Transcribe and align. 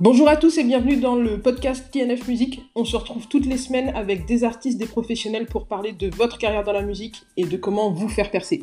Bonjour 0.00 0.28
à 0.28 0.36
tous 0.36 0.58
et 0.58 0.62
bienvenue 0.62 0.98
dans 0.98 1.16
le 1.16 1.42
podcast 1.42 1.90
TNF 1.90 2.28
Musique. 2.28 2.60
On 2.76 2.84
se 2.84 2.96
retrouve 2.96 3.26
toutes 3.26 3.46
les 3.46 3.56
semaines 3.56 3.88
avec 3.96 4.26
des 4.26 4.44
artistes, 4.44 4.78
des 4.78 4.86
professionnels 4.86 5.46
pour 5.46 5.66
parler 5.66 5.90
de 5.90 6.08
votre 6.14 6.38
carrière 6.38 6.62
dans 6.62 6.72
la 6.72 6.82
musique 6.82 7.26
et 7.36 7.44
de 7.44 7.56
comment 7.56 7.90
vous 7.90 8.08
faire 8.08 8.30
percer. 8.30 8.62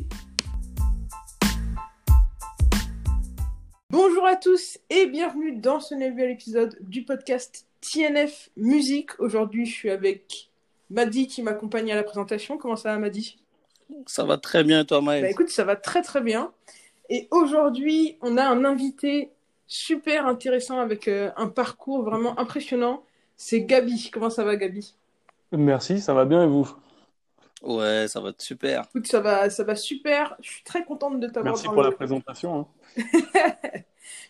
Bonjour 3.90 4.24
à 4.24 4.36
tous 4.36 4.78
et 4.88 5.04
bienvenue 5.08 5.52
dans 5.52 5.78
ce 5.78 5.94
nouvel 5.94 6.30
épisode 6.30 6.78
du 6.80 7.04
podcast 7.04 7.66
TNF 7.82 8.48
Musique. 8.56 9.10
Aujourd'hui, 9.20 9.66
je 9.66 9.74
suis 9.74 9.90
avec 9.90 10.48
Madi 10.88 11.26
qui 11.26 11.42
m'accompagne 11.42 11.92
à 11.92 11.96
la 11.96 12.02
présentation. 12.02 12.56
Comment 12.56 12.76
ça 12.76 12.92
va, 12.92 12.98
Madi? 12.98 13.36
Ça 14.06 14.24
va 14.24 14.38
très 14.38 14.64
bien, 14.64 14.86
toi, 14.86 15.02
Maël? 15.02 15.20
Bah 15.24 15.30
écoute, 15.30 15.50
ça 15.50 15.64
va 15.64 15.76
très 15.76 16.00
très 16.00 16.22
bien. 16.22 16.50
Et 17.10 17.28
aujourd'hui, 17.30 18.16
on 18.22 18.38
a 18.38 18.44
un 18.44 18.64
invité 18.64 19.32
super 19.66 20.26
intéressant 20.26 20.78
avec 20.80 21.08
euh, 21.08 21.30
un 21.36 21.48
parcours 21.48 22.02
vraiment 22.02 22.38
impressionnant. 22.38 23.02
C'est 23.36 23.62
Gabi. 23.62 24.10
Comment 24.12 24.30
ça 24.30 24.44
va, 24.44 24.56
Gabi? 24.56 24.94
Merci, 25.52 26.00
ça 26.00 26.14
va 26.14 26.24
bien 26.24 26.44
et 26.44 26.46
vous? 26.46 26.68
Ouais, 27.62 28.06
ça 28.08 28.20
va 28.20 28.32
super. 28.38 28.84
Écoute, 28.90 29.06
ça 29.06 29.20
va, 29.20 29.50
ça 29.50 29.64
va 29.64 29.74
super. 29.74 30.36
Je 30.40 30.48
suis 30.50 30.62
très 30.64 30.84
contente 30.84 31.20
de 31.20 31.26
t'avoir. 31.26 31.54
Merci 31.54 31.66
dans 31.66 31.72
pour 31.72 31.82
le- 31.82 31.90
la 31.90 31.94
présentation. 31.96 32.60
hein. 32.60 32.66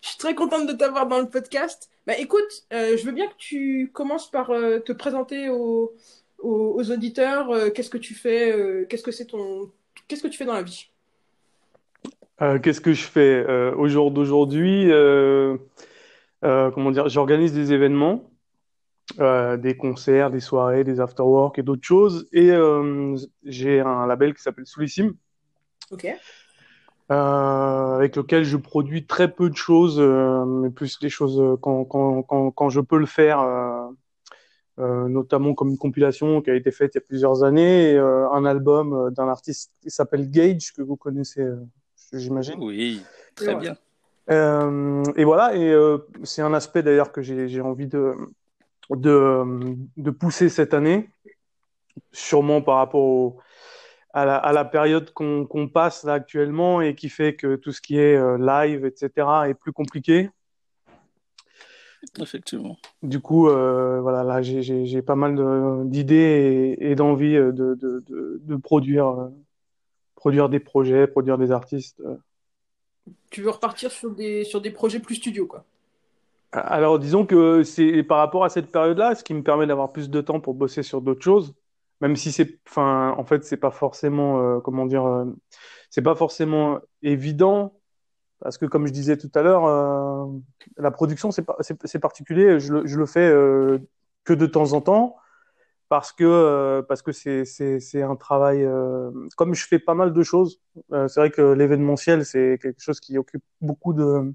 Je 0.03 0.09
suis 0.09 0.19
très 0.19 0.35
contente 0.35 0.67
de 0.67 0.73
t'avoir 0.73 1.07
dans 1.07 1.19
le 1.19 1.29
podcast. 1.29 1.91
Bah 2.07 2.17
écoute, 2.19 2.65
euh, 2.73 2.97
je 2.97 3.05
veux 3.05 3.13
bien 3.13 3.27
que 3.27 3.35
tu 3.37 3.91
commences 3.93 4.31
par 4.31 4.51
euh, 4.51 4.79
te 4.79 4.93
présenter 4.93 5.51
aux, 5.51 5.93
aux, 6.39 6.75
aux 6.81 6.91
auditeurs. 6.91 7.51
Euh, 7.51 7.69
qu'est-ce 7.71 7.91
que 7.91 7.99
tu 7.99 8.15
fais? 8.15 8.53
Euh, 8.53 8.87
Qu'est-ce 8.89 9.03
que 9.03 9.13
c'est 9.13 9.27
ton 9.27 9.71
Qu'est-ce 10.09 10.23
que 10.23 10.29
tu 10.29 10.39
fais 10.39 10.45
dans 10.47 10.55
la 10.55 10.63
vie? 10.63 10.89
Euh, 12.43 12.59
qu'est-ce 12.59 12.83
que 12.83 12.93
je 12.93 13.05
fais 13.05 13.45
euh, 13.49 13.75
au 13.77 13.89
jour 13.89 14.11
d'aujourd'hui 14.11 14.91
euh, 14.93 15.57
Comment 16.43 16.91
dire? 16.91 17.09
J'organise 17.09 17.53
des 17.53 17.73
événements, 17.73 18.31
des 19.19 19.77
concerts, 19.77 20.31
des 20.31 20.41
soirées, 20.41 20.85
des 20.85 21.01
afterwork 21.01 21.59
et 21.59 21.63
d'autres 21.63 21.85
choses. 21.85 22.29
Et 22.33 22.53
j'ai 23.43 23.81
un 23.81 24.07
label 24.07 24.33
qui 24.33 24.43
s'appelle 24.43 24.67
Soulissime, 24.67 25.15
Ok. 25.91 26.07
avec 27.09 28.15
lequel 28.15 28.45
je 28.45 28.57
produis 28.57 29.07
très 29.07 29.33
peu 29.33 29.51
de 29.51 29.57
choses, 29.57 29.99
mais 30.01 30.71
plus 30.71 31.01
des 31.01 31.09
choses 31.09 31.59
quand, 31.61 31.85
quand, 31.85 32.23
quand, 32.23 32.53
quand 32.53 32.69
je 32.69 32.81
peux 32.81 32.99
le 32.99 33.07
faire. 33.07 33.45
notamment 34.79 35.55
comme 35.55 35.71
une 35.71 35.79
compilation 35.79 36.43
qui 36.43 36.51
a 36.51 36.55
été 36.55 36.71
faite 36.71 36.95
il 36.95 36.99
y 36.99 37.03
a 37.03 37.07
plusieurs 37.09 37.43
années, 37.43 37.95
et, 37.95 37.99
un 37.99 38.45
album 38.45 39.11
d'un 39.17 39.29
artiste 39.29 39.73
qui 39.83 39.91
s'appelle 39.91 40.31
Gage, 40.31 40.73
que 40.73 40.83
vous 40.83 40.97
connaissez, 40.97 41.45
j'imagine. 42.13 42.55
Oui, 42.63 43.03
très 43.35 43.55
bien. 43.55 43.77
Euh, 44.31 45.05
et 45.17 45.25
voilà, 45.25 45.55
et 45.55 45.71
euh, 45.73 45.99
c'est 46.25 46.43
un 46.43 46.53
aspect 46.55 46.83
d'ailleurs 46.83 47.13
que 47.13 47.23
j'ai 47.23 47.49
j'ai 47.49 47.61
envie 47.61 47.87
de, 47.87 48.15
de, 48.91 49.45
de 49.97 50.11
pousser 50.11 50.49
cette 50.49 50.75
année, 50.75 51.09
sûrement 52.13 52.61
par 52.63 52.77
rapport 52.79 53.03
au- 53.03 53.39
à, 54.13 54.25
la, 54.25 54.37
à 54.37 54.53
la 54.53 54.65
période 54.65 55.13
qu'on 55.13 55.45
qu'on 55.47 55.69
passe 55.69 56.03
là 56.03 56.15
actuellement 56.15 56.81
et 56.81 56.95
qui 56.95 57.09
fait 57.09 57.37
que 57.37 57.55
tout 57.57 57.71
ce 57.71 57.81
qui 57.81 57.99
est 57.99 58.17
euh, 58.17 58.37
live, 58.39 58.85
etc., 58.87 59.49
est 59.49 59.55
plus 59.55 59.73
compliqué. 59.73 60.31
Effectivement. 62.21 62.77
Du 63.03 63.21
coup, 63.21 63.49
euh, 63.49 64.01
voilà, 64.01 64.23
là, 64.25 64.41
j'ai 64.43 64.63
j'ai- 64.63 64.87
j'ai 64.87 65.03
pas 65.03 65.17
mal 65.17 65.35
de- 65.35 65.85
d'idées 65.85 66.77
et, 66.81 66.91
et 66.91 66.95
d'envie 66.95 67.35
de, 67.35 67.51
de, 67.53 67.75
de, 67.75 68.41
de 68.43 68.57
produire, 68.57 69.07
euh, 69.09 69.29
produire 70.27 70.49
des 70.49 70.59
projets, 70.59 71.07
produire 71.07 71.39
des 71.39 71.53
artistes. 71.53 72.01
euh. 72.01 72.17
Tu 73.31 73.43
veux 73.43 73.51
repartir 73.51 73.93
sur 73.93 74.11
des 74.11 74.43
sur 74.43 74.61
des 74.61 74.73
projets 74.73 74.99
plus 74.99 75.15
studio, 75.15 75.47
quoi. 75.47 75.65
Alors, 76.51 76.99
disons 76.99 77.25
que 77.25 77.63
c'est 77.63 78.03
par 78.03 78.19
rapport 78.19 78.45
à 78.45 78.49
cette 78.49 78.73
période-là, 78.73 79.15
ce 79.15 79.23
qui 79.23 79.35
me 79.35 79.45
permet 79.45 79.69
d'avoir 79.69 79.93
plus 79.93 80.11
de 80.11 80.21
temps 80.21 80.41
pour 80.41 80.55
bosser 80.55 80.83
sur 80.83 81.01
d'autres 81.01 81.23
choses, 81.23 81.55
même 82.01 82.17
si 82.17 82.33
c'est, 82.33 82.59
enfin, 82.69 83.15
en 83.17 83.25
fait, 83.25 83.45
c'est 83.45 83.57
pas 83.57 83.71
forcément, 83.71 84.41
euh, 84.41 84.59
comment 84.59 84.85
dire, 84.85 85.07
euh, 85.07 85.27
c'est 85.91 86.03
pas 86.03 86.17
forcément 86.17 86.81
évident, 87.03 87.79
parce 88.41 88.59
que 88.59 88.67
comme 88.67 88.89
je 88.89 88.93
disais 88.93 89.17
tout 89.17 89.31
à 89.33 89.43
l'heure, 89.43 89.65
euh, 89.67 90.27
la 90.77 90.91
production, 90.91 91.31
c'est 91.31 91.99
particulier. 92.01 92.59
Je 92.59 92.73
le, 92.73 92.85
je 92.85 92.99
le 92.99 93.07
fais 93.07 93.31
que 94.25 94.33
de 94.33 94.47
temps 94.47 94.73
en 94.73 94.81
temps, 94.81 95.15
parce 95.89 96.13
que, 96.13 96.25
euh, 96.25 96.83
parce 96.83 97.03
que 97.03 97.13
c'est, 97.13 97.45
c'est, 97.45 98.03
un 98.03 98.17
travail. 98.17 98.65
euh, 98.65 99.11
comme 99.37 99.55
je 99.55 99.67
fais 99.67 99.79
pas 99.79 99.95
mal 99.95 100.13
de 100.13 100.23
choses, 100.23 100.61
euh, 100.93 101.09
c'est 101.09 101.21
vrai 101.21 101.31
que 101.31 101.43
l'événementiel, 101.43 102.25
c'est 102.25 102.59
quelque 102.61 102.81
chose 102.81 103.01
qui 103.01 103.19
occupe 103.19 103.45
beaucoup 103.61 103.93
de, 103.93 104.33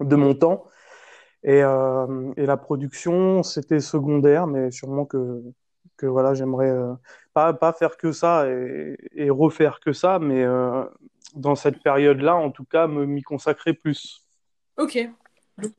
de 0.00 0.16
mon 0.16 0.34
temps. 0.34 0.64
Et, 1.42 1.58
et 1.60 2.46
la 2.46 2.56
production, 2.56 3.44
c'était 3.44 3.78
secondaire, 3.78 4.48
mais 4.48 4.72
sûrement 4.72 5.04
que, 5.04 5.42
que 5.96 6.06
voilà, 6.06 6.34
j'aimerais 6.34 6.74
pas, 7.34 7.52
pas 7.52 7.72
faire 7.72 7.96
que 7.96 8.10
ça 8.10 8.48
et, 8.48 9.30
refaire 9.30 9.78
que 9.78 9.92
ça, 9.92 10.18
mais 10.18 10.44
dans 11.36 11.54
cette 11.54 11.80
période-là, 11.84 12.34
en 12.34 12.50
tout 12.50 12.64
cas, 12.64 12.88
m'y 12.88 13.22
consacrer 13.22 13.74
plus. 13.74 14.26
Ok. 14.76 14.98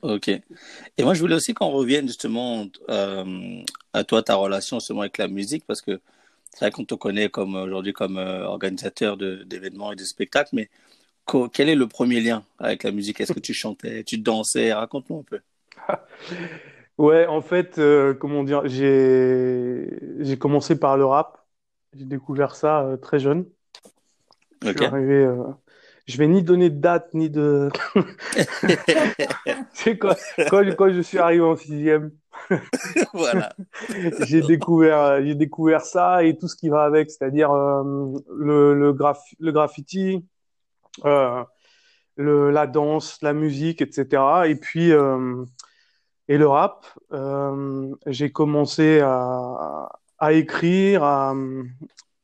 Ok. 0.02 0.30
Et 0.30 1.04
moi, 1.04 1.14
je 1.14 1.20
voulais 1.20 1.36
aussi 1.36 1.54
qu'on 1.54 1.70
revienne 1.70 2.08
justement 2.08 2.66
euh, 2.90 3.62
à 3.94 4.04
toi, 4.04 4.24
ta 4.24 4.36
relation 4.36 4.80
justement 4.80 5.02
avec 5.02 5.18
la 5.18 5.28
musique, 5.28 5.66
parce 5.68 5.82
que 5.82 6.00
c'est 6.52 6.66
vrai 6.66 6.72
qu'on 6.72 6.86
te 6.86 6.96
connaît 6.96 7.30
comme 7.30 7.56
aujourd'hui 7.56 7.94
comme 7.94 8.18
euh, 8.18 8.46
organisateur 8.46 9.18
d'événements 9.18 9.92
et 9.92 9.96
de 9.96 10.04
spectacles, 10.04 10.50
mais 10.54 10.70
quel 11.54 11.70
est 11.70 11.76
le 11.76 11.88
premier 11.88 12.22
lien 12.22 12.44
avec 12.58 12.84
la 12.84 12.92
musique? 12.92 13.20
Est-ce 13.22 13.34
que 13.34 13.40
tu 13.40 13.54
chantais, 13.54 14.04
tu 14.04 14.18
dansais? 14.18 14.74
Raconte-nous 14.74 15.20
un 15.20 15.24
peu. 15.24 15.40
Ouais, 16.98 17.28
en 17.28 17.42
fait, 17.42 17.78
euh, 17.78 18.16
comment 18.16 18.44
dire, 18.44 18.64
j'ai 18.66 20.38
commencé 20.40 20.80
par 20.80 20.98
le 20.98 21.06
rap. 21.06 21.46
J'ai 21.94 22.06
découvert 22.06 22.56
ça 22.56 22.82
euh, 22.82 22.98
très 22.98 23.20
jeune. 23.20 23.46
Je 24.64 24.70
suis 24.72 24.84
arrivé. 24.84 25.32
Euh, 26.08 26.12
je 26.14 26.18
vais 26.18 26.28
ni 26.28 26.44
donner 26.44 26.70
de 26.70 26.80
date 26.80 27.14
ni 27.14 27.30
de. 27.30 27.70
C'est 29.74 29.98
quoi 29.98 30.16
quand, 30.50 30.64
quand 30.76 30.92
je 30.92 31.02
suis 31.02 31.20
arrivé 31.20 31.44
en 31.44 31.56
sixième? 31.56 32.12
Voilà. 33.14 33.50
j'ai 34.20 34.42
découvert, 34.42 35.24
j'ai 35.24 35.36
découvert 35.36 35.82
ça 35.82 36.24
et 36.24 36.38
tout 36.38 36.48
ce 36.48 36.56
qui 36.56 36.70
va 36.70 36.84
avec, 36.84 37.10
c'est-à-dire 37.12 37.52
euh, 37.52 38.14
le, 38.36 38.74
le, 38.74 38.94
graph- 38.94 39.36
le 39.40 39.52
graffiti, 39.52 40.26
euh, 41.06 41.44
le, 42.18 42.52
la 42.52 42.68
danse, 42.68 43.20
la 43.22 43.34
musique, 43.34 43.82
etc. 43.82 44.48
Et 44.50 44.56
puis, 44.56 44.92
euh, 44.94 45.46
et 46.28 46.38
le 46.38 46.48
rap. 46.48 46.86
Euh, 47.14 47.96
j'ai 48.08 48.32
commencé 48.32 49.00
à, 49.02 49.90
à 50.20 50.34
écrire, 50.34 51.04
à, 51.04 51.36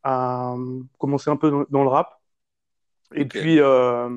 à 0.03 0.55
commencer 0.99 1.29
un 1.29 1.37
peu 1.37 1.51
dans, 1.51 1.65
dans 1.69 1.83
le 1.83 1.89
rap. 1.89 2.19
Et 3.15 3.25
puis, 3.25 3.59
euh, 3.59 4.09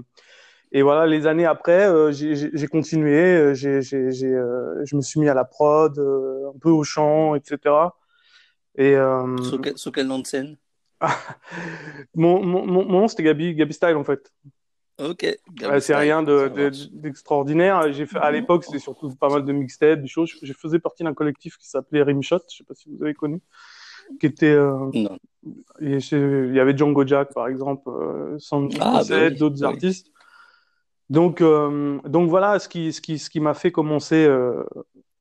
et 0.72 0.82
voilà, 0.82 1.06
les 1.06 1.26
années 1.26 1.46
après, 1.46 1.86
euh, 1.88 2.12
j'ai 2.12 2.66
continué, 2.66 3.18
euh, 3.18 3.54
j'ai, 3.54 3.80
euh, 3.96 4.84
je 4.84 4.96
me 4.96 5.00
suis 5.00 5.20
mis 5.20 5.28
à 5.28 5.34
la 5.34 5.44
prod, 5.44 5.98
euh, 5.98 6.50
un 6.54 6.58
peu 6.58 6.70
au 6.70 6.84
chant, 6.84 7.34
etc. 7.34 7.94
Et 8.76 8.94
Sous 9.42 9.58
quel, 9.58 9.78
sous 9.78 9.92
quel 9.92 10.06
nom 10.06 10.18
de 10.18 10.26
scène? 10.26 10.56
mon, 12.14 12.42
mon, 12.42 12.66
nom, 12.84 13.08
c'était 13.08 13.22
Gabi, 13.22 13.54
Gabi 13.54 13.72
Style, 13.72 13.96
en 13.96 14.04
fait. 14.04 14.32
Ok. 14.98 15.26
C'est 15.80 15.94
rien 15.94 16.22
de, 16.22 16.48
de- 16.48 16.70
d'extraordinaire. 16.92 17.92
J'ai 17.92 18.06
fait, 18.06 18.18
à 18.18 18.30
l'époque, 18.30 18.64
c'était 18.64 18.78
surtout 18.78 19.14
pas 19.14 19.28
mal 19.28 19.44
de 19.44 19.52
mixtapes, 19.52 20.00
des 20.00 20.08
choses. 20.08 20.30
Je, 20.30 20.46
je 20.46 20.52
faisais 20.52 20.78
partie 20.78 21.04
d'un 21.04 21.14
collectif 21.14 21.58
qui 21.58 21.68
s'appelait 21.68 22.02
Rimshot, 22.02 22.40
je 22.50 22.56
sais 22.56 22.64
pas 22.64 22.74
si 22.74 22.88
vous 22.88 23.02
avez 23.02 23.14
connu, 23.14 23.40
qui 24.20 24.26
était, 24.26 24.46
euh, 24.46 24.90
il 25.80 26.54
y 26.54 26.60
avait 26.60 26.76
Django 26.76 27.06
Jack, 27.06 27.32
par 27.34 27.48
exemple, 27.48 27.88
euh, 27.88 28.38
Ah, 28.80 29.02
bah 29.08 29.30
d'autres 29.30 29.60
oui. 29.60 29.66
artistes. 29.66 30.10
Donc, 31.08 31.40
euh, 31.40 31.98
donc 32.04 32.28
voilà 32.28 32.58
ce 32.58 32.68
qui, 32.68 32.92
ce 32.92 33.00
qui, 33.00 33.18
ce 33.18 33.30
qui 33.30 33.38
m'a 33.38 33.54
fait 33.54 33.70
commencer 33.70 34.26
euh, 34.26 34.64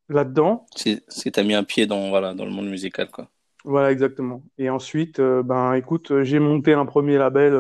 là-dedans. 0.10 0.66
C'est, 0.76 1.04
c'est 1.08 1.32
t'as 1.32 1.44
mis 1.44 1.54
un 1.54 1.64
pied 1.64 1.86
dans, 1.86 2.10
voilà, 2.10 2.34
dans 2.34 2.46
le 2.46 2.52
monde 2.52 2.68
musical, 2.68 3.10
quoi. 3.12 3.30
Voilà, 3.64 3.92
exactement. 3.92 4.44
Et 4.58 4.70
ensuite, 4.70 5.20
ben, 5.20 5.74
écoute, 5.74 6.22
j'ai 6.22 6.38
monté 6.38 6.74
un 6.74 6.86
premier 6.86 7.18
label, 7.18 7.60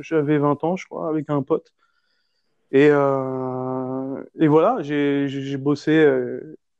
j'avais 0.00 0.38
20 0.38 0.64
ans, 0.64 0.76
je 0.76 0.86
crois, 0.86 1.08
avec 1.10 1.28
un 1.28 1.42
pote. 1.42 1.74
Et, 2.70 2.86
et 2.86 4.48
voilà, 4.48 4.78
j'ai, 4.80 5.56
bossé, 5.58 6.02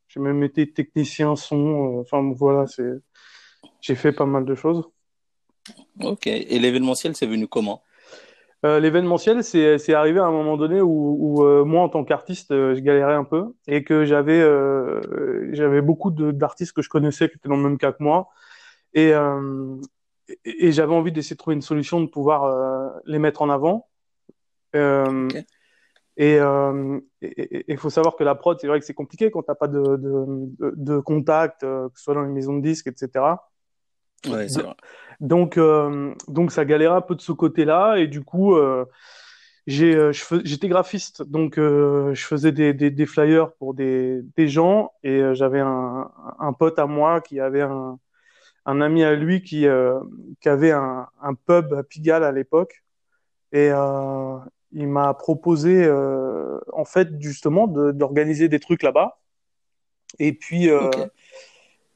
j'ai 0.09 0.21
même 0.21 0.43
été 0.43 0.71
technicien 0.71 1.37
son, 1.37 1.99
enfin 2.01 2.33
voilà, 2.35 2.67
c'est, 2.67 3.03
j'ai 3.81 3.95
fait 3.95 4.13
pas 4.13 4.27
mal 4.27 4.45
de 4.45 4.55
choses. 4.55 4.89
Ok. 6.03 6.27
Et 6.27 6.59
l'événementiel, 6.59 7.15
c'est 7.15 7.27
venu 7.27 7.47
comment? 7.47 7.83
Euh, 8.65 8.79
l'événementiel, 8.79 9.43
c'est 9.43 9.95
arrivé 9.95 10.21
à 10.21 10.25
un 10.25 10.31
moment 10.31 10.57
donné 10.57 10.81
où, 10.81 11.17
où 11.19 11.45
euh, 11.45 11.65
moi, 11.65 11.83
en 11.83 11.89
tant 11.89 12.05
qu'artiste, 12.05 12.53
euh, 12.53 12.77
je 12.77 12.81
galérais 12.81 13.15
un 13.15 13.25
peu 13.25 13.55
et 13.67 13.83
que 13.83 14.05
j'avais 14.05 14.41
j'avais 15.53 15.83
beaucoup 15.83 16.11
d'artistes 16.11 16.73
que 16.73 16.83
je 16.83 16.89
connaissais 16.89 17.29
qui 17.29 17.37
étaient 17.37 17.49
dans 17.49 17.57
le 17.57 17.63
même 17.63 17.79
cas 17.79 17.93
que 17.93 18.03
moi 18.03 18.29
et, 18.95 19.11
et, 20.45 20.67
et 20.67 20.73
j'avais 20.73 20.95
envie 20.95 21.13
d'essayer 21.13 21.35
de 21.35 21.39
trouver 21.39 21.57
une 21.57 21.63
solution 21.63 22.01
de 22.01 22.07
pouvoir 22.07 22.93
les 23.05 23.19
mettre 23.19 23.43
en 23.43 23.51
avant. 23.51 23.89
Euh, 24.77 25.29
Ok. 25.29 25.45
Et 26.19 26.37
il 27.69 27.79
faut 27.79 27.89
savoir 27.89 28.17
que 28.17 28.23
la 28.23 28.35
prod, 28.35 28.59
c'est 28.61 28.67
vrai 28.67 28.79
que 28.79 28.85
c'est 28.85 28.93
compliqué 28.93 29.31
quand 29.31 29.43
t'as 29.45 29.55
pas 29.55 29.67
de, 29.67 29.81
de, 29.97 30.53
de, 30.77 30.99
contact, 30.99 31.63
que 31.63 31.91
ce 31.95 32.05
soit 32.05 32.13
dans 32.13 32.21
les 32.21 32.31
maisons 32.31 32.55
de 32.59 32.61
disques, 32.61 32.87
etc. 32.87 33.25
Ouais, 34.29 34.49
c'est 34.49 34.63
vrai. 34.63 34.75
Donc, 35.21 35.59
donc 36.29 36.51
ça 36.53 36.65
galérait 36.65 36.97
un 36.97 37.01
peu 37.01 37.15
de 37.15 37.21
ce 37.21 37.33
côté-là. 37.33 37.97
Et 37.97 38.07
du 38.09 38.23
coup, 38.23 38.57
j'ai, 39.67 40.11
j'étais 40.45 40.69
graphiste, 40.69 41.23
donc 41.23 41.55
je 41.57 42.25
faisais 42.25 42.51
des, 42.53 42.75
des, 42.75 42.91
des, 42.91 43.07
flyers 43.07 43.53
pour 43.53 43.75
des, 43.75 44.21
des 44.37 44.49
gens. 44.49 44.93
Et 45.05 45.23
j'avais 45.35 45.61
un, 45.61 46.11
un 46.39 46.53
pote 46.53 46.79
à 46.79 46.87
moi 46.87 47.21
qui 47.21 47.39
avait 47.39 47.63
un, 47.63 47.99
un 48.65 48.81
ami 48.81 49.03
à 49.03 49.15
lui 49.15 49.43
qui, 49.43 49.67
euh, 49.67 50.01
qui 50.41 50.49
avait 50.49 50.73
un, 50.73 51.09
un, 51.21 51.35
pub 51.35 51.73
à 51.75 51.83
Pigalle 51.83 52.25
à 52.25 52.33
l'époque. 52.33 52.85
Et 53.53 53.71
euh, 53.71 54.39
il 54.73 54.89
m'a 54.89 55.13
proposé, 55.15 55.85
euh, 55.85 56.59
en 56.73 56.85
fait, 56.85 57.09
justement, 57.21 57.67
d'organiser 57.67 58.49
des 58.49 58.61
trucs 58.61 58.83
là-bas. 58.83 59.19
Et 60.19 60.33
puis, 60.33 60.71
euh, 60.71 60.87
okay. 60.87 61.05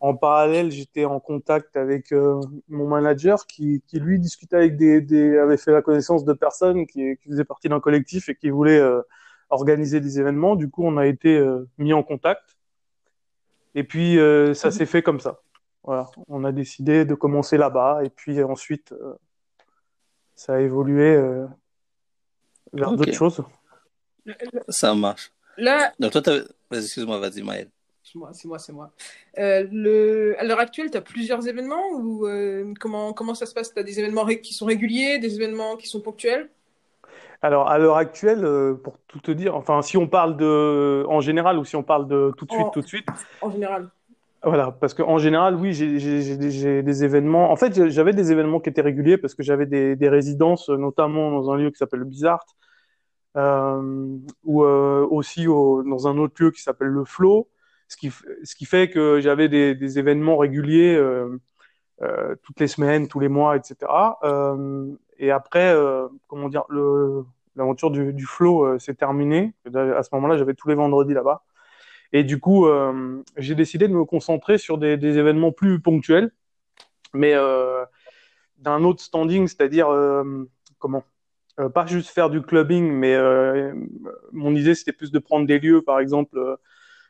En 0.06 0.14
parallèle, 0.14 0.70
j'étais 0.70 1.04
en 1.04 1.20
contact 1.20 1.76
avec 1.76 2.12
euh, 2.12 2.40
mon 2.68 2.86
manager 2.86 3.46
qui, 3.46 3.82
qui, 3.86 3.98
lui, 4.00 4.18
discutait 4.18 4.56
avec 4.56 4.76
des, 4.76 5.00
des, 5.00 5.38
avait 5.38 5.56
fait 5.56 5.72
la 5.72 5.82
connaissance 5.82 6.24
de 6.24 6.32
personnes 6.32 6.86
qui, 6.86 7.16
qui 7.16 7.28
faisaient 7.28 7.44
partie 7.44 7.68
d'un 7.68 7.80
collectif 7.80 8.28
et 8.28 8.34
qui 8.34 8.50
voulaient 8.50 8.78
euh, 8.78 9.02
organiser 9.50 10.00
des 10.00 10.18
événements. 10.20 10.56
Du 10.56 10.70
coup, 10.70 10.84
on 10.84 10.96
a 10.96 11.06
été 11.06 11.40
mis 11.78 11.92
en 11.92 12.02
contact. 12.02 12.56
Et 13.74 13.84
puis, 13.84 14.18
ça 14.54 14.70
s'est 14.70 14.86
fait 14.86 15.02
comme 15.02 15.20
ça. 15.20 15.40
Voilà, 15.86 16.10
on 16.26 16.42
a 16.42 16.50
décidé 16.50 17.04
de 17.04 17.14
commencer 17.14 17.56
là-bas 17.56 18.00
et 18.02 18.10
puis 18.10 18.42
ensuite 18.42 18.90
euh, 18.90 19.14
ça 20.34 20.54
a 20.54 20.60
évolué 20.60 21.14
euh, 21.14 21.46
vers 22.72 22.88
okay. 22.88 22.96
d'autres 22.96 23.12
choses. 23.12 23.44
Ça 24.68 24.96
marche. 24.96 25.30
Là, 25.56 25.92
Donc 26.00 26.10
toi, 26.10 26.22
excuse-moi, 26.72 27.20
vas-y 27.20 27.42
Maël. 27.42 27.70
C'est 28.16 28.20
moi, 28.20 28.30
c'est 28.32 28.48
moi, 28.48 28.58
c'est 28.58 28.72
moi. 28.72 28.90
Euh, 29.38 29.66
le... 29.70 30.36
À 30.38 30.44
l'heure 30.44 30.58
actuelle, 30.58 30.90
tu 30.90 30.96
as 30.96 31.02
plusieurs 31.02 31.46
événements 31.48 31.90
ou 31.92 32.26
euh, 32.26 32.72
comment, 32.80 33.12
comment 33.12 33.34
ça 33.34 33.44
se 33.44 33.52
passe? 33.52 33.74
Tu 33.74 33.78
as 33.78 33.82
des 33.82 34.00
événements 34.00 34.24
qui 34.24 34.54
sont 34.54 34.64
réguliers, 34.64 35.18
des 35.18 35.36
événements 35.36 35.76
qui 35.76 35.86
sont 35.86 36.00
ponctuels? 36.00 36.48
Alors, 37.42 37.68
à 37.68 37.76
l'heure 37.78 37.98
actuelle, 37.98 38.44
euh, 38.44 38.74
pour 38.74 38.98
tout 39.06 39.20
te 39.20 39.30
dire, 39.30 39.54
enfin, 39.54 39.82
si 39.82 39.98
on 39.98 40.08
parle 40.08 40.38
de, 40.38 41.04
en 41.08 41.20
général 41.20 41.58
ou 41.58 41.64
si 41.66 41.76
on 41.76 41.82
parle 41.82 42.08
de 42.08 42.32
tout 42.38 42.46
de 42.46 42.52
suite, 42.52 42.66
en... 42.66 42.70
tout 42.70 42.80
de 42.80 42.86
suite. 42.86 43.06
En 43.42 43.50
général. 43.50 43.90
Voilà, 44.42 44.70
parce 44.70 44.94
qu'en 44.94 45.18
général, 45.18 45.56
oui, 45.56 45.74
j'ai 45.74 46.82
des 46.82 47.04
événements. 47.04 47.50
En 47.50 47.56
fait, 47.56 47.90
j'avais 47.90 48.12
des 48.14 48.32
événements 48.32 48.60
qui 48.60 48.70
étaient 48.70 48.80
réguliers 48.80 49.18
parce 49.18 49.34
que 49.34 49.42
j'avais 49.42 49.66
des, 49.66 49.94
des, 49.96 50.08
résidences, 50.08 50.70
notamment 50.70 51.32
dans 51.32 51.50
un 51.50 51.56
lieu 51.56 51.70
qui 51.70 51.76
s'appelle 51.76 52.00
le 52.00 52.06
Bizarre, 52.06 52.46
euh, 53.36 54.16
ou 54.44 54.64
euh, 54.64 55.06
aussi 55.10 55.46
au, 55.48 55.82
dans 55.82 56.08
un 56.08 56.16
autre 56.16 56.42
lieu 56.42 56.50
qui 56.50 56.62
s'appelle 56.62 56.88
le 56.88 57.04
Flow, 57.04 57.48
ce 57.88 57.96
qui, 57.96 58.10
ce 58.10 58.54
qui 58.54 58.64
fait 58.64 58.90
que 58.90 59.20
j'avais 59.20 59.48
des, 59.48 59.74
des, 59.74 59.98
événements 59.98 60.36
réguliers 60.36 60.94
euh, 60.96 61.40
euh, 62.02 62.34
toutes 62.42 62.60
les 62.60 62.68
semaines, 62.68 63.08
tous 63.08 63.20
les 63.20 63.28
mois, 63.28 63.56
etc. 63.56 63.76
Euh, 64.24 64.92
et 65.18 65.30
après, 65.30 65.74
comment 66.26 66.48
dire, 66.48 66.64
l'aventure 67.54 67.90
du, 67.90 68.12
du 68.12 68.26
Flow 68.26 68.78
s'est 68.78 68.94
terminée. 68.94 69.54
À 69.74 70.02
ce 70.02 70.08
moment-là, 70.12 70.36
j'avais 70.36 70.54
tous 70.54 70.68
les 70.68 70.74
vendredis 70.74 71.14
là-bas. 71.14 71.42
Et 72.12 72.24
du 72.24 72.38
coup, 72.38 72.66
euh, 72.66 73.22
j'ai 73.36 73.54
décidé 73.54 73.88
de 73.88 73.92
me 73.92 74.04
concentrer 74.04 74.58
sur 74.58 74.78
des, 74.78 74.96
des 74.96 75.18
événements 75.18 75.52
plus 75.52 75.80
ponctuels, 75.80 76.32
mais 77.14 77.34
euh, 77.34 77.84
d'un 78.58 78.84
autre 78.84 79.02
standing, 79.02 79.46
c'est-à-dire 79.46 79.88
euh, 79.88 80.48
comment 80.78 81.04
Pas 81.74 81.86
juste 81.86 82.10
faire 82.10 82.30
du 82.30 82.42
clubbing, 82.42 82.90
mais 82.90 83.16
mon 84.32 84.54
idée 84.54 84.74
c'était 84.74 84.92
plus 84.92 85.10
de 85.10 85.18
prendre 85.18 85.46
des 85.46 85.58
lieux, 85.58 85.82
par 85.82 86.00
exemple, 86.00 86.38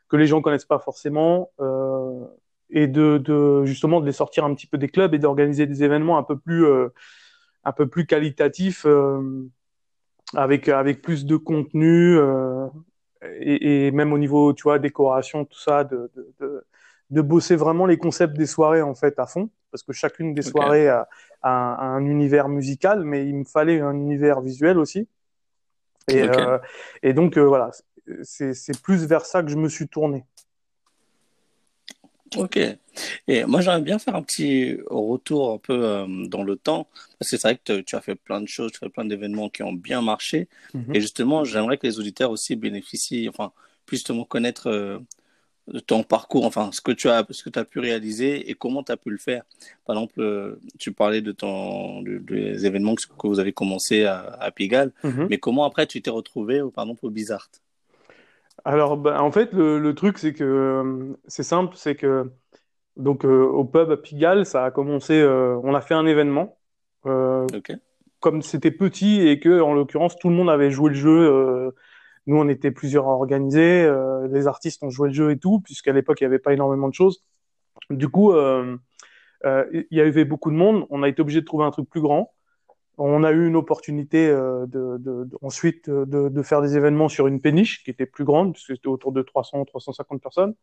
que 0.09 0.17
les 0.17 0.27
gens 0.27 0.41
connaissent 0.43 0.65
pas 0.65 0.79
forcément, 0.79 1.51
et 2.71 2.87
de, 2.87 3.19
de, 3.19 3.65
justement 3.65 4.01
de 4.01 4.07
les 4.07 4.13
sortir 4.13 4.45
un 4.45 4.55
petit 4.55 4.67
peu 4.67 4.79
des 4.79 4.89
clubs 4.89 5.15
et 5.15 5.19
d'organiser 5.19 5.67
des 5.67 5.85
événements 5.85 6.19
un 6.19 6.23
peu 6.23 6.37
plus 6.37 6.67
un 7.65 7.73
peu 7.73 7.87
plus 7.87 8.07
qualitatifs 8.07 8.87
avec 10.35 10.69
avec 10.69 11.03
plus 11.03 11.27
de 11.27 11.37
contenu 11.37 12.19
et, 13.41 13.87
et, 13.87 13.91
même 13.91 14.13
au 14.13 14.19
niveau, 14.19 14.53
tu 14.53 14.65
vois, 14.65 14.79
décoration, 14.79 15.45
tout 15.45 15.59
ça, 15.59 15.85
de, 15.85 16.11
de, 16.15 16.35
de, 16.41 16.65
de, 17.11 17.21
bosser 17.21 17.57
vraiment 17.57 17.87
les 17.87 17.97
concepts 17.97 18.37
des 18.37 18.47
soirées 18.47 18.83
en 18.83 18.95
fait 18.95 19.19
à 19.19 19.27
fond, 19.27 19.51
parce 19.71 19.83
que 19.83 19.93
chacune 19.93 20.35
des 20.35 20.47
okay. 20.49 20.51
soirées 20.51 20.89
a, 20.89 21.09
a, 21.43 21.75
a, 21.75 21.85
un 21.87 22.05
univers 22.05 22.49
musical, 22.49 23.05
mais 23.05 23.27
il 23.27 23.37
me 23.37 23.45
fallait 23.45 23.81
un 23.81 23.95
univers 23.95 24.41
visuel 24.41 24.79
aussi. 24.79 25.09
Et, 26.09 26.23
okay. 26.23 26.41
euh, 26.41 26.59
et 27.03 27.13
donc 27.13 27.37
euh, 27.37 27.45
voilà, 27.45 27.71
c'est 28.23 28.81
plus 28.83 29.05
vers 29.07 29.25
ça 29.27 29.43
que 29.43 29.51
je 29.51 29.57
me 29.57 29.69
suis 29.69 29.89
tourné. 29.89 30.25
Ok. 32.37 32.59
Et 33.29 33.45
moi, 33.45 33.61
j'aimerais 33.61 33.83
bien 33.83 33.99
faire 33.99 34.17
un 34.17 34.23
petit 34.23 34.79
retour 34.91 35.53
un 35.53 35.59
peu 35.59 35.85
euh, 35.85 36.07
dans 36.27 36.43
le 36.43 36.57
temps, 36.57 36.89
parce 37.19 37.31
que 37.31 37.37
c'est 37.37 37.49
vrai 37.49 37.61
que 37.63 37.81
tu 37.81 37.97
as 37.97 38.01
fait 38.01 38.17
plein 38.17 38.41
de 38.41 38.49
choses, 38.49 38.73
tu 38.73 38.79
as 38.79 38.87
fait 38.87 38.93
plein 38.93 39.05
d'événements 39.05 39.49
qui 39.49 39.63
ont 39.63 39.73
bien 39.73 40.03
marché. 40.03 40.49
Mm 40.75 40.81
-hmm. 40.81 40.97
Et 40.97 41.01
justement, 41.01 41.45
j'aimerais 41.45 41.79
que 41.79 41.87
les 41.87 41.99
auditeurs 42.01 42.31
aussi 42.31 42.57
bénéficient, 42.57 43.29
enfin, 43.29 43.53
puissent 43.87 44.01
justement 44.01 44.25
connaître 44.25 44.67
euh, 44.69 44.99
ton 45.87 46.03
parcours, 46.03 46.45
enfin, 46.47 46.71
ce 46.73 46.81
que 46.81 46.93
tu 46.93 47.09
as, 47.09 47.25
ce 47.31 47.43
que 47.45 47.51
tu 47.51 47.59
as 47.59 47.65
pu 47.65 47.79
réaliser 47.81 48.51
et 48.51 48.55
comment 48.55 48.83
tu 48.87 48.93
as 48.93 48.97
pu 48.97 49.11
le 49.11 49.19
faire. 49.19 49.43
Par 49.85 49.97
exemple, 49.97 50.21
euh, 50.21 50.59
tu 50.79 50.93
parlais 50.93 51.23
de 51.29 51.33
ton, 51.33 52.03
de, 52.03 52.19
des 52.19 52.67
événements 52.67 52.95
que, 52.99 53.07
que, 53.21 53.27
vous 53.33 53.41
avez 53.45 53.53
commencé 53.53 53.97
à, 54.05 54.19
à 54.47 54.51
Pigalle, 54.57 54.91
mm 55.03 55.11
-hmm. 55.11 55.27
mais 55.31 55.39
comment 55.45 55.65
après 55.71 55.87
tu 55.93 55.97
t'es 56.03 56.15
retrouvé, 56.21 56.55
par 56.75 56.85
exemple, 56.85 57.05
au 57.09 57.11
Bizarre 57.11 57.49
alors, 58.65 58.97
bah, 58.97 59.23
en 59.23 59.31
fait, 59.31 59.53
le, 59.53 59.79
le 59.79 59.95
truc, 59.95 60.19
c'est 60.19 60.33
que 60.33 61.17
c'est 61.29 61.43
simple, 61.43 61.77
c'est 61.77 61.95
que 61.95 62.31
donc 62.97 63.25
euh, 63.25 63.45
au 63.45 63.65
pub 63.65 63.91
à 63.91 63.97
Pigalle, 63.97 64.47
ça 64.47 64.65
a 64.65 64.71
commencé. 64.71 65.15
Euh, 65.15 65.59
on 65.63 65.75
a 65.75 65.81
fait 65.81 65.95
un 65.95 66.07
événement. 66.07 66.59
Euh. 67.07 67.47
Comme 68.21 68.43
c'était 68.43 68.71
petit 68.71 69.29
et 69.29 69.39
que, 69.39 69.61
en 69.61 69.75
l'occurrence, 69.75 70.17
tout 70.17 70.29
le 70.31 70.35
monde 70.35 70.51
avait 70.51 70.71
joué 70.71 70.89
le 70.91 70.97
jeu. 70.97 71.73
nous, 72.27 72.37
on 72.37 72.49
était 72.49 72.71
plusieurs 72.71 73.07
à 73.07 73.11
organiser. 73.11 73.89
les 74.31 74.47
artistes 74.49 74.83
ont 74.83 74.91
joué 74.91 75.09
le 75.09 75.15
jeu 75.15 75.31
et 75.31 75.39
tout, 75.39 75.61
puisqu'à 75.61 75.93
l'époque, 75.93 76.21
il 76.21 76.25
n'y 76.25 76.29
avait 76.29 76.39
pas 76.39 76.53
énormément 76.53 76.89
de 76.89 76.95
choses. 76.95 77.23
Du 77.91 78.09
coup, 78.09 78.33
il 78.35 79.87
y 79.91 80.01
avait 80.01 80.25
beaucoup 80.25 80.51
de 80.51 80.57
monde. 80.57 80.87
On 80.91 81.03
a 81.03 81.09
été 81.09 81.21
obligé 81.21 81.41
de 81.41 81.47
trouver 81.47 81.67
un 81.67 81.71
truc 81.71 81.89
plus 81.89 82.01
grand. 82.01 82.33
On 82.99 83.25
a 83.25 83.33
eu 83.33 83.47
une 83.47 83.57
opportunité 83.57 84.29
euh, 84.29 84.67
de, 84.67 84.97
de, 84.99 85.25
de, 85.25 85.39
ensuite 85.43 85.91
de, 85.91 86.29
de, 86.29 86.43
faire 86.43 86.63
des 86.63 86.77
événements 86.77 87.09
sur 87.09 87.27
une 87.27 87.41
péniche 87.41 87.85
qui 87.85 87.91
était 87.91 88.07
plus 88.07 88.25
grande, 88.25 88.55
puisque 88.55 88.73
c'était 88.73 88.89
autour 88.89 89.13
de 89.13 89.23
300, 89.23 89.65
350 89.67 90.23
personnes. 90.23 90.55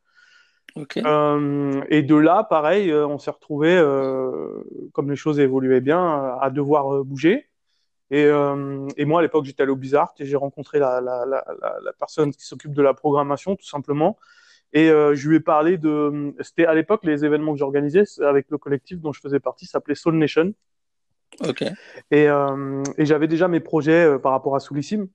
Okay. 0.75 1.03
Euh, 1.05 1.84
et 1.89 2.01
de 2.01 2.15
là, 2.15 2.43
pareil, 2.43 2.89
euh, 2.89 3.05
on 3.05 3.19
s'est 3.19 3.31
retrouvé, 3.31 3.75
euh, 3.77 4.63
comme 4.91 5.10
les 5.10 5.15
choses 5.15 5.39
évoluaient 5.39 5.81
bien, 5.81 6.38
à 6.41 6.50
devoir 6.50 7.03
bouger. 7.03 7.50
Et, 8.12 8.25
et 8.25 9.05
moi, 9.05 9.19
à 9.19 9.24
l'époque, 9.24 9.46
j'étais 9.46 9.63
allé 9.63 9.72
au 9.72 9.75
Bizarre 9.75 10.13
et 10.19 10.25
j'ai 10.25 10.36
rencontré 10.36 10.77
la, 10.77 11.01
la, 11.01 11.25
la, 11.25 11.43
la, 11.60 11.93
personne 11.93 12.31
qui 12.31 12.46
s'occupe 12.46 12.74
de 12.74 12.81
la 12.84 12.93
programmation, 12.93 13.55
tout 13.55 13.65
simplement. 13.65 14.19
Et 14.72 14.89
je 14.89 15.29
lui 15.29 15.38
ai 15.38 15.39
parlé 15.39 15.79
de. 15.79 16.36
C'était 16.41 16.67
à 16.67 16.75
l'époque 16.75 17.05
les 17.05 17.25
événements 17.25 17.53
que 17.53 17.60
j'organisais 17.60 18.03
avec 18.22 18.51
le 18.51 18.60
collectif 18.60 19.00
dont 19.00 19.13
je 19.13 19.19
faisais 19.19 19.39
partie, 19.39 19.65
s'appelait 19.65 19.96
Soul 19.96 20.15
Nation. 20.15 20.53
Okay. 21.41 21.69
Et, 22.11 22.27
euh, 22.27 22.83
et 22.97 23.05
j'avais 23.05 23.27
déjà 23.27 23.47
mes 23.47 23.59
projets 23.59 24.05
euh, 24.05 24.19
par 24.19 24.31
rapport 24.31 24.55
à 24.55 24.59
Soulissime. 24.59 25.07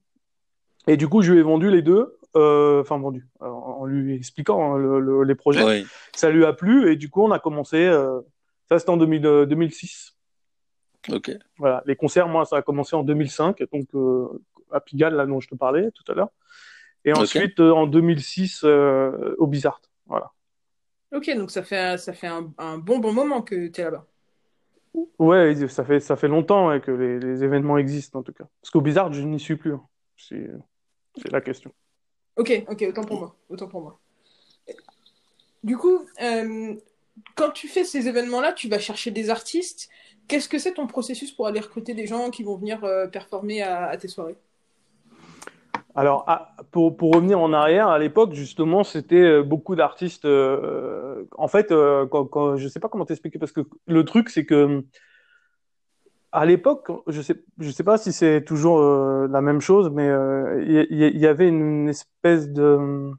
Et 0.86 0.96
du 0.96 1.08
coup, 1.08 1.22
je 1.22 1.32
lui 1.32 1.40
ai 1.40 1.42
vendu 1.42 1.70
les 1.70 1.82
deux. 1.82 2.18
Euh, 2.36 2.82
enfin, 2.82 2.98
vendu. 2.98 3.26
en 3.40 3.84
lui 3.86 4.14
expliquant 4.14 4.74
hein, 4.74 4.78
le, 4.78 5.00
le, 5.00 5.22
les 5.24 5.34
projets. 5.34 5.64
Oui. 5.64 5.86
Ça 6.14 6.30
lui 6.30 6.44
a 6.44 6.52
plu. 6.52 6.90
Et 6.90 6.96
du 6.96 7.10
coup, 7.10 7.22
on 7.22 7.30
a 7.30 7.38
commencé. 7.38 7.86
Euh, 7.86 8.20
ça, 8.68 8.78
c'était 8.78 8.90
en 8.90 8.96
2000, 8.96 9.46
2006. 9.48 10.16
Ok. 11.10 11.30
Voilà. 11.56 11.82
Les 11.86 11.96
concerts, 11.96 12.28
moi, 12.28 12.44
ça 12.44 12.56
a 12.56 12.62
commencé 12.62 12.96
en 12.96 13.02
2005. 13.02 13.62
Donc, 13.72 13.88
à 14.70 14.80
Pigalle, 14.80 15.14
là 15.14 15.26
dont 15.26 15.40
je 15.40 15.48
te 15.48 15.54
parlais 15.54 15.90
tout 15.92 16.04
à 16.10 16.14
l'heure. 16.14 16.30
Et 17.04 17.12
ensuite, 17.12 17.60
okay. 17.60 17.70
en 17.70 17.86
2006, 17.86 18.64
au 18.64 19.46
Bizarre. 19.46 19.80
Voilà. 20.06 20.32
Ok, 21.14 21.30
donc 21.36 21.50
ça 21.50 21.62
fait, 21.62 21.96
ça 21.96 22.12
fait 22.12 22.26
un, 22.26 22.52
un 22.58 22.76
bon, 22.76 22.98
bon 22.98 23.12
moment 23.12 23.40
que 23.40 23.68
tu 23.68 23.80
es 23.80 23.84
là-bas. 23.84 24.06
Ouais, 25.18 25.54
ça 25.68 25.84
fait, 25.84 26.00
ça 26.00 26.16
fait 26.16 26.28
longtemps 26.28 26.78
que 26.80 26.90
les, 26.90 27.44
événements 27.44 27.78
existent 27.78 28.20
en 28.20 28.22
tout 28.22 28.32
cas. 28.32 28.44
Parce 28.60 28.70
qu'au 28.70 28.80
Bizarre, 28.80 29.12
je 29.12 29.22
n'y 29.22 29.40
suis 29.40 29.56
plus. 29.56 29.74
Hein. 29.74 29.82
C'est 30.16 31.30
la 31.30 31.40
question. 31.40 31.72
Ok, 32.36 32.64
ok, 32.68 32.84
autant 32.88 33.04
pour 33.04 33.18
moi. 33.18 33.36
Autant 33.48 33.68
pour 33.68 33.80
moi. 33.80 33.98
Du 35.64 35.76
coup, 35.76 36.06
euh, 36.22 36.74
quand 37.34 37.50
tu 37.50 37.68
fais 37.68 37.84
ces 37.84 38.08
événements-là, 38.08 38.52
tu 38.52 38.68
vas 38.68 38.78
chercher 38.78 39.10
des 39.10 39.30
artistes. 39.30 39.88
Qu'est-ce 40.28 40.48
que 40.48 40.58
c'est 40.58 40.74
ton 40.74 40.86
processus 40.86 41.32
pour 41.32 41.46
aller 41.46 41.60
recruter 41.60 41.94
des 41.94 42.06
gens 42.06 42.30
qui 42.30 42.42
vont 42.42 42.56
venir 42.56 42.84
euh, 42.84 43.06
performer 43.06 43.62
à, 43.62 43.96
tes 43.96 44.08
soirées? 44.08 44.36
Alors, 45.98 46.24
ah, 46.28 46.54
pour, 46.70 46.96
pour, 46.96 47.12
revenir 47.14 47.40
en 47.40 47.52
arrière, 47.52 47.88
à 47.88 47.98
l'époque, 47.98 48.32
justement, 48.32 48.84
c'était 48.84 49.42
beaucoup 49.42 49.74
d'artistes. 49.74 50.26
Euh, 50.26 51.24
en 51.36 51.48
fait, 51.48 51.72
euh, 51.72 52.06
quand, 52.06 52.56
je 52.56 52.68
sais 52.68 52.78
pas 52.80 52.88
comment 52.88 53.04
t'expliquer, 53.04 53.38
parce 53.40 53.52
que 53.52 53.62
le 53.86 54.04
truc, 54.04 54.30
c'est 54.30 54.46
que 54.46 54.84
À 56.30 56.44
l'époque, 56.44 56.90
je 57.08 57.22
sais, 57.22 57.42
je 57.58 57.70
sais 57.70 57.84
pas 57.84 57.98
si 57.98 58.12
c'est 58.12 58.44
toujours 58.44 58.80
euh, 58.80 59.26
la 59.30 59.40
même 59.40 59.60
chose, 59.60 59.90
mais 59.90 60.08
euh, 60.08 60.62
il 60.62 61.18
y, 61.18 61.26
avait 61.26 61.48
une 61.48 61.88
espèce 61.88 62.50
de, 62.50 63.10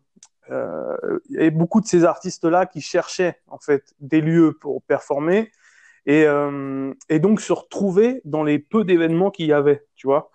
euh, 0.52 1.20
il 1.30 1.50
beaucoup 1.52 1.82
de 1.82 1.86
ces 1.86 2.06
artistes-là 2.06 2.66
qui 2.66 2.82
cherchaient 2.82 3.40
en 3.48 3.60
fait 3.60 3.94
des 4.00 4.22
lieux 4.22 4.58
pour 4.60 4.82
performer 4.84 5.52
et, 6.06 6.26
euh, 6.26 6.94
et 7.10 7.20
donc 7.20 7.42
se 7.42 7.54
retrouver 7.54 8.22
dans 8.26 8.44
les 8.44 8.60
peu 8.60 8.84
d'événements 8.84 9.32
qu'il 9.32 9.48
y 9.48 9.54
avait, 9.54 9.86
tu 9.96 10.08
vois. 10.08 10.32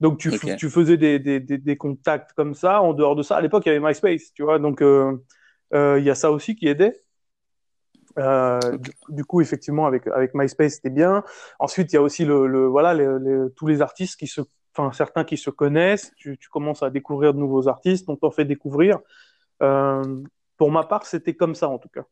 Donc 0.00 0.18
tu, 0.18 0.28
okay. 0.28 0.56
tu 0.56 0.70
faisais 0.70 0.96
des, 0.96 1.18
des, 1.18 1.40
des, 1.40 1.58
des, 1.58 1.76
contacts 1.76 2.32
comme 2.32 2.54
ça. 2.54 2.80
En 2.82 2.92
dehors 2.92 3.16
de 3.16 3.22
ça, 3.22 3.36
à 3.36 3.40
l'époque 3.40 3.64
il 3.66 3.72
y 3.72 3.76
avait 3.76 3.84
MySpace, 3.84 4.32
tu 4.32 4.42
vois. 4.44 4.58
Donc 4.58 4.80
euh, 4.80 5.16
il 5.72 6.04
y 6.04 6.10
a 6.10 6.14
ça 6.14 6.30
aussi 6.30 6.54
qui 6.54 6.68
aidait. 6.68 6.96
Euh, 8.18 8.58
du, 8.78 8.90
du, 9.08 9.24
coup, 9.24 9.40
effectivement, 9.40 9.86
avec 9.86 10.06
avec 10.08 10.34
MySpace, 10.34 10.74
c'était 10.74 10.90
bien. 10.90 11.24
Ensuite, 11.58 11.92
il 11.92 11.96
y 11.96 11.98
a 11.98 12.02
aussi 12.02 12.24
le, 12.24 12.46
le 12.46 12.66
voilà 12.66 12.94
les, 12.94 13.06
les, 13.20 13.50
tous 13.56 13.66
les 13.66 13.82
artistes 13.82 14.18
qui 14.18 14.26
se, 14.26 14.40
enfin 14.74 14.92
certains 14.92 15.24
qui 15.24 15.36
se 15.36 15.50
connaissent. 15.50 16.12
Tu, 16.16 16.38
tu 16.38 16.48
commences 16.48 16.82
à 16.82 16.90
découvrir 16.90 17.34
de 17.34 17.38
nouveaux 17.38 17.68
artistes, 17.68 18.08
on 18.08 18.16
t'en 18.16 18.30
fait 18.30 18.44
découvrir. 18.44 18.98
Euh, 19.62 20.22
pour 20.56 20.70
ma 20.70 20.84
part, 20.84 21.06
c'était 21.06 21.34
comme 21.34 21.54
ça 21.54 21.68
en 21.68 21.78
tout 21.78 21.88
cas. 21.88 22.04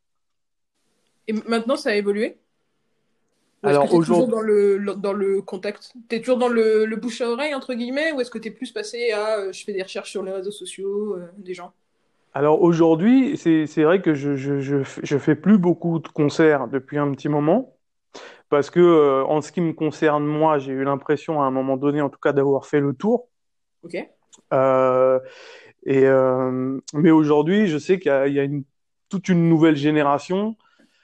Et 1.28 1.32
maintenant, 1.32 1.76
ça 1.76 1.90
a 1.90 1.94
évolué? 1.94 2.38
Alors 3.66 3.92
aujourd'hui, 3.92 4.30
dans 4.30 4.40
le 4.40 4.78
dans 4.96 5.12
le 5.12 5.42
contact, 5.42 5.92
t'es 6.08 6.20
toujours 6.20 6.38
dans 6.38 6.48
le, 6.48 6.84
le 6.84 6.96
bouche 6.96 7.20
à 7.20 7.28
oreille 7.28 7.54
entre 7.54 7.74
guillemets, 7.74 8.12
ou 8.12 8.20
est-ce 8.20 8.30
que 8.30 8.38
t'es 8.38 8.50
plus 8.50 8.72
passé 8.72 9.12
à 9.12 9.38
euh, 9.38 9.52
je 9.52 9.64
fais 9.64 9.72
des 9.72 9.82
recherches 9.82 10.10
sur 10.10 10.22
les 10.22 10.32
réseaux 10.32 10.50
sociaux 10.50 11.16
euh, 11.16 11.26
des 11.38 11.54
gens? 11.54 11.72
Alors 12.36 12.60
aujourd'hui, 12.60 13.38
c'est 13.38 13.82
vrai 13.82 14.02
que 14.02 14.12
je, 14.12 14.36
je, 14.36 14.60
je, 14.60 14.76
je, 14.82 15.16
fais 15.16 15.34
plus 15.34 15.56
beaucoup 15.56 16.00
de 16.00 16.08
concerts 16.08 16.68
depuis 16.68 16.98
un 16.98 17.10
petit 17.12 17.30
moment, 17.30 17.74
parce 18.50 18.68
que 18.68 18.78
euh, 18.78 19.24
en 19.24 19.40
ce 19.40 19.50
qui 19.52 19.62
me 19.62 19.72
concerne 19.72 20.26
moi, 20.26 20.58
j'ai 20.58 20.72
eu 20.72 20.84
l'impression 20.84 21.40
à 21.42 21.46
un 21.46 21.50
moment 21.50 21.78
donné, 21.78 22.02
en 22.02 22.10
tout 22.10 22.18
cas, 22.18 22.34
d'avoir 22.34 22.66
fait 22.66 22.80
le 22.80 22.92
tour. 22.92 23.28
Ok. 23.82 23.96
Euh, 24.52 25.18
et 25.86 26.04
euh, 26.04 26.78
mais 26.92 27.10
aujourd'hui, 27.10 27.68
je 27.68 27.78
sais 27.78 27.98
qu'il 27.98 28.12
y, 28.26 28.32
y 28.34 28.38
a, 28.38 28.42
une, 28.42 28.64
toute 29.08 29.30
une 29.30 29.48
nouvelle 29.48 29.76
génération. 29.76 30.56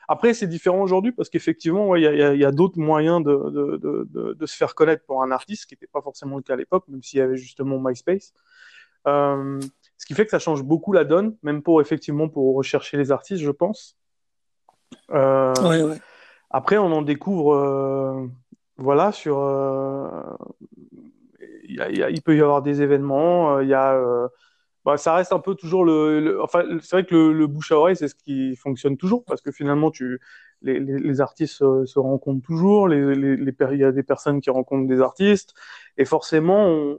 Après, 0.08 0.34
c'est 0.34 0.46
différent 0.46 0.82
aujourd'hui 0.82 1.12
parce 1.12 1.28
qu'effectivement, 1.28 1.88
ouais, 1.88 2.00
il 2.00 2.04
y 2.04 2.22
a, 2.22 2.34
y 2.34 2.44
a 2.44 2.50
d'autres 2.50 2.78
moyens 2.78 3.22
de, 3.22 3.34
de, 3.50 3.76
de, 3.76 4.08
de, 4.10 4.32
de 4.34 4.46
se 4.46 4.56
faire 4.56 4.74
connaître 4.74 5.04
pour 5.06 5.22
un 5.22 5.30
artiste, 5.30 5.62
ce 5.62 5.66
qui 5.66 5.74
n'était 5.74 5.86
pas 5.86 6.02
forcément 6.02 6.36
le 6.36 6.42
cas 6.42 6.54
à 6.54 6.56
l'époque, 6.56 6.84
même 6.88 7.02
s'il 7.02 7.18
y 7.18 7.22
avait 7.22 7.36
justement 7.36 7.78
MySpace. 7.80 8.32
Euh, 9.06 9.60
ce 9.96 10.06
qui 10.06 10.14
fait 10.14 10.24
que 10.24 10.30
ça 10.30 10.38
change 10.38 10.62
beaucoup 10.62 10.92
la 10.92 11.04
donne, 11.04 11.36
même 11.42 11.62
pour 11.62 11.80
effectivement 11.80 12.28
pour 12.28 12.54
rechercher 12.56 12.96
les 12.96 13.12
artistes, 13.12 13.42
je 13.42 13.50
pense. 13.50 13.96
Euh, 15.10 15.54
ouais, 15.62 15.82
ouais. 15.82 16.00
Après, 16.50 16.78
on 16.78 16.92
en 16.92 17.02
découvre, 17.02 17.54
euh, 17.54 18.26
voilà, 18.76 19.12
sur. 19.12 19.38
Il 21.68 22.22
peut 22.22 22.36
y 22.36 22.42
avoir 22.42 22.62
des 22.62 22.82
événements. 22.82 23.60
Il 23.60 23.68
y 23.68 23.74
a, 23.74 24.28
bah, 24.84 24.96
ça 24.96 25.14
reste 25.14 25.32
un 25.32 25.38
peu 25.38 25.54
toujours 25.54 25.84
le. 25.84 26.20
le 26.20 26.42
enfin, 26.42 26.64
c'est 26.80 26.96
vrai 26.96 27.06
que 27.06 27.14
le, 27.14 27.32
le, 27.32 27.46
bouche 27.46 27.72
à 27.72 27.76
oreille, 27.76 27.96
c'est 27.96 28.08
ce 28.08 28.14
qui 28.14 28.56
fonctionne 28.56 28.96
toujours, 28.96 29.24
parce 29.24 29.40
que 29.40 29.52
finalement, 29.52 29.90
tu, 29.90 30.20
les, 30.62 30.80
les, 30.80 30.98
les 30.98 31.20
artistes 31.20 31.54
se, 31.58 31.98
rencontrent 31.98 32.44
toujours. 32.44 32.88
Les, 32.88 33.14
les, 33.14 33.36
les, 33.36 33.54
il 33.72 33.78
y 33.78 33.84
a 33.84 33.92
des 33.92 34.02
personnes 34.02 34.40
qui 34.40 34.50
rencontrent 34.50 34.88
des 34.88 35.00
artistes, 35.00 35.54
et 35.98 36.04
forcément, 36.04 36.66
on, 36.66 36.98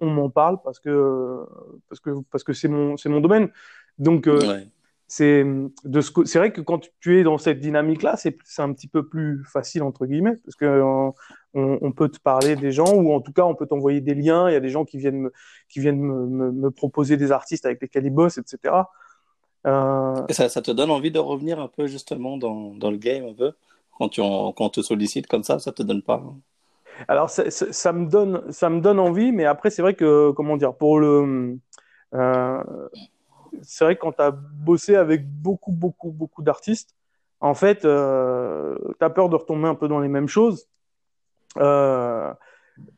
on 0.00 0.10
m'en 0.10 0.30
parle 0.30 0.58
parce 0.62 0.80
que 0.80 1.44
parce 1.88 2.00
que 2.00 2.10
parce 2.30 2.44
que 2.44 2.52
c'est 2.52 2.68
mon 2.68 2.96
c'est 2.96 3.08
mon 3.08 3.20
domaine. 3.20 3.50
Donc 3.98 4.26
euh, 4.26 4.40
ouais. 4.40 4.68
C'est 5.06 5.44
de 5.84 6.00
ce 6.00 6.10
c'est 6.24 6.38
vrai 6.38 6.52
que 6.52 6.60
quand 6.60 6.88
tu 7.00 7.20
es 7.20 7.24
dans 7.24 7.38
cette 7.38 7.60
dynamique 7.60 8.02
là, 8.02 8.16
c'est 8.16 8.36
un 8.58 8.72
petit 8.72 8.88
peu 8.88 9.06
plus 9.06 9.44
facile 9.44 9.82
entre 9.82 10.06
guillemets 10.06 10.36
parce 10.44 10.56
que 10.56 10.82
on, 10.82 11.14
on, 11.54 11.92
peut 11.92 12.08
te 12.08 12.18
parler 12.18 12.56
des 12.56 12.72
gens 12.72 12.92
ou 12.94 13.12
en 13.12 13.20
tout 13.20 13.32
cas 13.32 13.44
on 13.44 13.54
peut 13.54 13.66
t'envoyer 13.66 14.00
des 14.00 14.14
liens. 14.14 14.48
Il 14.48 14.54
y 14.54 14.56
a 14.56 14.60
des 14.60 14.70
gens 14.70 14.84
qui 14.84 14.98
viennent 14.98 15.20
me 15.20 15.32
qui 15.68 15.80
viennent 15.80 16.00
me, 16.00 16.26
me, 16.26 16.52
me 16.52 16.70
proposer 16.70 17.16
des 17.16 17.32
artistes 17.32 17.66
avec 17.66 17.82
lesquels 17.82 18.06
ils 18.06 18.10
bossent, 18.10 18.38
etc. 18.38 18.74
Euh... 19.66 20.26
Et 20.28 20.32
ça, 20.32 20.48
ça 20.48 20.62
te 20.62 20.70
donne 20.70 20.90
envie 20.90 21.10
de 21.10 21.18
revenir 21.18 21.60
un 21.60 21.68
peu 21.68 21.86
justement 21.86 22.36
dans, 22.36 22.74
dans 22.74 22.90
le 22.90 22.96
game 22.96 23.26
un 23.26 23.34
peu 23.34 23.52
quand 23.98 24.08
tu 24.08 24.20
en, 24.20 24.52
quand 24.52 24.64
on 24.64 24.70
te 24.70 24.82
sollicite 24.82 25.26
comme 25.26 25.44
ça, 25.44 25.58
ça 25.58 25.72
te 25.72 25.82
donne 25.82 26.02
pas. 26.02 26.22
Hein? 26.24 26.36
Alors 27.08 27.30
ça, 27.30 27.50
ça, 27.50 27.72
ça, 27.72 27.92
me 27.92 28.06
donne, 28.06 28.50
ça 28.52 28.70
me 28.70 28.80
donne 28.80 29.00
envie, 29.00 29.32
mais 29.32 29.44
après 29.44 29.70
c'est 29.70 29.82
vrai 29.82 29.94
que 29.94 30.30
comment 30.32 30.56
dire, 30.56 30.74
pour 30.74 30.98
le, 30.98 31.58
euh, 32.14 32.62
c'est 33.62 33.84
vrai 33.84 33.96
que 33.96 34.00
quand 34.00 34.12
tu 34.12 34.22
as 34.22 34.30
bossé 34.30 34.96
avec 34.96 35.28
beaucoup, 35.28 35.72
beaucoup, 35.72 36.10
beaucoup 36.10 36.42
d'artistes, 36.42 36.94
en 37.40 37.54
fait, 37.54 37.84
euh, 37.84 38.76
tu 38.98 39.04
as 39.04 39.10
peur 39.10 39.28
de 39.28 39.36
retomber 39.36 39.68
un 39.68 39.74
peu 39.74 39.88
dans 39.88 40.00
les 40.00 40.08
mêmes 40.08 40.28
choses. 40.28 40.68
Euh, 41.58 42.32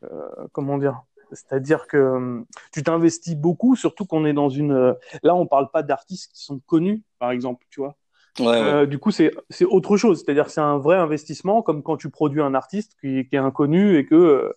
euh 0.03 0.47
comment 0.51 0.77
dire? 0.77 1.01
C'est-à-dire 1.31 1.87
que 1.87 2.43
tu 2.71 2.83
t'investis 2.83 3.35
beaucoup, 3.35 3.75
surtout 3.75 4.05
qu'on 4.05 4.25
est 4.25 4.33
dans 4.33 4.49
une. 4.49 4.95
Là, 5.23 5.35
on 5.35 5.45
parle 5.45 5.69
pas 5.71 5.83
d'artistes 5.83 6.31
qui 6.33 6.41
sont 6.41 6.59
connus, 6.59 7.03
par 7.19 7.31
exemple, 7.31 7.65
tu 7.69 7.81
vois. 7.81 7.97
Ouais, 8.39 8.45
ouais. 8.45 8.55
Euh, 8.55 8.85
du 8.85 8.99
coup, 8.99 9.11
c'est 9.11 9.33
c'est 9.49 9.65
autre 9.65 9.97
chose. 9.97 10.23
C'est-à-dire 10.23 10.45
que 10.45 10.51
c'est 10.51 10.61
un 10.61 10.77
vrai 10.77 10.95
investissement, 10.97 11.61
comme 11.61 11.83
quand 11.83 11.97
tu 11.97 12.09
produis 12.09 12.41
un 12.41 12.53
artiste 12.53 12.95
qui, 13.01 13.27
qui 13.27 13.35
est 13.35 13.39
inconnu 13.39 13.97
et 13.97 14.05
que 14.05 14.15
euh, 14.15 14.53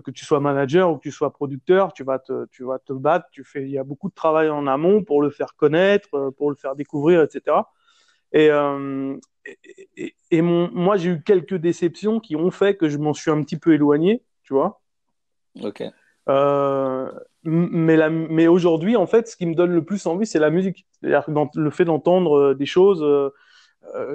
que 0.00 0.10
tu 0.10 0.24
sois 0.24 0.40
manager 0.40 0.90
ou 0.90 0.96
que 0.96 1.02
tu 1.02 1.10
sois 1.10 1.32
producteur, 1.32 1.92
tu 1.92 2.04
vas 2.04 2.18
te 2.18 2.46
tu 2.46 2.64
vas 2.64 2.78
te 2.78 2.92
battre. 2.92 3.26
Tu 3.32 3.44
fais, 3.44 3.62
il 3.62 3.70
y 3.70 3.78
a 3.78 3.84
beaucoup 3.84 4.08
de 4.08 4.14
travail 4.14 4.48
en 4.48 4.66
amont 4.66 5.02
pour 5.02 5.22
le 5.22 5.30
faire 5.30 5.54
connaître, 5.54 6.14
euh, 6.14 6.30
pour 6.30 6.50
le 6.50 6.56
faire 6.56 6.74
découvrir, 6.76 7.22
etc. 7.22 7.56
Et 8.32 8.50
euh, 8.50 9.16
et, 9.44 9.58
et, 9.96 10.14
et 10.30 10.42
mon, 10.42 10.70
moi, 10.72 10.96
j'ai 10.96 11.10
eu 11.10 11.22
quelques 11.22 11.56
déceptions 11.56 12.20
qui 12.20 12.36
ont 12.36 12.50
fait 12.50 12.76
que 12.76 12.88
je 12.88 12.98
m'en 12.98 13.12
suis 13.12 13.30
un 13.30 13.42
petit 13.42 13.58
peu 13.58 13.74
éloigné, 13.74 14.22
tu 14.42 14.54
vois. 14.54 14.80
Ok. 15.62 15.82
Euh, 16.28 17.12
mais, 17.44 17.96
la, 17.96 18.10
mais 18.10 18.46
aujourd'hui, 18.46 18.96
en 18.96 19.06
fait, 19.06 19.28
ce 19.28 19.36
qui 19.36 19.46
me 19.46 19.54
donne 19.54 19.72
le 19.72 19.84
plus 19.84 20.06
envie, 20.06 20.26
c'est 20.26 20.38
la 20.38 20.50
musique. 20.50 20.86
C'est-à-dire 21.00 21.24
le 21.54 21.70
fait 21.70 21.84
d'entendre 21.84 22.38
euh, 22.38 22.54
des 22.54 22.66
choses, 22.66 23.02
euh, 23.02 23.30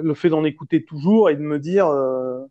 le 0.02 0.14
fait 0.14 0.30
d'en 0.30 0.44
écouter 0.44 0.84
toujours 0.84 1.28
et 1.28 1.36
de 1.36 1.42
me 1.42 1.58
dire 1.58 1.88
euh, 1.88 2.44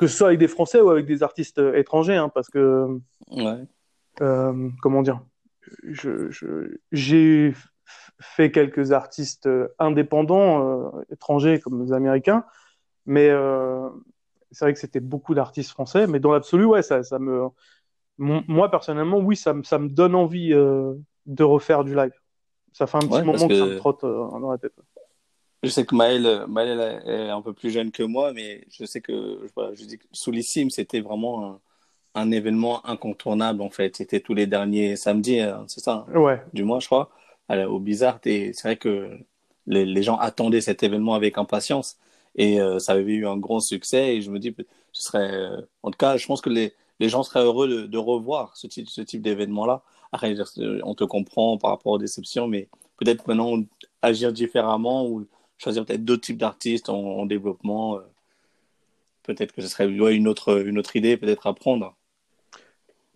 que 0.00 0.06
ce 0.06 0.16
soit 0.16 0.28
avec 0.28 0.40
des 0.40 0.48
Français 0.48 0.80
ou 0.80 0.88
avec 0.88 1.04
des 1.04 1.22
artistes 1.22 1.60
étrangers, 1.74 2.16
hein, 2.16 2.30
parce 2.30 2.48
que 2.48 2.88
ouais. 3.30 3.66
euh, 4.22 4.68
comment 4.80 5.02
dire, 5.02 5.20
j'ai 6.90 7.54
fait 8.18 8.50
quelques 8.50 8.92
artistes 8.92 9.48
indépendants 9.78 10.90
étrangers 11.10 11.60
comme 11.60 11.84
les 11.84 11.92
Américains, 11.92 12.44
mais 13.04 13.28
c'est 14.50 14.64
vrai 14.64 14.72
que 14.72 14.80
c'était 14.80 15.00
beaucoup 15.00 15.34
d'artistes 15.34 15.70
français. 15.70 16.06
Mais 16.06 16.18
dans 16.18 16.32
l'absolu, 16.32 16.64
ouais, 16.64 16.82
ça, 16.82 17.02
ça 17.02 17.18
me 17.18 17.48
moi 18.20 18.70
personnellement, 18.70 19.18
oui, 19.18 19.36
ça, 19.36 19.54
me, 19.54 19.62
ça 19.62 19.78
me 19.78 19.88
donne 19.88 20.14
envie 20.14 20.52
euh, 20.52 20.94
de 21.26 21.44
refaire 21.44 21.84
du 21.84 21.94
live. 21.94 22.12
Ça 22.72 22.86
fait 22.86 22.98
un 22.98 23.00
petit 23.00 23.14
ouais, 23.14 23.24
moment 23.24 23.48
que... 23.48 23.52
que... 23.52 23.58
ça 23.58 23.66
me 23.66 23.76
trotte 23.76 24.04
euh, 24.04 24.28
dans 24.38 24.50
la 24.50 24.58
tête. 24.58 24.74
Je 25.62 25.68
sais 25.68 25.84
que 25.84 25.94
Maël, 25.94 26.46
Maël 26.48 27.02
est 27.06 27.28
un 27.30 27.42
peu 27.42 27.52
plus 27.52 27.70
jeune 27.70 27.90
que 27.90 28.02
moi, 28.02 28.32
mais 28.32 28.64
je 28.70 28.84
sais 28.84 29.00
que 29.00 29.46
voilà, 29.54 29.74
je 29.74 29.84
dis 29.84 29.98
que 29.98 30.04
Soulissime, 30.12 30.70
c'était 30.70 31.00
vraiment 31.00 31.44
un, 31.44 31.60
un, 32.14 32.30
événement 32.30 32.86
incontournable 32.86 33.60
en 33.60 33.70
fait. 33.70 33.96
C'était 33.96 34.20
tous 34.20 34.34
les 34.34 34.46
derniers 34.46 34.96
samedis, 34.96 35.40
hein, 35.40 35.64
c'est 35.68 35.80
ça 35.80 36.06
hein, 36.08 36.18
ouais. 36.18 36.42
Du 36.54 36.64
mois, 36.64 36.80
je 36.80 36.86
crois, 36.86 37.10
au 37.50 37.78
Bizarre. 37.78 38.20
C'est 38.22 38.62
vrai 38.62 38.76
que 38.76 39.18
les, 39.66 39.84
les, 39.84 40.02
gens 40.02 40.16
attendaient 40.16 40.62
cet 40.62 40.82
événement 40.82 41.14
avec 41.14 41.36
impatience 41.36 41.98
et 42.36 42.60
euh, 42.60 42.78
ça 42.78 42.92
avait 42.92 43.12
eu 43.12 43.26
un 43.26 43.36
grand 43.36 43.60
succès. 43.60 44.16
Et 44.16 44.22
je 44.22 44.30
me 44.30 44.38
dis, 44.38 44.54
ce 44.92 45.02
serait, 45.02 45.30
euh, 45.30 45.60
en 45.82 45.90
tout 45.90 45.98
cas, 45.98 46.16
je 46.16 46.26
pense 46.26 46.40
que 46.40 46.50
les 46.50 46.72
les 47.00 47.08
gens 47.08 47.22
seraient 47.22 47.44
heureux 47.44 47.66
de, 47.66 47.86
de 47.86 47.98
revoir 47.98 48.56
ce 48.56 48.66
type, 48.66 48.88
ce 48.88 49.00
type 49.00 49.22
d'événement-là. 49.22 49.82
Après, 50.12 50.34
on 50.84 50.94
te 50.94 51.04
comprend 51.04 51.56
par 51.58 51.70
rapport 51.70 51.92
aux 51.92 51.98
déceptions, 51.98 52.46
mais 52.46 52.68
peut-être 52.98 53.26
maintenant 53.26 53.62
agir 54.02 54.32
différemment 54.32 55.06
ou 55.06 55.26
choisir 55.60 55.84
peut-être 55.84 56.04
d'autres 56.04 56.22
types 56.22 56.38
d'artistes 56.38 56.88
en, 56.88 56.98
en, 56.98 57.26
développement. 57.26 57.96
Euh, 57.96 58.00
peut-être 59.22 59.52
que 59.52 59.62
ce 59.62 59.68
serait 59.68 59.86
une, 59.86 60.28
autre, 60.28 60.66
une 60.66 60.78
autre 60.78 60.96
idée 60.96 61.16
peut-être 61.16 61.46
à 61.46 61.54
prendre. 61.54 61.94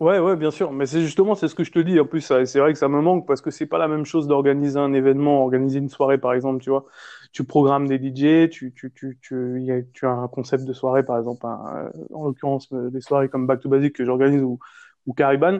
Ouais, 0.01 0.19
ouais, 0.19 0.35
bien 0.35 0.51
sûr. 0.51 0.73
Mais 0.73 0.85
c'est 0.85 1.01
justement, 1.01 1.35
c'est 1.35 1.47
ce 1.47 1.55
que 1.55 1.63
je 1.63 1.71
te 1.71 1.79
dis. 1.79 1.99
En 1.99 2.05
plus, 2.05 2.21
c'est 2.21 2.59
vrai 2.59 2.73
que 2.73 2.79
ça 2.79 2.89
me 2.89 3.01
manque 3.01 3.25
parce 3.25 3.41
que 3.41 3.49
c'est 3.49 3.65
pas 3.65 3.77
la 3.77 3.87
même 3.87 4.05
chose 4.05 4.27
d'organiser 4.27 4.77
un 4.77 4.93
événement, 4.93 5.41
organiser 5.43 5.79
une 5.79 5.89
soirée, 5.89 6.17
par 6.17 6.33
exemple, 6.33 6.61
tu 6.61 6.69
vois. 6.69 6.85
Tu 7.31 7.45
programmes 7.45 7.87
des 7.87 7.97
DJ, 7.97 8.49
tu, 8.49 8.73
tu, 8.73 8.91
tu, 8.93 9.17
tu, 9.21 9.71
a, 9.71 9.81
tu 9.93 10.05
as 10.05 10.11
un 10.11 10.27
concept 10.27 10.65
de 10.65 10.73
soirée, 10.73 11.03
par 11.03 11.17
exemple, 11.17 11.45
un, 11.45 11.91
en 12.13 12.25
l'occurrence, 12.25 12.67
euh, 12.73 12.89
des 12.89 13.01
soirées 13.01 13.29
comme 13.29 13.47
Back 13.47 13.61
to 13.61 13.69
Basic 13.69 13.95
que 13.95 14.03
j'organise 14.05 14.41
ou, 14.41 14.59
ou 15.05 15.13
Cariban. 15.13 15.59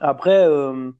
Après, 0.00 0.44
euh, 0.46 0.92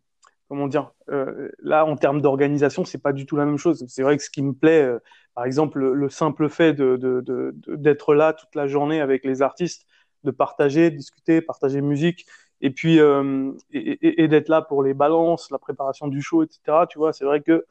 comment 0.51 0.67
dire, 0.67 0.91
euh, 1.11 1.49
là, 1.61 1.87
en 1.87 1.95
termes 1.95 2.21
d'organisation, 2.21 2.85
c'est 2.85 3.01
pas 3.01 3.13
du 3.13 3.25
tout 3.25 3.37
la 3.37 3.47
même 3.47 3.57
chose. 3.57 3.85
C'est 3.87 4.03
vrai 4.03 4.17
que 4.17 4.23
ce 4.25 4.31
qui 4.31 4.43
me 4.43 4.53
plaît, 4.53 4.83
euh, 4.83 4.99
par 5.37 5.45
exemple, 5.45 5.79
le, 5.79 5.95
le 5.95 6.09
simple 6.09 6.49
fait 6.49 6.73
de, 6.73 6.97
de, 6.97 7.21
de, 7.21 7.55
d'être 7.77 8.15
là 8.17 8.33
toute 8.33 8.53
la 8.57 8.67
journée 8.67 9.01
avec 9.01 9.25
les 9.25 9.43
artistes, 9.43 9.87
de 10.25 10.33
partager, 10.33 10.91
de 10.91 10.97
discuter, 10.97 11.41
partager 11.41 11.81
musique, 11.81 12.27
et 12.61 12.71
puis 12.71 12.99
euh, 12.99 13.53
et, 13.71 13.93
et, 14.05 14.25
et 14.25 14.29
d'être 14.29 14.49
là 14.49 14.61
pour 14.61 14.83
les 14.83 14.93
balances, 14.93 15.53
la 15.53 15.59
préparation 15.59 16.09
du 16.09 16.21
show, 16.21 16.43
etc. 16.43 16.61
Tu 16.91 16.99
vois, 16.99 17.13
c'est 17.13 17.25
vrai 17.25 17.43
que 17.43 17.65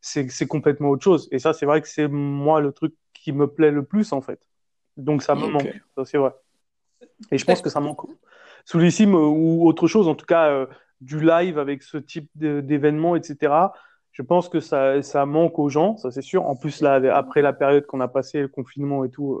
c'est 0.00 0.46
complètement 0.46 0.90
autre 0.90 1.02
chose. 1.02 1.28
Et 1.32 1.40
ça, 1.40 1.52
c'est 1.52 1.66
vrai 1.66 1.82
que 1.82 1.88
c'est 1.88 2.06
moi 2.06 2.60
le 2.60 2.70
truc 2.70 2.94
qui 3.12 3.32
me 3.32 3.48
plaît 3.48 3.72
le 3.72 3.84
plus 3.84 4.12
en 4.12 4.20
fait. 4.20 4.38
Donc 4.96 5.24
ça 5.24 5.34
me 5.34 5.42
okay. 5.42 5.52
manque, 5.52 5.80
ça 5.96 6.04
c'est 6.04 6.18
vrai. 6.18 6.32
Et 7.32 7.38
je 7.38 7.44
pense 7.44 7.60
que 7.60 7.70
ça 7.70 7.80
manque. 7.80 8.02
Soulissime 8.64 9.16
ou 9.16 9.66
autre 9.66 9.88
chose, 9.88 10.06
en 10.06 10.14
tout 10.14 10.26
cas 10.26 10.68
du 11.00 11.20
live 11.20 11.58
avec 11.58 11.82
ce 11.82 11.96
type 11.96 12.28
d'événement, 12.34 13.16
etc. 13.16 13.54
Je 14.12 14.22
pense 14.22 14.48
que 14.48 14.60
ça, 14.60 15.02
ça 15.02 15.24
manque 15.26 15.58
aux 15.58 15.68
gens, 15.68 15.96
ça 15.96 16.10
c'est 16.10 16.22
sûr. 16.22 16.44
En 16.46 16.56
plus, 16.56 16.80
là, 16.80 17.00
après 17.16 17.42
la 17.42 17.52
période 17.52 17.86
qu'on 17.86 18.00
a 18.00 18.08
passée, 18.08 18.40
le 18.40 18.48
confinement 18.48 19.04
et 19.04 19.10
tout, 19.10 19.40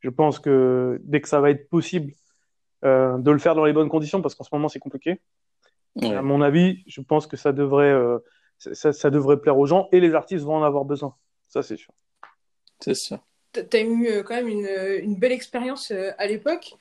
je 0.00 0.10
pense 0.10 0.38
que 0.38 1.00
dès 1.04 1.20
que 1.20 1.28
ça 1.28 1.40
va 1.40 1.50
être 1.50 1.68
possible 1.68 2.12
de 2.82 3.30
le 3.30 3.38
faire 3.38 3.54
dans 3.54 3.64
les 3.64 3.72
bonnes 3.72 3.88
conditions, 3.88 4.22
parce 4.22 4.34
qu'en 4.34 4.44
ce 4.44 4.50
moment 4.52 4.68
c'est 4.68 4.78
compliqué, 4.78 5.20
à 6.02 6.22
mon 6.22 6.42
avis, 6.42 6.82
je 6.86 7.00
pense 7.00 7.26
que 7.26 7.36
ça 7.36 7.52
devrait, 7.52 7.92
euh, 7.92 8.18
ça, 8.58 9.10
devrait 9.10 9.40
plaire 9.40 9.58
aux 9.58 9.66
gens 9.66 9.88
et 9.92 10.00
les 10.00 10.14
artistes 10.14 10.44
vont 10.44 10.56
en 10.56 10.62
avoir 10.62 10.84
besoin. 10.84 11.14
Ça, 11.48 11.62
c'est 11.62 11.76
sûr. 11.76 11.92
C'est 12.80 12.94
sûr. 12.94 13.18
Tu 13.52 13.60
as 13.76 13.80
eu 13.80 14.08
euh, 14.08 14.22
quand 14.22 14.34
même 14.34 14.48
une, 14.48 14.68
une 15.02 15.16
belle 15.16 15.32
expérience 15.32 15.90
euh, 15.90 16.10
à 16.18 16.26
l'époque. 16.26 16.74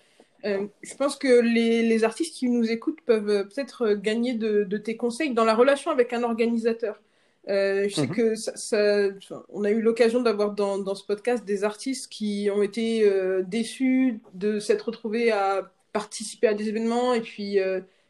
Je 0.46 0.96
pense 0.96 1.16
que 1.16 1.42
les, 1.42 1.82
les, 1.84 2.04
artistes 2.04 2.36
qui 2.36 2.50
nous 2.50 2.70
écoutent 2.70 3.02
peuvent 3.02 3.48
peut-être 3.48 3.94
gagner 3.94 4.34
de, 4.34 4.64
de, 4.64 4.78
tes 4.78 4.96
conseils 4.96 5.34
dans 5.34 5.46
la 5.46 5.56
relation 5.56 5.92
avec 5.92 6.14
un 6.14 6.24
organisateur. 6.24 7.02
je 7.48 7.92
sais 7.94 8.08
mhm. 8.08 8.16
que 8.16 8.36
ça, 8.36 9.10
on 9.50 9.64
a 9.64 9.72
eu 9.72 9.82
l'occasion 9.82 10.22
d'avoir 10.22 10.52
dans, 10.52 10.78
dans, 10.78 10.96
ce 10.96 11.06
podcast 11.06 11.46
des 11.46 11.64
artistes 11.64 12.12
qui 12.12 12.50
ont 12.54 12.62
été 12.62 13.10
déçus 13.48 14.20
de 14.34 14.60
s'être 14.60 14.84
retrouvés 14.84 15.32
à 15.32 15.72
participer 15.94 16.48
à 16.48 16.54
des 16.54 16.70
événements 16.70 17.14
et 17.14 17.22
puis 17.22 17.60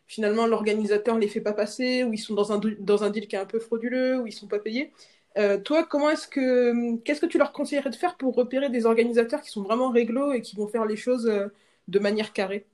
finalement 0.07 0.47
l'organisateur 0.47 1.17
les 1.17 1.27
fait 1.27 1.41
pas 1.41 1.53
passer, 1.53 2.03
ou 2.03 2.13
ils 2.13 2.17
sont 2.17 2.33
dans 2.33 2.51
un, 2.51 2.61
dans 2.79 3.03
un 3.03 3.09
deal 3.09 3.27
qui 3.27 3.35
est 3.35 3.39
un 3.39 3.45
peu 3.45 3.59
frauduleux, 3.59 4.19
ou 4.19 4.27
ils 4.27 4.31
sont 4.31 4.47
pas 4.47 4.59
payés. 4.59 4.91
Euh, 5.37 5.57
toi, 5.57 5.83
comment 5.83 6.09
est-ce 6.09 6.27
que 6.27 6.95
qu'est-ce 7.03 7.19
que 7.19 7.25
tu 7.25 7.37
leur 7.37 7.51
conseillerais 7.51 7.89
de 7.89 7.95
faire 7.95 8.15
pour 8.15 8.35
repérer 8.35 8.69
des 8.69 8.85
organisateurs 8.85 9.41
qui 9.41 9.49
sont 9.49 9.63
vraiment 9.63 9.89
réglo 9.89 10.31
et 10.31 10.41
qui 10.41 10.55
vont 10.55 10.67
faire 10.67 10.85
les 10.85 10.95
choses 10.95 11.27
euh, 11.27 11.47
de 11.87 11.99
manière 11.99 12.33
carrée 12.33 12.65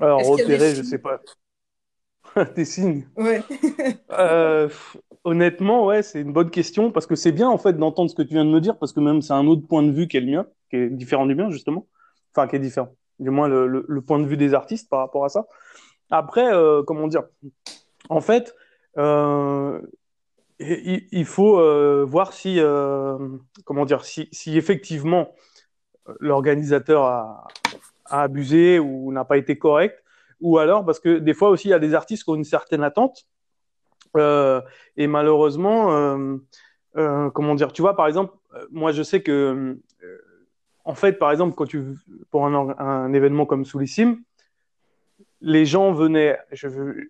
Alors 0.00 0.24
repérer, 0.24 0.74
je 0.74 0.82
sais 0.82 0.98
pas. 0.98 1.20
des 2.54 2.64
signes. 2.64 3.06
Ouais. 3.16 3.42
euh, 4.12 4.68
honnêtement, 5.24 5.86
ouais, 5.86 6.02
c'est 6.02 6.20
une 6.20 6.32
bonne 6.32 6.50
question 6.50 6.90
parce 6.90 7.06
que 7.06 7.14
c'est 7.14 7.32
bien 7.32 7.48
en 7.48 7.58
fait 7.58 7.74
d'entendre 7.74 8.10
ce 8.10 8.14
que 8.14 8.22
tu 8.22 8.34
viens 8.34 8.44
de 8.44 8.50
me 8.50 8.60
dire 8.60 8.78
parce 8.78 8.92
que 8.92 9.00
même 9.00 9.22
c'est 9.22 9.32
un 9.32 9.46
autre 9.46 9.66
point 9.66 9.82
de 9.82 9.90
vue 9.90 10.08
qui 10.08 10.16
est 10.16 10.20
le 10.20 10.30
mien, 10.30 10.46
qui 10.70 10.76
est 10.76 10.90
différent 10.90 11.26
du 11.26 11.34
mien 11.34 11.50
justement, 11.50 11.86
enfin 12.32 12.46
qui 12.48 12.56
est 12.56 12.60
différent 12.60 12.94
du 13.18 13.30
moins 13.30 13.48
le, 13.48 13.84
le, 13.86 14.00
point 14.00 14.20
de 14.20 14.26
vue 14.26 14.36
des 14.36 14.54
artistes 14.54 14.88
par 14.88 15.00
rapport 15.00 15.24
à 15.24 15.28
ça. 15.28 15.48
Après, 16.08 16.54
euh, 16.54 16.84
comment 16.84 17.08
dire? 17.08 17.24
En 18.08 18.20
fait, 18.20 18.54
euh, 18.96 19.80
il, 20.60 21.08
il, 21.10 21.24
faut 21.24 21.56
voir 22.06 22.32
si, 22.32 22.60
comment 23.64 23.84
dire, 23.84 24.04
si, 24.04 24.28
si 24.30 24.56
effectivement 24.56 25.34
l'organisateur 26.20 27.04
a, 27.04 27.48
abusé 28.06 28.78
ou 28.78 29.12
n'a 29.12 29.24
pas 29.24 29.36
été 29.36 29.58
correct, 29.58 30.02
ou 30.40 30.58
alors 30.58 30.84
parce 30.84 30.98
que 31.00 31.18
des 31.18 31.34
fois 31.34 31.50
aussi 31.50 31.68
il 31.68 31.72
y 31.72 31.74
a 31.74 31.78
des 31.78 31.94
artistes 31.94 32.24
qui 32.24 32.30
ont 32.30 32.36
une 32.36 32.44
certaine 32.44 32.82
attente. 32.82 33.26
Et 34.16 35.06
malheureusement, 35.06 36.38
comment 36.94 37.54
dire, 37.54 37.72
tu 37.72 37.82
vois, 37.82 37.94
par 37.94 38.06
exemple, 38.06 38.34
moi 38.70 38.92
je 38.92 39.02
sais 39.02 39.22
que 39.22 39.78
en 40.88 40.94
fait, 40.94 41.18
par 41.18 41.30
exemple, 41.30 41.54
quand 41.54 41.66
tu 41.66 41.84
pour 42.30 42.46
un, 42.46 43.12
événement 43.12 43.44
comme 43.44 43.66
Soulissime, 43.66 44.22
les 45.42 45.66
gens 45.66 45.92
venaient 45.92 46.38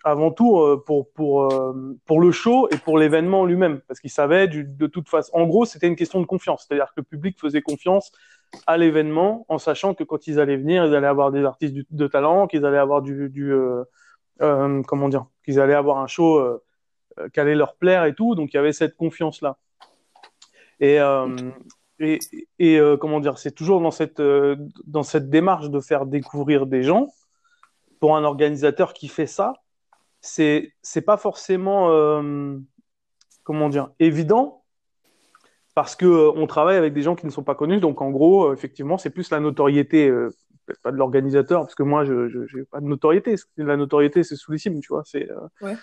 avant 0.03 0.33
tout 0.33 0.59
euh, 0.59 0.83
pour 0.85 1.13
pour 1.13 1.53
euh, 1.53 1.97
pour 2.05 2.21
le 2.21 2.33
show 2.33 2.69
et 2.73 2.77
pour 2.77 2.99
l'événement 2.99 3.47
lui-même 3.47 3.81
parce 3.87 4.01
qu'ils 4.01 4.11
savaient 4.11 4.49
de 4.49 4.87
toute 4.87 5.09
façon 5.09 5.33
en 5.33 5.47
gros 5.47 5.65
c'était 5.65 5.87
une 5.87 5.97
question 5.97 6.21
de 6.21 6.27
confiance. 6.27 6.67
C'est-à-dire 6.67 6.89
que 6.89 6.95
le 6.97 7.05
public 7.05 7.39
faisait 7.41 7.63
confiance 7.63 8.11
à 8.67 8.77
l'événement 8.77 9.45
en 9.49 9.59
sachant 9.59 9.95
que 9.95 10.05
quand 10.05 10.27
ils 10.27 10.41
allaient 10.41 10.57
venir 10.57 10.85
ils 10.87 10.95
allaient 10.95 11.07
avoir 11.07 11.31
des 11.31 11.45
artistes 11.45 11.77
de 11.91 12.07
talent 12.07 12.47
qu'ils 12.47 12.65
allaient 12.65 12.79
avoir 12.79 13.03
du, 13.03 13.31
euh, 13.39 13.85
euh, 14.43 14.83
comment 14.83 15.09
dire 15.09 15.27
qu'ils 15.45 15.61
allaient 15.61 15.75
avoir 15.75 15.99
un 15.99 16.07
show 16.07 16.39
euh, 16.39 16.63
qui 17.33 17.41
allait 17.41 17.55
leur 17.55 17.77
plaire 17.77 18.05
et 18.05 18.15
tout. 18.15 18.35
Donc 18.35 18.53
il 18.53 18.57
y 18.57 18.61
avait 18.61 18.73
cette 18.73 18.97
confiance 18.97 19.43
là 19.43 19.59
et 20.81 21.01
et, 22.01 22.79
euh, 22.79 22.97
comment 22.97 23.21
dire, 23.21 23.39
c'est 23.39 23.51
toujours 23.51 23.81
dans 23.81 23.91
cette 23.91 24.21
euh, 24.21 24.57
dans 24.87 25.03
cette 25.03 25.31
démarche 25.31 25.71
de 25.71 25.81
faire 25.81 26.07
découvrir 26.07 26.67
des 26.67 26.83
gens. 26.83 27.09
Pour 28.01 28.17
un 28.17 28.23
organisateur 28.23 28.93
qui 28.93 29.09
fait 29.09 29.27
ça, 29.27 29.55
c'est 30.21 30.73
c'est 30.83 31.03
pas 31.03 31.17
forcément 31.17 31.91
euh, 31.91 32.57
comment 33.43 33.69
dire 33.69 33.91
évident 33.99 34.58
parce 35.79 35.95
que 35.95 36.33
on 36.37 36.49
travaille 36.49 36.77
avec 36.77 36.93
des 36.93 37.03
gens 37.03 37.15
qui 37.15 37.25
ne 37.25 37.31
sont 37.31 37.45
pas 37.45 37.55
connus. 37.55 37.79
Donc 37.79 38.03
en 38.03 38.11
gros, 38.11 38.53
effectivement, 38.53 38.99
c'est 38.99 39.11
plus 39.11 39.31
la 39.31 39.39
notoriété, 39.39 40.11
peut-être 40.11 40.83
pas 40.83 40.91
de 40.91 40.97
l'organisateur, 40.97 41.61
parce 41.61 41.77
que 41.77 41.85
moi, 41.85 42.05
je 42.05 42.29
j'ai 42.49 42.65
pas 42.65 42.81
de 42.81 42.87
notoriété. 42.87 43.37
La 43.57 43.77
notoriété, 43.77 44.25
c'est 44.25 44.35
sous 44.35 44.51
les 44.51 44.59
cimes, 44.59 44.81
tu 44.81 44.89
vois. 44.89 45.05
C'est 45.05 45.29
ouais 45.61 45.77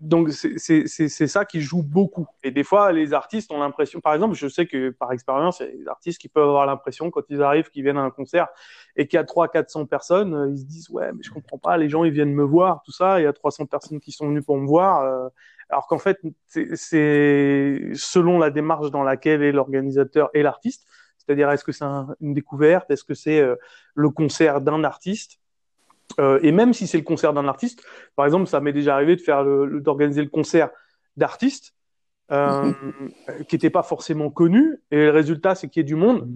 donc 0.00 0.30
c'est 0.30 1.08
ça 1.08 1.44
qui 1.44 1.60
joue 1.60 1.82
beaucoup. 1.82 2.26
Et 2.42 2.50
des 2.50 2.64
fois, 2.64 2.92
les 2.92 3.14
artistes 3.14 3.50
ont 3.50 3.58
l'impression, 3.58 4.00
par 4.00 4.14
exemple, 4.14 4.34
je 4.34 4.48
sais 4.48 4.66
que 4.66 4.90
par 4.90 5.12
expérience, 5.12 5.60
il 5.60 5.66
y 5.66 5.68
a 5.68 5.72
des 5.72 5.88
artistes 5.88 6.20
qui 6.20 6.28
peuvent 6.28 6.48
avoir 6.48 6.66
l'impression 6.66 7.10
quand 7.10 7.22
ils 7.30 7.42
arrivent, 7.42 7.70
qu'ils 7.70 7.82
viennent 7.82 7.96
à 7.96 8.02
un 8.02 8.10
concert 8.10 8.48
et 8.96 9.06
qu'il 9.06 9.16
y 9.16 9.20
a 9.20 9.24
300, 9.24 9.50
400 9.52 9.86
personnes, 9.86 10.34
euh, 10.34 10.50
ils 10.50 10.58
se 10.58 10.64
disent 10.64 10.90
ouais, 10.90 11.12
mais 11.12 11.22
je 11.22 11.30
comprends 11.30 11.58
pas, 11.58 11.76
les 11.78 11.88
gens 11.88 12.04
ils 12.04 12.12
viennent 12.12 12.34
me 12.34 12.44
voir, 12.44 12.82
tout 12.84 12.92
ça, 12.92 13.20
il 13.20 13.24
y 13.24 13.26
a 13.26 13.32
300 13.32 13.66
personnes 13.66 14.00
qui 14.00 14.12
sont 14.12 14.28
venues 14.28 14.42
pour 14.42 14.58
me 14.58 14.66
voir, 14.66 15.02
euh, 15.02 15.28
alors 15.68 15.86
qu'en 15.86 15.98
fait 15.98 16.20
c'est 16.46 17.90
selon 17.94 18.38
la 18.38 18.50
démarche 18.50 18.90
dans 18.90 19.02
laquelle 19.02 19.42
est 19.42 19.52
l'organisateur 19.52 20.30
et 20.34 20.42
l'artiste. 20.42 20.86
C'est-à-dire, 21.26 21.50
est-ce 21.50 21.64
que 21.64 21.72
c'est 21.72 21.84
une 22.20 22.34
découverte? 22.34 22.90
Est-ce 22.90 23.04
que 23.04 23.14
c'est 23.14 23.40
euh, 23.40 23.56
le 23.94 24.10
concert 24.10 24.60
d'un 24.60 24.84
artiste? 24.84 25.40
Euh, 26.20 26.38
et 26.42 26.52
même 26.52 26.72
si 26.72 26.86
c'est 26.86 26.98
le 26.98 27.04
concert 27.04 27.32
d'un 27.32 27.48
artiste, 27.48 27.84
par 28.14 28.26
exemple, 28.26 28.46
ça 28.46 28.60
m'est 28.60 28.72
déjà 28.72 28.94
arrivé 28.94 29.16
de 29.16 29.20
faire 29.20 29.42
le, 29.42 29.80
d'organiser 29.80 30.22
le 30.22 30.28
concert 30.28 30.70
d'artistes 31.16 31.74
euh, 32.30 32.72
qui 33.48 33.56
n'étaient 33.56 33.70
pas 33.70 33.82
forcément 33.82 34.30
connus. 34.30 34.80
Et 34.92 34.96
le 34.96 35.10
résultat, 35.10 35.56
c'est 35.56 35.68
qu'il 35.68 35.80
y 35.80 35.82
ait 35.82 35.84
du 35.84 35.96
monde, 35.96 36.28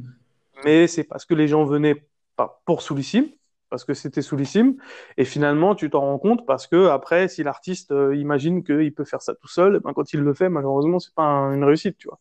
mais 0.64 0.88
c'est 0.88 1.04
parce 1.04 1.24
que 1.24 1.34
les 1.34 1.46
gens 1.46 1.64
venaient 1.64 2.04
pas 2.34 2.60
pour 2.64 2.82
Soulissime, 2.82 3.28
parce 3.70 3.84
que 3.84 3.94
c'était 3.94 4.22
Soulissime. 4.22 4.76
Et 5.16 5.24
finalement, 5.24 5.74
tu 5.74 5.88
t'en 5.88 6.00
rends 6.00 6.18
compte 6.18 6.44
parce 6.46 6.66
que 6.66 6.88
après, 6.88 7.28
si 7.28 7.42
l'artiste 7.42 7.92
euh, 7.92 8.14
imagine 8.16 8.62
qu'il 8.64 8.92
peut 8.92 9.04
faire 9.04 9.22
ça 9.22 9.34
tout 9.34 9.48
seul, 9.48 9.80
ben, 9.80 9.92
quand 9.92 10.12
il 10.12 10.20
le 10.20 10.34
fait, 10.34 10.48
malheureusement, 10.48 10.98
c'est 10.98 11.14
pas 11.14 11.24
une 11.24 11.64
réussite, 11.64 11.96
tu 11.96 12.08
vois. 12.08 12.18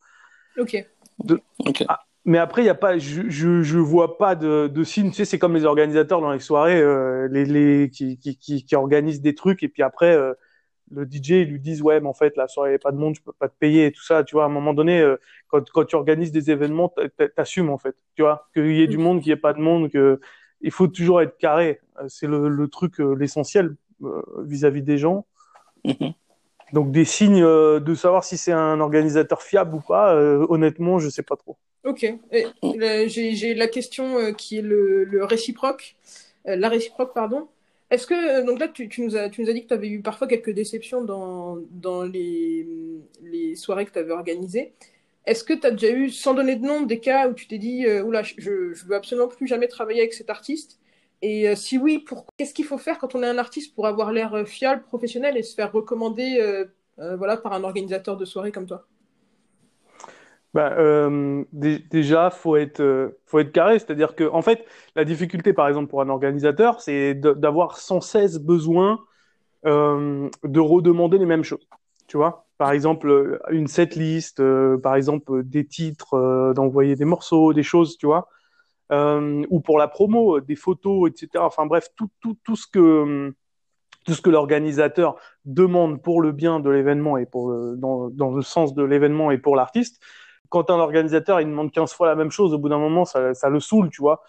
Ok. 0.58 0.86
De... 1.26 1.42
Ah, 1.88 2.00
mais 2.26 2.38
après, 2.38 2.62
il 2.62 2.66
y 2.66 2.70
a 2.70 2.76
pas, 2.76 2.98
je, 2.98 3.24
je, 3.30 3.62
je 3.62 3.80
vois 3.80 4.18
pas 4.18 4.36
de, 4.36 4.68
de 4.68 4.84
signe. 4.84 5.10
Tu 5.10 5.16
sais, 5.16 5.26
c'est 5.26 5.40
comme 5.40 5.56
les 5.56 5.66
organisateurs 5.66 6.22
dans 6.22 6.32
les 6.32 6.40
soirées, 6.40 6.80
euh, 6.80 7.28
les, 7.32 7.46
les 7.46 7.90
qui, 7.90 8.18
qui, 8.18 8.38
qui, 8.38 8.64
qui, 8.64 8.76
organisent 8.76 9.22
des 9.22 9.36
trucs 9.36 9.64
et 9.64 9.68
puis 9.68 9.84
après, 9.84 10.16
euh, 10.16 10.34
le 10.92 11.06
DJ 11.06 11.30
ils 11.32 11.50
lui 11.50 11.60
disent 11.60 11.82
ouais, 11.82 12.00
mais 12.00 12.08
en 12.08 12.14
fait 12.14 12.36
la 12.36 12.48
soirée, 12.48 12.70
il 12.70 12.74
n'y 12.74 12.78
a 12.78 12.80
pas 12.80 12.92
de 12.92 12.98
monde, 12.98 13.16
je 13.16 13.22
peux 13.22 13.32
pas 13.32 13.48
te 13.48 13.56
payer 13.60 13.88
et 13.88 13.92
tout 13.92 14.04
ça. 14.04 14.24
Tu 14.24 14.36
vois, 14.36 14.44
à 14.44 14.48
un 14.48 14.50
moment 14.50 14.74
donné, 14.74 15.00
euh, 15.02 15.18
quand, 15.48 15.70
quand 15.72 15.86
tu 15.86 15.96
organises 15.96 16.32
des 16.32 16.52
événements, 16.52 16.94
t'assumes 17.36 17.70
en 17.70 17.78
fait. 17.78 17.96
Tu 18.16 18.22
vois, 18.22 18.50
qu'il 18.54 18.76
y 18.76 18.82
ait 18.82 18.88
du 18.88 18.98
mm. 18.98 19.02
monde, 19.02 19.22
qu'il 19.22 19.30
n'y 19.30 19.34
ait 19.34 19.42
pas 19.42 19.54
de 19.54 19.62
monde, 19.62 19.90
que 19.90 20.20
il 20.62 20.72
faut 20.72 20.88
toujours 20.88 21.22
être 21.22 21.38
carré. 21.38 21.80
C'est 22.08 22.28
le, 22.28 22.50
le 22.50 22.68
truc, 22.68 23.00
l'essentiel 23.00 23.76
vis-à-vis 24.44 24.84
des 24.84 24.98
gens. 24.98 25.26
Donc 26.74 26.92
des 26.92 27.06
signes 27.06 27.42
de 27.44 27.96
savoir 27.96 28.24
si 28.24 28.38
c'est 28.38 28.52
un 28.52 28.80
organisateur 28.80 29.42
fiable 29.42 29.76
ou 29.76 29.80
pas, 29.82 30.16
honnêtement, 30.16 31.00
je 31.00 31.10
sais 31.10 31.24
pas 31.24 31.36
trop. 31.36 31.58
Ok. 31.86 32.06
J'ai 33.08 33.54
la 33.54 33.68
question 33.68 34.18
euh, 34.18 34.32
qui 34.32 34.58
est 34.58 34.62
le, 34.62 35.06
le 35.06 35.24
réciproque, 35.24 35.96
euh, 36.48 36.56
la 36.56 36.70
réciproque, 36.70 37.14
pardon. 37.14 37.48
Est-ce 37.90 38.06
que, 38.06 38.14
euh, 38.42 38.46
donc 38.46 38.60
là, 38.60 38.68
tu, 38.68 38.90
tu, 38.90 39.02
nous 39.02 39.16
as, 39.16 39.30
tu 39.30 39.42
nous 39.42 39.50
as 39.50 39.54
dit 39.54 39.64
que 39.64 39.70
tu 39.70 39.74
avais 39.74 39.88
eu 39.88 40.02
parfois 40.02 40.28
quelques 40.28 40.52
déceptions 40.52 41.04
dans, 41.04 41.58
dans 41.72 42.04
les, 42.04 42.68
les 43.24 43.56
soirées 43.56 43.86
que 43.86 43.92
tu 43.92 44.00
avais 44.00 44.12
organisées. 44.12 44.74
Est-ce 45.26 45.44
que 45.44 45.54
tu 45.54 45.68
as 45.68 45.72
déjà 45.72 45.92
eu, 45.92 46.10
sans 46.10 46.34
donner 46.34 46.56
de 46.56 46.66
nom, 46.66 46.82
des 46.82 47.00
cas 47.00 47.30
où 47.30 47.34
tu 47.34 47.48
t'es 47.48 47.58
dit, 47.58 47.86
euh, 47.86 48.04
oula, 48.04 48.24
je, 48.24 48.74
je 48.74 48.86
veux 48.86 48.96
absolument 48.96 49.28
plus 49.28 49.48
jamais 49.48 49.68
travailler 49.68 50.02
avec 50.02 50.14
cet 50.14 50.30
artiste? 50.30 50.80
Et 51.22 51.54
si 51.56 51.78
oui, 51.78 52.06
qu'est-ce 52.38 52.54
qu'il 52.54 52.66
faut 52.66 52.78
faire 52.78 52.98
quand 52.98 53.14
on 53.14 53.24
est 53.24 53.28
un 53.28 53.38
artiste 53.38 53.76
pour 53.76 53.88
avoir 53.88 54.14
l'air 54.14 54.48
fiable, 54.48 54.84
professionnel 54.84 55.36
et 55.36 55.44
se 55.44 55.54
faire 55.54 55.72
recommander 55.74 56.66
voilà, 56.98 57.36
par 57.36 57.52
un 57.52 57.66
organisateur 57.66 58.16
de 58.16 58.24
soirée 58.24 58.54
comme 58.54 58.66
toi? 58.66 58.88
Bah, 60.54 60.74
euh, 60.80 61.44
déjà, 61.54 62.32
faut 62.32 62.56
être, 62.56 62.80
euh, 62.80 63.20
faut 63.26 63.40
être 63.40 63.52
carré. 63.52 63.78
C'est-à-dire 63.78 64.16
que, 64.16 64.24
en 64.24 64.42
fait, 64.42 64.66
la 64.96 65.06
difficulté, 65.06 65.54
par 65.54 65.68
exemple, 65.68 65.90
pour 65.90 66.02
un 66.02 66.10
organisateur, 66.10 66.82
c'est 66.82 67.14
d'avoir 67.14 67.78
sans 67.78 68.02
cesse 68.02 68.40
besoin 68.40 69.00
euh, 69.66 70.30
de 70.44 70.60
redemander 70.60 71.18
les 71.20 71.28
mêmes 71.28 71.44
choses. 71.44 71.68
Tu 72.08 72.18
vois, 72.18 72.49
par 72.60 72.74
exemple, 72.74 73.40
une 73.52 73.68
setlist, 73.68 74.42
euh, 74.42 74.78
par 74.78 74.96
exemple, 74.96 75.44
des 75.46 75.66
titres, 75.66 76.16
euh, 76.16 76.54
d'envoyer 76.54 76.98
des 76.98 77.06
morceaux, 77.06 77.54
des 77.54 77.64
choses, 77.64 77.98
tu 77.98 78.06
vois, 78.06 78.28
euh, 78.92 79.46
ou 79.50 79.62
pour 79.62 79.80
la 79.80 79.88
promo, 79.88 80.42
des 80.42 80.58
photos, 80.58 81.10
etc. 81.10 81.46
Enfin 81.46 81.66
bref, 81.66 81.88
tout, 81.96 82.10
tout, 82.22 82.38
tout 82.44 82.58
ce 82.58 82.68
que 82.68 83.34
tout 84.06 84.14
ce 84.14 84.22
que 84.22 84.30
l'organisateur 84.30 85.18
demande 85.46 86.02
pour 86.04 86.22
le 86.22 86.32
bien 86.34 86.60
de 86.60 86.70
l'événement 86.70 87.18
et 87.18 87.26
pour 87.26 87.52
le, 87.52 87.78
dans, 87.78 88.10
dans 88.10 88.32
le 88.32 88.42
sens 88.42 88.74
de 88.74 88.84
l'événement 88.84 89.32
et 89.32 89.38
pour 89.38 89.56
l'artiste, 89.56 90.02
quand 90.50 90.70
un 90.72 90.80
organisateur 90.80 91.42
il 91.42 91.48
demande 91.48 91.72
15 91.72 91.94
fois 91.94 92.08
la 92.08 92.16
même 92.16 92.32
chose, 92.32 92.54
au 92.54 92.60
bout 92.60 92.70
d'un 92.70 92.80
moment, 92.80 93.06
ça, 93.06 93.34
ça 93.34 93.50
le 93.50 93.60
saoule, 93.60 93.90
tu 93.92 94.02
vois. 94.02 94.24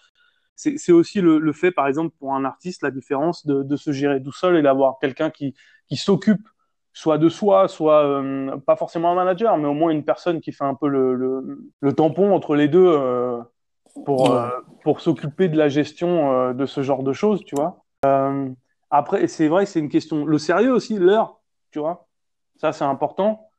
c'est 0.57 0.93
aussi 0.93 1.21
le, 1.21 1.39
le, 1.39 1.53
fait, 1.53 1.73
par 1.73 1.89
exemple, 1.89 2.15
pour 2.19 2.35
un 2.35 2.45
artiste, 2.45 2.83
la 2.83 2.91
différence 2.91 3.47
de, 3.47 3.63
de 3.63 3.77
se 3.77 3.93
gérer 3.93 4.23
tout 4.23 4.33
seul 4.33 4.57
et 4.57 4.63
d'avoir 4.63 4.99
quelqu'un 5.01 5.31
qui, 5.31 5.55
qui 5.89 5.97
s'occupe 5.97 6.49
soit 6.93 7.19
de 7.19 7.29
soi, 7.29 7.69
soit 7.69 8.05
euh, 8.05 8.57
pas 8.59 8.77
forcément 8.77 9.13
un 9.13 9.15
manager, 9.15 9.57
mais 9.57 9.69
au 9.69 9.75
moins 9.75 9.91
une 9.91 10.05
personne 10.05 10.41
qui 10.41 10.53
fait 10.53 10.65
un 10.65 10.75
peu 10.75 10.89
le, 10.89 11.15
le, 11.15 11.61
le 11.81 11.93
tampon 11.93 12.33
entre 12.35 12.55
les 12.57 12.69
deux 12.69 12.87
euh, 12.87 13.39
pour, 14.05 14.35
euh, 14.35 14.49
pour 14.83 15.01
s'occuper 15.01 15.49
de 15.49 15.57
la 15.57 15.69
gestion 15.69 16.53
de 16.53 16.67
ce 16.67 16.83
genre 16.83 17.03
de 17.03 17.13
choses, 17.13 17.45
tu 17.45 17.55
vois. 17.55 17.85
après, 18.91 19.27
c'est 19.27 19.49
vrai, 19.49 19.67
c'est 19.67 19.81
une 19.81 19.89
question. 19.89 20.25
Le 20.25 20.39
sérieux 20.39 20.73
aussi, 20.73 20.99
l'heure, 20.99 21.41
tu 21.71 21.79
vois. 21.79 22.07
Ça, 22.57 22.73
c'est 22.73 22.85
important. 22.85 23.51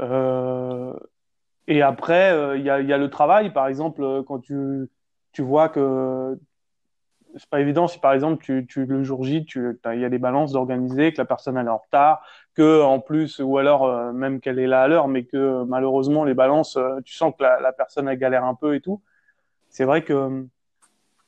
et 0.00 1.82
après, 1.82 2.58
il 2.58 2.64
y, 2.64 2.70
a, 2.70 2.80
y 2.80 2.92
a 2.92 2.98
le 2.98 3.10
travail, 3.10 3.52
par 3.52 3.66
exemple, 3.66 4.22
quand 4.26 4.38
tu, 4.40 4.88
tu 5.32 5.42
vois 5.42 5.68
que 5.68 6.38
c'est 7.36 7.48
pas 7.48 7.60
évident 7.60 7.88
si 7.88 7.98
par 7.98 8.12
exemple 8.12 8.44
tu, 8.44 8.66
le 8.86 9.02
jour 9.02 9.24
J 9.24 9.46
il 9.54 10.00
y 10.00 10.04
a 10.04 10.08
des 10.08 10.18
balances 10.18 10.52
d'organiser 10.52 11.12
que 11.12 11.18
la 11.18 11.24
personne 11.24 11.56
elle 11.56 11.66
est 11.66 11.70
en 11.70 11.78
retard 11.78 12.22
que 12.54 12.82
en 12.82 13.00
plus 13.00 13.40
ou 13.40 13.58
alors 13.58 13.84
euh, 13.84 14.12
même 14.12 14.40
qu'elle 14.40 14.58
est 14.58 14.66
là 14.66 14.82
à 14.82 14.88
l'heure 14.88 15.08
mais 15.08 15.24
que 15.24 15.64
malheureusement 15.64 16.24
les 16.24 16.34
balances 16.34 16.76
euh, 16.76 17.00
tu 17.04 17.14
sens 17.14 17.34
que 17.36 17.42
la, 17.42 17.72
personne 17.72 18.08
elle 18.08 18.18
galère 18.18 18.44
un 18.44 18.54
peu 18.54 18.74
et 18.74 18.80
tout. 18.80 19.02
C'est 19.68 19.84
vrai 19.84 20.04
que 20.04 20.46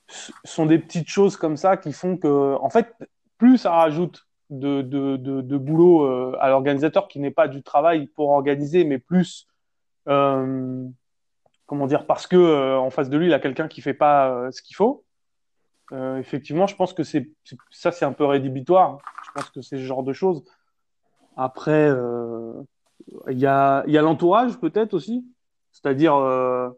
ce 0.07 0.33
sont 0.45 0.67
des 0.67 0.79
petites 0.79 1.09
choses 1.09 1.37
comme 1.37 1.57
ça 1.57 1.77
qui 1.77 1.93
font 1.93 2.17
que 2.17 2.57
en 2.61 2.71
fait 2.71 2.95
plus 3.39 3.59
ça 3.59 3.73
rajoute 3.73 4.29
de 4.51 5.57
boulot 5.57 6.05
euh, 6.05 6.37
à 6.41 6.49
l'organisateur 6.49 7.09
qui 7.09 7.19
n'est 7.19 7.33
pas 7.33 7.49
du 7.49 7.63
travail 7.65 8.07
pour 8.07 8.31
organiser 8.31 8.85
mais 8.85 8.99
plus 8.99 9.49
comment 10.05 11.87
dire 11.89 12.07
parce 12.07 12.29
que 12.29 12.77
en 12.77 12.91
face 12.91 13.11
de 13.11 13.19
lui 13.19 13.27
il 13.27 13.35
a 13.35 13.41
quelqu'un 13.41 13.67
qui 13.67 13.81
fait 13.81 13.95
pas 13.95 14.53
ce 14.53 14.63
qu'il 14.63 14.77
faut 14.77 15.06
euh, 15.93 16.19
effectivement, 16.19 16.67
je 16.67 16.77
pense 16.77 16.93
que 16.93 17.05
c'est 17.05 17.31
ça, 17.71 17.93
c'est 17.93 18.05
un 18.05 18.13
peu 18.13 18.25
rédhibitoire. 18.25 18.99
Je 19.25 19.31
pense 19.33 19.51
que 19.51 19.63
c'est 19.63 19.77
ce 19.77 19.83
genre 19.83 20.03
de 20.03 20.13
choses. 20.13 20.45
Après, 21.37 21.89
euh, 21.89 22.53
il 23.29 23.39
y 23.39 23.47
a, 23.47 23.85
y 23.87 23.99
a 23.99 24.03
l'entourage 24.03 24.59
peut-être 24.59 24.95
aussi. 24.95 25.25
C'est-à-dire, 25.73 26.17
euh, 26.17 26.71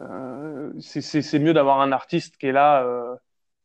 euh 0.00 0.72
c'est 0.80 1.38
mieux 1.38 1.52
d'avoir 1.52 1.80
un 1.80 1.92
artiste 1.92 2.36
qui 2.36 2.46
est 2.46 2.52
là, 2.52 2.86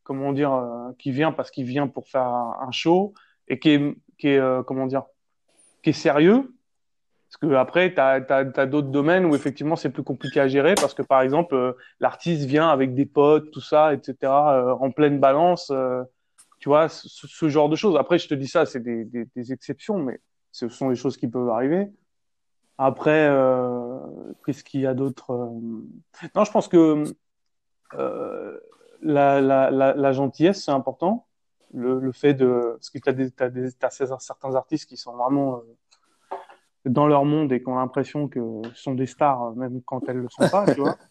comment 0.04 0.34
dire, 0.34 0.64
qui 0.98 1.12
vient 1.12 1.32
parce 1.32 1.52
qu'il 1.52 1.66
vient 1.66 1.88
pour 1.88 2.08
faire 2.08 2.26
un 2.26 2.72
show 2.72 3.14
et 3.48 3.60
qui 3.60 3.72
est, 3.72 3.96
qui 4.18 4.30
est 4.30 4.66
comment 4.66 4.88
qui 4.88 5.90
est 5.90 5.94
sérieux 5.94 6.54
parce 7.34 7.52
que 7.52 7.56
après, 7.56 7.94
tu 7.94 8.00
as, 8.00 8.66
d'autres 8.68 8.90
domaines 8.90 9.26
où 9.26 9.34
effectivement 9.34 9.76
c'est 9.76 9.90
plus 9.90 10.04
compliqué 10.04 10.40
à 10.40 10.48
gérer 10.48 10.76
parce 10.76 10.94
que 10.94 11.02
par 11.02 11.22
exemple, 11.22 11.56
euh, 11.56 11.74
l'artiste 12.00 12.44
vient 12.44 12.70
avec 12.70 12.94
des 12.94 13.08
potes, 13.08 13.50
tout 13.50 13.62
ça, 13.62 13.94
etc., 13.94 14.16
euh, 14.22 14.72
en 14.74 14.92
pleine 14.92 15.20
balance, 15.20 15.72
euh, 15.72 16.04
tu 16.60 16.70
vois, 16.70 16.90
ce, 16.90 17.50
genre 17.50 17.70
de 17.70 17.76
choses. 17.76 17.98
Après, 17.98 18.20
je 18.20 18.28
te 18.28 18.36
dis 18.36 18.48
ça, 18.48 18.68
c'est 18.68 18.82
des, 18.82 19.04
des, 19.06 19.26
des, 19.36 19.52
exceptions, 19.52 19.98
mais 19.98 20.22
ce 20.52 20.70
sont 20.70 20.90
des 20.90 20.96
choses 20.96 21.18
qui 21.18 21.28
peuvent 21.28 21.50
arriver. 21.50 21.88
Après, 22.78 23.28
qu'est-ce 24.46 24.64
qu'il 24.64 24.82
y 24.82 24.88
a 24.88 24.94
d'autre 24.94 25.34
Non, 26.36 26.44
je 26.46 26.52
pense 26.52 26.68
que 26.68 27.04
la, 29.02 29.42
la, 29.42 29.72
la, 29.72 29.94
la, 29.96 30.12
gentillesse, 30.12 30.64
c'est 30.64 30.72
important. 30.72 31.28
Le, 31.74 32.00
le, 32.00 32.12
fait 32.12 32.36
de... 32.36 32.74
Parce 32.76 32.92
que 32.92 33.00
tu 33.00 33.10
as, 33.10 33.88
as, 33.88 34.02
as, 34.02 34.20
certains 34.20 34.56
artistes 34.56 34.88
qui 34.88 34.98
sont 34.98 35.16
vraiment 35.16 35.62
dans 36.86 37.08
leur 37.08 37.26
monde 37.26 37.52
et 37.52 37.62
qui 37.62 37.70
ont 37.70 37.76
l'impression 37.76 38.28
que 38.28 38.40
ce 38.74 38.84
sont 38.84 38.94
des 38.94 39.06
stars, 39.06 39.44
euh, 39.44 39.54
même 39.56 39.82
quand 39.86 40.08
elles 40.10 40.18
le 40.18 40.28
sont 40.30 40.50
pas, 40.50 40.66
tu 40.74 40.82
vois. 40.82 40.96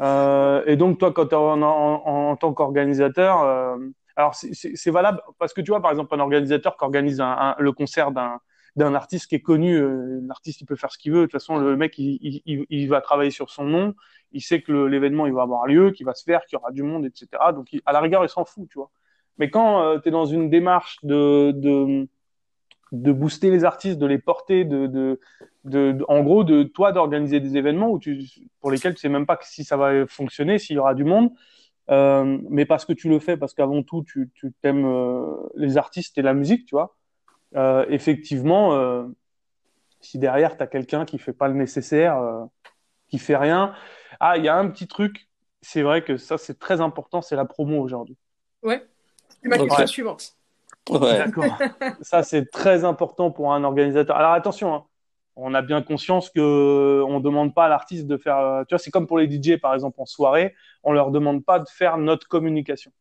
Euh, 0.00 0.62
et 0.66 0.76
donc, 0.76 0.98
toi, 0.98 1.12
quand 1.12 1.32
es 1.32 1.34
en, 1.34 1.60
en, 1.60 2.02
en, 2.06 2.36
tant 2.36 2.52
qu'organisateur, 2.54 3.42
euh, 3.42 3.76
alors 4.14 4.32
c'est 4.36 4.90
valable 4.92 5.20
parce 5.40 5.52
que 5.52 5.60
tu 5.60 5.72
vois, 5.72 5.82
par 5.82 5.90
exemple, 5.90 6.14
un 6.14 6.20
organisateur 6.20 6.76
qui 6.76 6.84
organise 6.84 7.20
un, 7.20 7.32
un, 7.32 7.56
le 7.58 7.72
concert 7.72 8.12
d'un 8.12 8.38
d'un 8.78 8.94
artiste 8.94 9.26
qui 9.26 9.34
est 9.34 9.40
connu, 9.40 9.74
euh, 9.74 10.20
l'artiste 10.26 10.60
il 10.60 10.64
peut 10.64 10.76
faire 10.76 10.92
ce 10.92 10.98
qu'il 10.98 11.12
veut. 11.12 11.22
De 11.22 11.24
toute 11.24 11.32
façon, 11.32 11.58
le 11.58 11.76
mec 11.76 11.98
il, 11.98 12.40
il, 12.46 12.64
il, 12.70 12.88
va 12.88 13.00
travailler 13.00 13.30
sur 13.30 13.50
son 13.50 13.64
nom, 13.64 13.94
il 14.32 14.40
sait 14.40 14.62
que 14.62 14.72
l'événement 14.72 15.26
il 15.26 15.32
va 15.32 15.42
avoir 15.42 15.66
lieu, 15.66 15.90
qu'il 15.90 16.06
va 16.06 16.14
se 16.14 16.22
faire, 16.22 16.44
qu'il 16.46 16.56
y 16.56 16.60
aura 16.60 16.70
du 16.70 16.82
monde, 16.82 17.04
etc. 17.04 17.28
Donc 17.54 17.68
à 17.84 17.92
la 17.92 18.00
rigueur, 18.00 18.24
il 18.24 18.28
s'en 18.28 18.44
fout, 18.44 18.68
tu 18.70 18.78
vois. 18.78 18.90
Mais 19.38 19.50
quand 19.50 19.82
euh, 19.82 19.98
tu 19.98 20.08
es 20.08 20.12
dans 20.12 20.26
une 20.26 20.48
démarche 20.48 20.98
de, 21.02 21.52
de 21.54 22.08
de 22.92 23.12
booster 23.12 23.50
les 23.50 23.64
artistes, 23.64 23.98
de 23.98 24.06
les 24.06 24.18
porter, 24.18 24.64
de, 24.64 24.86
de, 24.86 25.20
de, 25.64 26.04
en 26.08 26.22
gros, 26.22 26.44
de 26.44 26.62
toi 26.62 26.92
d'organiser 26.92 27.40
des 27.40 27.56
événements 27.56 27.90
où 27.90 27.98
tu, 27.98 28.24
pour 28.60 28.70
lesquels 28.70 28.94
tu 28.94 29.00
sais 29.00 29.08
même 29.08 29.26
pas 29.26 29.38
si 29.42 29.64
ça 29.64 29.76
va 29.76 30.06
fonctionner, 30.06 30.58
s'il 30.58 30.76
y 30.76 30.78
aura 30.78 30.94
du 30.94 31.04
monde, 31.04 31.30
euh, 31.90 32.38
mais 32.48 32.66
parce 32.66 32.84
que 32.84 32.92
tu 32.92 33.08
le 33.08 33.18
fais, 33.18 33.36
parce 33.36 33.54
qu'avant 33.54 33.82
tout 33.82 34.04
tu, 34.04 34.30
tu 34.34 34.52
aimes 34.62 34.86
euh, 34.86 35.34
les 35.56 35.76
artistes 35.76 36.18
et 36.18 36.22
la 36.22 36.34
musique, 36.34 36.66
tu 36.66 36.74
vois. 36.74 36.96
Euh, 37.56 37.86
effectivement, 37.88 38.74
euh, 38.74 39.04
si 40.00 40.18
derrière 40.18 40.56
tu 40.56 40.62
as 40.62 40.66
quelqu'un 40.66 41.04
qui 41.04 41.18
fait 41.18 41.32
pas 41.32 41.48
le 41.48 41.54
nécessaire, 41.54 42.18
euh, 42.18 42.44
qui 43.08 43.18
fait 43.18 43.36
rien, 43.36 43.74
ah, 44.20 44.36
il 44.36 44.44
y 44.44 44.48
a 44.48 44.56
un 44.56 44.68
petit 44.68 44.86
truc. 44.86 45.28
C'est 45.60 45.82
vrai 45.82 46.04
que 46.04 46.16
ça 46.16 46.38
c'est 46.38 46.58
très 46.58 46.80
important, 46.80 47.20
c'est 47.20 47.36
la 47.36 47.44
promo 47.44 47.80
aujourd'hui. 47.80 48.16
Ouais. 48.62 48.86
C'est 49.42 49.48
ma 49.48 49.58
question 49.58 49.86
suivante. 49.86 50.37
Ouais. 50.90 51.18
D'accord. 51.18 51.58
Ça, 52.00 52.22
c'est 52.22 52.50
très 52.50 52.84
important 52.84 53.30
pour 53.30 53.52
un 53.52 53.64
organisateur. 53.64 54.16
Alors 54.16 54.32
attention, 54.32 54.74
hein. 54.74 54.84
on 55.36 55.54
a 55.54 55.62
bien 55.62 55.82
conscience 55.82 56.30
que 56.30 57.02
on 57.06 57.20
demande 57.20 57.54
pas 57.54 57.66
à 57.66 57.68
l'artiste 57.68 58.06
de 58.06 58.16
faire. 58.16 58.38
Euh, 58.38 58.64
tu 58.64 58.74
vois, 58.74 58.78
c'est 58.78 58.90
comme 58.90 59.06
pour 59.06 59.18
les 59.18 59.30
DJ, 59.30 59.58
par 59.60 59.74
exemple, 59.74 60.00
en 60.00 60.06
soirée, 60.06 60.54
on 60.82 60.92
leur 60.92 61.10
demande 61.10 61.44
pas 61.44 61.58
de 61.58 61.68
faire 61.68 61.98
notre 61.98 62.28
communication. 62.28 62.92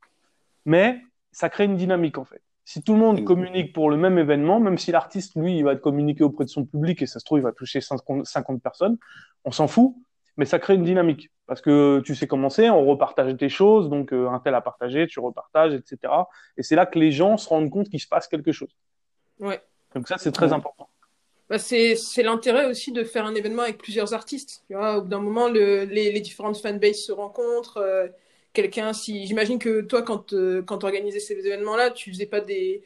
Mais 0.66 1.02
ça 1.32 1.50
crée 1.50 1.66
une 1.66 1.78
dynamique 1.78 2.18
en 2.18 2.26
fait. 2.26 2.42
Si 2.66 2.84
tout 2.84 2.94
le 2.94 3.00
monde 3.00 3.24
communique 3.24 3.72
pour 3.72 3.90
le 3.90 3.96
même 3.96 4.18
événement, 4.18 4.60
même 4.60 4.78
si 4.78 4.92
l'artiste, 4.92 5.36
lui, 5.38 5.58
il 5.58 5.64
va 5.64 5.78
communiquer 5.78 6.26
auprès 6.26 6.44
de 6.44 6.50
son 6.50 6.66
public 6.66 7.02
et 7.02 7.06
ça 7.06 7.20
se 7.20 7.26
trouve, 7.26 7.40
il 7.40 7.44
va 7.44 7.54
toucher 7.54 7.80
50 7.80 8.62
personnes, 8.62 8.98
on 9.46 9.52
s'en 9.52 9.68
fout 9.68 9.96
mais 10.38 10.46
ça 10.46 10.60
crée 10.60 10.76
une 10.76 10.84
dynamique 10.84 11.32
parce 11.48 11.62
que 11.62 12.02
tu 12.06 12.14
sais 12.14 12.28
comment 12.28 12.50
c'est, 12.50 12.70
on 12.70 12.86
repartage 12.86 13.34
des 13.36 13.50
choses, 13.50 13.90
donc 13.90 14.14
euh, 14.14 14.30
un 14.30 14.40
tel 14.40 14.54
a 14.54 14.62
partagé, 14.62 15.08
tu 15.08 15.20
repartages, 15.20 15.74
etc. 15.74 16.14
Et 16.58 16.64
c'est 16.64 16.76
là 16.76 16.86
que 16.86 17.00
les 17.00 17.12
gens 17.12 17.38
se 17.38 17.48
rendent 17.50 17.70
compte 17.70 17.90
qu'il 17.90 18.02
se 18.02 18.08
passe 18.08 18.28
quelque 18.28 18.52
chose. 18.52 18.76
Ouais. 19.40 19.62
Donc 19.96 20.08
ça, 20.08 20.18
c'est 20.18 20.32
très 20.32 20.54
important. 20.54 20.90
Bah 21.50 21.58
c'est 21.58 21.96
l'intérêt 22.18 22.66
aussi 22.66 22.92
de 22.92 23.06
faire 23.06 23.26
un 23.26 23.34
événement 23.34 23.64
avec 23.64 23.78
plusieurs 23.78 24.14
artistes. 24.14 24.66
Tu 24.68 24.76
vois, 24.76 24.98
au 24.98 25.04
bout 25.04 25.08
d'un 25.08 25.22
moment, 25.22 25.48
le, 25.48 25.86
les, 25.86 26.12
les, 26.12 26.20
différentes 26.20 26.58
fanbases 26.58 26.98
se 26.98 27.14
rencontrent. 27.14 27.78
Euh, 27.78 28.08
Quelqu'un, 28.54 28.92
si 28.92 29.28
j'imagine 29.28 29.60
que 29.60 29.82
toi, 29.82 30.02
quand 30.02 30.34
euh, 30.34 30.64
quand 30.64 30.84
organisais 30.84 31.20
ces 31.20 31.36
événements-là, 31.36 31.92
tu 31.92 32.12
faisais 32.12 32.26
pas 32.26 32.42
des 32.42 32.84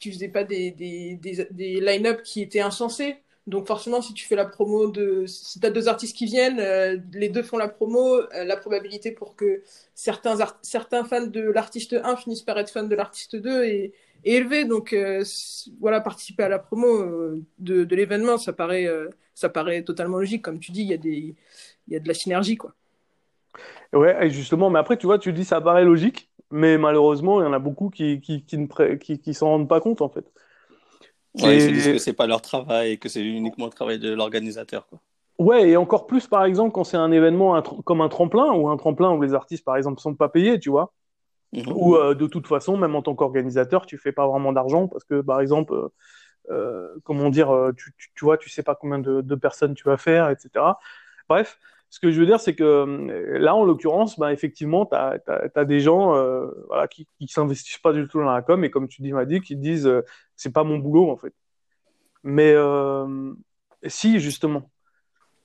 tu 0.00 0.10
faisais 0.10 0.28
pas 0.28 0.42
des 0.42 0.72
des, 0.72 1.14
des, 1.14 1.46
des 1.50 1.80
line-up 1.80 2.22
qui 2.22 2.42
étaient 2.42 2.60
insensés. 2.60 3.18
Donc 3.48 3.66
forcément, 3.66 4.00
si 4.00 4.14
tu 4.14 4.24
fais 4.24 4.36
la 4.36 4.44
promo 4.44 4.88
de, 4.88 5.24
si 5.26 5.58
as 5.64 5.70
deux 5.70 5.88
artistes 5.88 6.16
qui 6.16 6.26
viennent, 6.26 6.60
euh, 6.60 6.96
les 7.12 7.28
deux 7.28 7.42
font 7.42 7.56
la 7.56 7.68
promo, 7.68 8.14
euh, 8.14 8.44
la 8.44 8.56
probabilité 8.56 9.10
pour 9.10 9.34
que 9.34 9.62
certains, 9.94 10.36
fans 11.04 11.26
de 11.26 11.40
l'artiste 11.40 11.96
1 12.04 12.16
finissent 12.16 12.42
par 12.42 12.56
être 12.58 12.70
fans 12.70 12.84
de 12.84 12.94
l'artiste 12.94 13.34
2 13.34 13.64
est, 13.64 13.92
élevée. 14.24 14.64
Donc 14.64 14.92
euh, 14.92 15.24
voilà, 15.80 16.00
participer 16.00 16.44
à 16.44 16.48
la 16.48 16.60
promo 16.60 17.40
de, 17.58 17.94
l'événement, 17.94 18.38
ça 18.38 18.52
paraît, 18.52 18.86
totalement 19.84 20.18
logique. 20.18 20.42
Comme 20.42 20.60
tu 20.60 20.70
dis, 20.70 20.82
il 20.82 20.88
y 20.88 20.94
a 20.94 20.98
des, 20.98 21.34
y 21.88 21.96
a 21.96 21.98
de 21.98 22.06
la 22.06 22.14
synergie, 22.14 22.56
quoi. 22.56 22.74
Ouais, 23.92 24.30
justement, 24.30 24.70
mais 24.70 24.78
après, 24.78 24.96
tu 24.96 25.06
vois, 25.06 25.18
tu 25.18 25.32
dis 25.32 25.44
ça 25.44 25.60
paraît 25.60 25.84
logique, 25.84 26.30
mais 26.50 26.78
malheureusement, 26.78 27.42
il 27.42 27.44
y 27.44 27.46
en 27.46 27.52
a 27.52 27.58
beaucoup 27.58 27.90
qui, 27.90 28.22
ne 28.52 28.94
qui 28.94 29.34
s'en 29.34 29.48
rendent 29.48 29.68
pas 29.68 29.80
compte, 29.80 30.00
en 30.00 30.08
fait. 30.08 30.31
Ouais, 31.34 31.56
ils 31.56 31.62
se 31.62 31.68
disent 31.68 31.92
que 31.92 31.98
c'est 31.98 32.12
pas 32.12 32.26
leur 32.26 32.42
travail 32.42 32.92
et 32.92 32.96
que 32.98 33.08
c'est 33.08 33.22
uniquement 33.22 33.66
le 33.66 33.70
travail 33.70 33.98
de 33.98 34.12
l'organisateur. 34.12 34.86
Ouais, 35.38 35.70
et 35.70 35.76
encore 35.76 36.06
plus 36.06 36.26
par 36.26 36.44
exemple 36.44 36.72
quand 36.72 36.84
c'est 36.84 36.98
un 36.98 37.10
événement 37.10 37.56
un 37.56 37.62
comme 37.62 38.02
un 38.02 38.08
tremplin 38.08 38.52
ou 38.52 38.68
un 38.68 38.76
tremplin 38.76 39.10
où 39.12 39.22
les 39.22 39.34
artistes 39.34 39.64
par 39.64 39.76
exemple 39.76 40.00
sont 40.00 40.14
pas 40.14 40.28
payés, 40.28 40.60
tu 40.60 40.68
vois. 40.68 40.92
Mmh. 41.52 41.62
Ou 41.74 41.96
euh, 41.96 42.14
de 42.14 42.26
toute 42.26 42.46
façon, 42.46 42.76
même 42.76 42.94
en 42.94 43.02
tant 43.02 43.14
qu'organisateur, 43.14 43.86
tu 43.86 43.98
fais 43.98 44.12
pas 44.12 44.26
vraiment 44.26 44.52
d'argent 44.52 44.88
parce 44.88 45.04
que 45.04 45.20
par 45.20 45.40
exemple, 45.40 45.74
euh, 45.74 45.88
euh 46.50 46.88
comment 47.04 47.30
dire, 47.30 47.72
tu, 47.76 47.94
tu, 47.96 48.10
tu, 48.14 48.24
vois, 48.24 48.36
tu 48.38 48.50
sais 48.50 48.62
pas 48.62 48.74
combien 48.74 48.98
de, 48.98 49.20
de, 49.20 49.34
personnes 49.34 49.74
tu 49.74 49.84
vas 49.84 49.96
faire, 49.96 50.30
etc. 50.30 50.78
Bref, 51.28 51.58
ce 51.92 52.00
que 52.00 52.10
je 52.10 52.18
veux 52.18 52.24
dire, 52.24 52.40
c'est 52.40 52.54
que 52.54 52.64
euh, 52.64 53.38
là, 53.38 53.54
en 53.54 53.64
l'occurrence, 53.64 54.18
bah, 54.18 54.32
effectivement, 54.32 54.86
tu 54.86 54.94
as, 54.94 55.20
as, 55.26 55.48
as, 55.54 55.64
des 55.66 55.80
gens 55.80 56.16
euh, 56.16 56.46
voilà, 56.68 56.88
qui 56.88 57.06
ne 57.20 57.26
s'investissent 57.26 57.76
pas 57.76 57.92
du 57.92 58.08
tout 58.08 58.18
dans 58.18 58.32
la 58.32 58.40
com 58.40 58.64
et 58.64 58.70
comme 58.70 58.88
tu 58.88 59.02
dis, 59.02 59.12
m'as 59.12 59.26
dit, 59.26 59.42
qui 59.42 59.56
disent 59.56 59.86
euh, 59.86 60.00
c'est 60.34 60.54
pas 60.54 60.64
mon 60.64 60.78
boulot 60.78 61.10
en 61.10 61.18
fait. 61.18 61.34
Mais 62.22 62.54
euh, 62.54 63.34
si, 63.86 64.20
justement. 64.20 64.70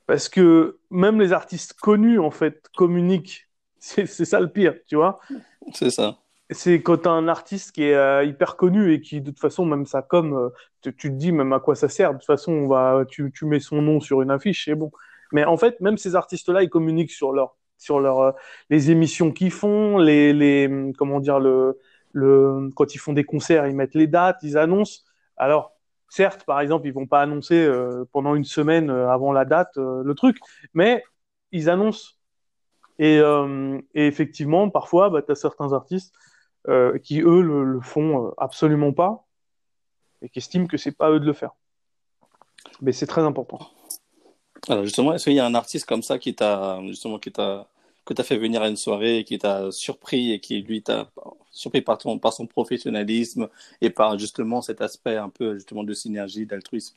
Parce 0.05 0.29
que 0.29 0.79
même 0.89 1.19
les 1.19 1.33
artistes 1.33 1.73
connus, 1.73 2.17
en 2.17 2.31
fait, 2.31 2.69
communiquent. 2.77 3.49
C'est 3.79 4.05
ça 4.05 4.39
le 4.39 4.47
pire, 4.47 4.75
tu 4.87 4.95
vois. 4.95 5.19
C'est 5.73 5.89
ça. 5.89 6.19
C'est 6.49 6.81
quand 6.81 6.99
tu 6.99 7.09
as 7.09 7.11
un 7.11 7.27
artiste 7.27 7.73
qui 7.73 7.83
est 7.83 7.93
euh, 7.93 8.23
hyper 8.23 8.55
connu 8.55 8.93
et 8.93 9.01
qui, 9.01 9.19
de 9.19 9.31
toute 9.31 9.41
façon, 9.41 9.65
même 9.65 9.85
ça 9.85 10.01
comme, 10.01 10.49
tu, 10.81 10.95
tu, 10.95 11.09
te 11.09 11.15
dis 11.15 11.33
même 11.33 11.51
à 11.51 11.59
quoi 11.59 11.75
ça 11.75 11.89
sert. 11.89 12.13
De 12.13 12.19
toute 12.19 12.25
façon, 12.25 12.53
on 12.53 12.67
va, 12.69 13.03
tu, 13.05 13.33
tu 13.33 13.45
mets 13.45 13.59
son 13.59 13.81
nom 13.81 13.99
sur 13.99 14.21
une 14.21 14.31
affiche, 14.31 14.63
c'est 14.63 14.75
bon. 14.75 14.93
Mais 15.31 15.45
en 15.45 15.57
fait, 15.57 15.79
même 15.81 15.97
ces 15.97 16.15
artistes-là, 16.15 16.63
ils 16.63 16.69
communiquent 16.69 17.11
sur 17.11 17.31
leur 17.31 17.55
sur 17.77 17.99
leur 17.99 18.35
les 18.69 18.89
émissions 18.91 19.31
qu'ils 19.31 19.51
font, 19.51 19.97
les, 19.97 20.33
les 20.33 20.91
comment 20.97 21.19
dire 21.19 21.39
le 21.39 21.79
le 22.11 22.69
quand 22.75 22.95
ils 22.95 22.99
font 22.99 23.13
des 23.13 23.23
concerts, 23.23 23.67
ils 23.67 23.75
mettent 23.75 23.95
les 23.95 24.07
dates, 24.07 24.39
ils 24.41 24.57
annoncent. 24.57 25.01
Alors 25.37 25.73
certes, 26.09 26.43
par 26.45 26.59
exemple, 26.61 26.87
ils 26.87 26.93
vont 26.93 27.05
pas 27.05 27.21
annoncer 27.21 27.69
pendant 28.11 28.33
une 28.35 28.45
semaine 28.45 28.89
avant 28.89 29.31
la 29.31 29.45
date 29.45 29.75
le 29.77 30.13
truc, 30.15 30.39
mais 30.73 31.03
ils 31.51 31.69
annoncent. 31.69 32.13
Et, 32.99 33.19
et 33.93 34.07
effectivement, 34.07 34.69
parfois, 34.69 35.09
bah, 35.09 35.21
tu 35.21 35.31
as 35.31 35.35
certains 35.35 35.73
artistes 35.73 36.15
qui 37.03 37.21
eux 37.21 37.41
le, 37.41 37.63
le 37.63 37.81
font 37.81 38.33
absolument 38.37 38.93
pas 38.93 39.25
et 40.21 40.29
qui 40.29 40.39
estiment 40.39 40.65
que 40.65 40.77
c'est 40.77 40.97
pas 40.97 41.11
eux 41.11 41.19
de 41.19 41.25
le 41.25 41.33
faire. 41.33 41.51
Mais 42.81 42.91
c'est 42.91 43.07
très 43.07 43.21
important. 43.21 43.59
Alors 44.69 44.83
justement, 44.83 45.13
est-ce 45.13 45.25
qu'il 45.25 45.33
y 45.33 45.39
a 45.39 45.45
un 45.45 45.55
artiste 45.55 45.85
comme 45.85 46.03
ça 46.03 46.19
qui 46.19 46.35
t'a 46.35 46.79
justement 46.87 47.19
qui 47.19 47.31
t'a 47.31 47.67
que 48.05 48.23
fait 48.23 48.37
venir 48.37 48.61
à 48.61 48.69
une 48.69 48.77
soirée, 48.77 49.23
qui 49.25 49.37
t'a 49.37 49.71
surpris 49.71 50.31
et 50.31 50.39
qui 50.39 50.61
lui 50.61 50.81
t'a 50.81 51.09
surpris 51.51 51.81
par, 51.81 51.97
par 52.21 52.33
son 52.33 52.47
professionnalisme 52.47 53.49
et 53.81 53.89
par 53.89 54.17
justement 54.17 54.61
cet 54.61 54.81
aspect 54.81 55.17
un 55.17 55.29
peu 55.29 55.55
justement 55.55 55.83
de 55.83 55.93
synergie, 55.93 56.45
d'altruisme? 56.45 56.95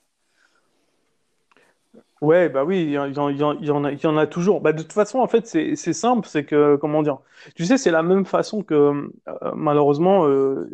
Ouais, 2.21 2.51
bah 2.51 2.65
oui, 2.65 2.83
il 2.83 2.91
y, 2.91 2.99
en, 2.99 3.07
y 3.07 3.37
y 3.37 3.43
a, 3.43 3.93
y 3.93 4.07
en 4.07 4.17
a 4.17 4.27
toujours. 4.27 4.61
Bah, 4.61 4.73
de 4.73 4.83
toute 4.83 4.93
façon, 4.93 5.21
en 5.21 5.27
fait, 5.27 5.47
c'est 5.47 5.75
simple, 5.95 6.29
c'est 6.29 6.45
que, 6.45 6.77
comment 6.77 7.03
dire, 7.03 7.19
tu 7.55 7.65
sais, 7.65 7.79
c'est 7.79 7.91
la 7.91 8.03
même 8.03 8.27
façon 8.27 8.63
que, 8.63 8.75
euh, 8.75 9.53
malheureusement, 9.55 10.27
euh, 10.27 10.69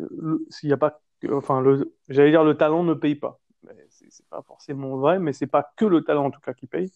s'il 0.49 0.67
n'y 0.67 0.73
a 0.73 0.77
pas, 0.77 0.99
enfin, 1.31 1.63
j'allais 2.09 2.31
dire, 2.31 2.43
le 2.43 2.57
talent 2.57 2.83
ne 2.83 2.93
paye 2.93 3.15
pas 3.15 3.39
c'est 4.09 4.27
pas 4.27 4.41
forcément 4.41 4.97
vrai, 4.97 5.19
mais 5.19 5.33
c'est 5.33 5.47
pas 5.47 5.71
que 5.75 5.85
le 5.85 6.03
talent 6.03 6.25
en 6.25 6.31
tout 6.31 6.41
cas 6.41 6.53
qui 6.53 6.67
paye. 6.67 6.91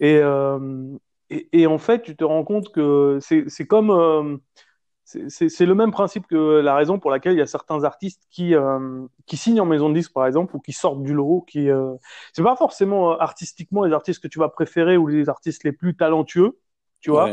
Et, 0.00 0.18
euh, 0.18 0.96
et, 1.30 1.66
en 1.66 1.78
fait, 1.78 2.02
tu 2.02 2.16
te 2.16 2.24
rends 2.24 2.44
compte 2.44 2.70
que 2.72 3.18
c'est 3.20 3.66
comme 3.66 3.90
euh, 3.90 4.36
c'est 5.04 5.66
le 5.66 5.74
même 5.74 5.90
principe 5.90 6.26
que 6.26 6.60
la 6.60 6.74
raison 6.74 6.98
pour 6.98 7.10
laquelle 7.10 7.34
il 7.34 7.38
y 7.38 7.42
a 7.42 7.46
certains 7.46 7.84
artistes 7.84 8.22
qui 8.30 8.54
euh, 8.54 9.06
qui 9.26 9.36
signent 9.36 9.60
en 9.60 9.66
maison 9.66 9.88
de 9.88 9.94
disque 9.94 10.12
par 10.12 10.26
exemple 10.26 10.56
ou 10.56 10.60
qui 10.60 10.72
sortent 10.72 11.02
du 11.02 11.12
lot. 11.12 11.44
Qui 11.46 11.68
c'est 12.32 12.42
pas 12.42 12.56
forcément 12.56 13.18
artistiquement 13.18 13.84
les 13.84 13.92
artistes 13.92 14.22
que 14.22 14.28
tu 14.28 14.38
vas 14.38 14.48
préférer 14.48 14.96
ou 14.96 15.06
les 15.06 15.28
artistes 15.28 15.64
les 15.64 15.72
plus 15.72 15.96
talentueux, 15.96 16.58
tu 17.00 17.10
vois. 17.10 17.30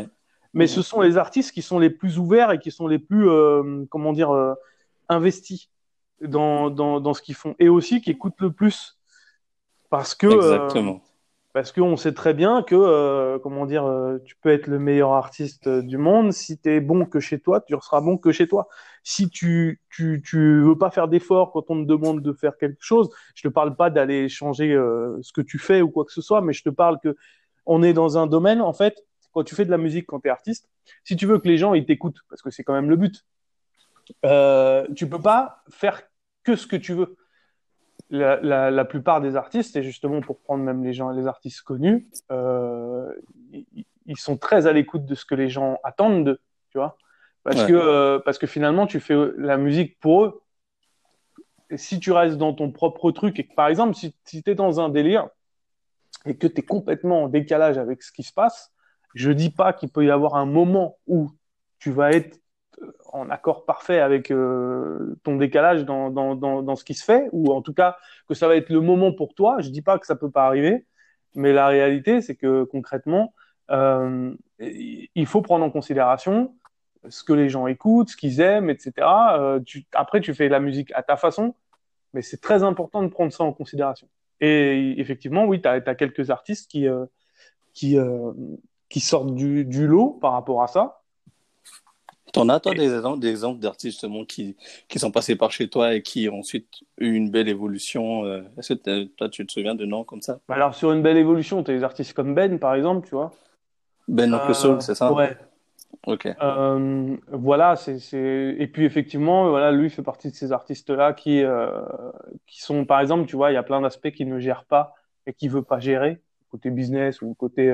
Mais 0.53 0.67
ce 0.67 0.81
sont 0.81 1.01
les 1.01 1.17
artistes 1.17 1.51
qui 1.51 1.61
sont 1.61 1.79
les 1.79 1.89
plus 1.89 2.19
ouverts 2.19 2.51
et 2.51 2.59
qui 2.59 2.71
sont 2.71 2.87
les 2.87 2.99
plus 2.99 3.27
comment 3.89 4.13
dire 4.13 4.31
investis 5.09 5.69
dans, 6.21 6.69
dans, 6.69 6.99
dans 6.99 7.13
ce 7.13 7.21
qu'ils 7.21 7.35
font 7.35 7.55
et 7.59 7.69
aussi 7.69 8.01
qui 8.01 8.11
écoutent 8.11 8.39
le 8.39 8.51
plus. 8.51 8.99
Parce 9.89 10.15
que. 10.15 10.27
Euh, 10.27 10.35
Exactement. 10.35 11.01
parce 11.53 11.71
qu'on 11.71 11.97
sait 11.97 12.13
très 12.13 12.33
bien 12.33 12.63
que, 12.63 12.75
euh, 12.75 13.39
comment 13.39 13.65
dire, 13.65 13.85
euh, 13.85 14.19
tu 14.23 14.35
peux 14.37 14.49
être 14.49 14.67
le 14.67 14.79
meilleur 14.79 15.11
artiste 15.13 15.67
du 15.67 15.97
monde. 15.97 16.31
Si 16.31 16.57
tu 16.57 16.69
es 16.69 16.79
bon 16.79 17.05
que 17.05 17.19
chez 17.19 17.39
toi, 17.39 17.61
tu 17.61 17.75
seras 17.81 18.01
bon 18.01 18.17
que 18.17 18.31
chez 18.31 18.47
toi. 18.47 18.67
Si 19.03 19.29
tu, 19.29 19.81
tu, 19.89 20.21
tu 20.25 20.61
veux 20.61 20.77
pas 20.77 20.91
faire 20.91 21.07
d'efforts 21.07 21.51
quand 21.51 21.69
on 21.69 21.83
te 21.83 21.87
demande 21.87 22.21
de 22.21 22.33
faire 22.33 22.57
quelque 22.57 22.81
chose, 22.81 23.09
je 23.35 23.41
te 23.43 23.47
parle 23.47 23.75
pas 23.75 23.89
d'aller 23.89 24.29
changer 24.29 24.73
ce 25.21 25.33
que 25.33 25.41
tu 25.41 25.59
fais 25.59 25.81
ou 25.81 25.89
quoi 25.89 26.05
que 26.05 26.13
ce 26.13 26.21
soit, 26.21 26.41
mais 26.41 26.53
je 26.53 26.63
te 26.63 26.69
parle 26.69 26.99
que 26.99 27.15
on 27.65 27.83
est 27.83 27.93
dans 27.93 28.17
un 28.17 28.27
domaine, 28.27 28.61
en 28.61 28.73
fait, 28.73 29.05
quand 29.31 29.43
tu 29.43 29.55
fais 29.55 29.65
de 29.65 29.71
la 29.71 29.77
musique, 29.77 30.05
quand 30.07 30.19
tu 30.19 30.27
es 30.27 30.31
artiste, 30.31 30.69
si 31.03 31.15
tu 31.15 31.25
veux 31.25 31.39
que 31.39 31.47
les 31.47 31.57
gens 31.57 31.73
ils 31.73 31.85
t'écoutent, 31.85 32.19
parce 32.29 32.41
que 32.41 32.49
c'est 32.49 32.63
quand 32.63 32.73
même 32.73 32.89
le 32.89 32.95
but, 32.95 33.25
euh, 34.25 34.87
tu 34.95 35.07
peux 35.07 35.21
pas 35.21 35.63
faire 35.69 36.01
que 36.43 36.55
ce 36.55 36.67
que 36.67 36.75
tu 36.75 36.93
veux. 36.93 37.15
La, 38.09 38.69
la, 38.69 38.83
plupart 38.83 39.21
des 39.21 39.37
artistes, 39.37 39.77
et 39.77 39.83
justement 39.83 40.19
pour 40.19 40.41
prendre 40.41 40.65
même 40.65 40.83
les 40.83 40.91
gens, 40.91 41.11
les 41.11 41.27
artistes 41.27 41.61
connus, 41.61 42.09
euh, 42.29 43.09
ils, 43.53 44.17
sont 44.17 44.35
très 44.35 44.67
à 44.67 44.73
l'écoute 44.73 45.05
de 45.05 45.15
ce 45.15 45.23
que 45.23 45.33
les 45.33 45.47
gens 45.47 45.79
attendent 45.85 46.25
d'eux, 46.25 46.41
tu 46.71 46.77
vois, 46.77 46.97
parce 47.43 47.63
que 47.63 47.71
euh, 47.71 48.19
parce 48.19 48.37
que 48.37 48.47
finalement 48.47 48.85
tu 48.85 48.99
fais 48.99 49.15
la 49.37 49.55
musique 49.55 49.97
pour 50.01 50.25
eux. 50.25 50.41
Et 51.69 51.77
si 51.77 52.01
tu 52.01 52.11
restes 52.11 52.37
dans 52.37 52.53
ton 52.53 52.69
propre 52.69 53.11
truc 53.11 53.39
et 53.39 53.47
que 53.47 53.55
par 53.55 53.69
exemple 53.69 53.95
si, 53.95 54.13
si 54.25 54.43
tu 54.43 54.51
es 54.51 54.55
dans 54.55 54.81
un 54.81 54.89
délire 54.89 55.29
et 56.25 56.35
que 56.35 56.47
tu 56.47 56.59
es 56.59 56.63
complètement 56.63 57.23
en 57.23 57.27
décalage 57.29 57.77
avec 57.77 58.03
ce 58.03 58.11
qui 58.11 58.23
se 58.23 58.33
passe, 58.33 58.73
je 59.15 59.31
dis 59.31 59.51
pas 59.51 59.71
qu'il 59.71 59.87
peut 59.87 60.03
y 60.03 60.11
avoir 60.11 60.35
un 60.35 60.45
moment 60.45 60.97
où 61.07 61.31
tu 61.79 61.91
vas 61.91 62.11
être 62.11 62.40
en 63.11 63.29
accord 63.29 63.65
parfait 63.65 63.99
avec 63.99 64.31
euh, 64.31 65.17
ton 65.23 65.35
décalage 65.35 65.85
dans, 65.85 66.09
dans, 66.09 66.35
dans, 66.35 66.75
ce 66.75 66.83
qui 66.83 66.93
se 66.93 67.03
fait, 67.03 67.27
ou 67.31 67.51
en 67.53 67.61
tout 67.61 67.73
cas 67.73 67.97
que 68.27 68.33
ça 68.33 68.47
va 68.47 68.55
être 68.55 68.69
le 68.69 68.81
moment 68.81 69.11
pour 69.13 69.33
toi. 69.33 69.59
Je 69.59 69.69
dis 69.69 69.81
pas 69.81 69.99
que 69.99 70.05
ça 70.05 70.15
peut 70.15 70.31
pas 70.31 70.45
arriver, 70.45 70.85
mais 71.35 71.53
la 71.53 71.67
réalité, 71.67 72.21
c'est 72.21 72.35
que 72.35 72.63
concrètement, 72.63 73.33
euh, 73.69 74.33
il 74.59 75.25
faut 75.25 75.41
prendre 75.41 75.65
en 75.65 75.69
considération 75.69 76.55
ce 77.09 77.23
que 77.23 77.33
les 77.33 77.49
gens 77.49 77.67
écoutent, 77.67 78.09
ce 78.09 78.17
qu'ils 78.17 78.41
aiment, 78.41 78.69
etc. 78.69 78.93
Euh, 79.33 79.59
après, 79.93 80.21
tu 80.21 80.33
fais 80.33 80.49
la 80.49 80.59
musique 80.59 80.91
à 80.93 81.03
ta 81.03 81.17
façon, 81.17 81.55
mais 82.13 82.21
c'est 82.21 82.41
très 82.41 82.63
important 82.63 83.01
de 83.01 83.07
prendre 83.07 83.31
ça 83.31 83.43
en 83.43 83.53
considération. 83.53 84.07
Et 84.39 84.99
effectivement, 84.99 85.45
oui, 85.45 85.61
tu 85.61 85.67
as, 85.67 85.95
quelques 85.95 86.31
artistes 86.31 86.69
qui, 86.69 86.87
qui, 87.73 87.95
qui 88.89 88.99
sortent 88.99 89.35
du, 89.35 89.65
du 89.65 89.85
lot 89.85 90.17
par 90.19 90.31
rapport 90.33 90.63
à 90.63 90.67
ça. 90.67 91.00
T'en 92.33 92.47
as, 92.49 92.59
toi, 92.59 92.73
des 92.73 92.93
exemples, 92.93 93.19
des 93.19 93.29
exemples 93.29 93.59
d'artistes 93.59 93.93
justement 93.93 94.23
qui, 94.23 94.55
qui 94.87 94.99
sont 94.99 95.11
passés 95.11 95.35
par 95.35 95.51
chez 95.51 95.67
toi 95.67 95.95
et 95.95 96.01
qui 96.01 96.29
ont 96.29 96.39
ensuite 96.39 96.67
eu 96.97 97.13
une 97.13 97.29
belle 97.29 97.49
évolution 97.49 98.25
euh, 98.25 98.41
Est-ce 98.57 98.73
que 98.73 99.03
toi, 99.05 99.29
tu 99.29 99.45
te 99.45 99.51
souviens 99.51 99.75
de 99.75 99.85
noms 99.85 100.03
comme 100.03 100.21
ça? 100.21 100.39
Bah 100.47 100.55
Alors, 100.55 100.73
sur 100.73 100.91
une 100.93 101.01
belle 101.01 101.17
évolution, 101.17 101.63
tu 101.63 101.71
as 101.71 101.73
des 101.73 101.83
artistes 101.83 102.13
comme 102.13 102.33
Ben, 102.33 102.57
par 102.57 102.75
exemple, 102.75 103.07
tu 103.07 103.15
vois. 103.15 103.31
Ben 104.07 104.29
Soul, 104.53 104.75
euh, 104.75 104.79
c'est 104.79 104.95
ça? 104.95 105.11
Ouais. 105.11 105.37
Ok. 106.07 106.27
Euh, 106.41 107.17
voilà, 107.31 107.75
c'est, 107.75 107.99
c'est... 107.99 108.55
Et 108.57 108.67
puis, 108.67 108.85
effectivement, 108.85 109.49
voilà, 109.49 109.71
lui 109.71 109.89
fait 109.89 110.01
partie 110.01 110.31
de 110.31 110.35
ces 110.35 110.51
artistes-là 110.51 111.13
qui, 111.13 111.43
qui 112.47 112.61
sont, 112.61 112.85
par 112.85 113.01
exemple, 113.01 113.27
tu 113.27 113.35
vois, 113.35 113.51
il 113.51 113.55
y 113.55 113.57
a 113.57 113.63
plein 113.63 113.81
d'aspects 113.81 114.11
qu'il 114.11 114.29
ne 114.29 114.39
gère 114.39 114.63
pas 114.63 114.95
et 115.27 115.33
qu'il 115.33 115.51
veut 115.51 115.63
pas 115.63 115.79
gérer, 115.79 116.21
côté 116.49 116.69
business 116.69 117.21
ou 117.21 117.33
côté 117.33 117.71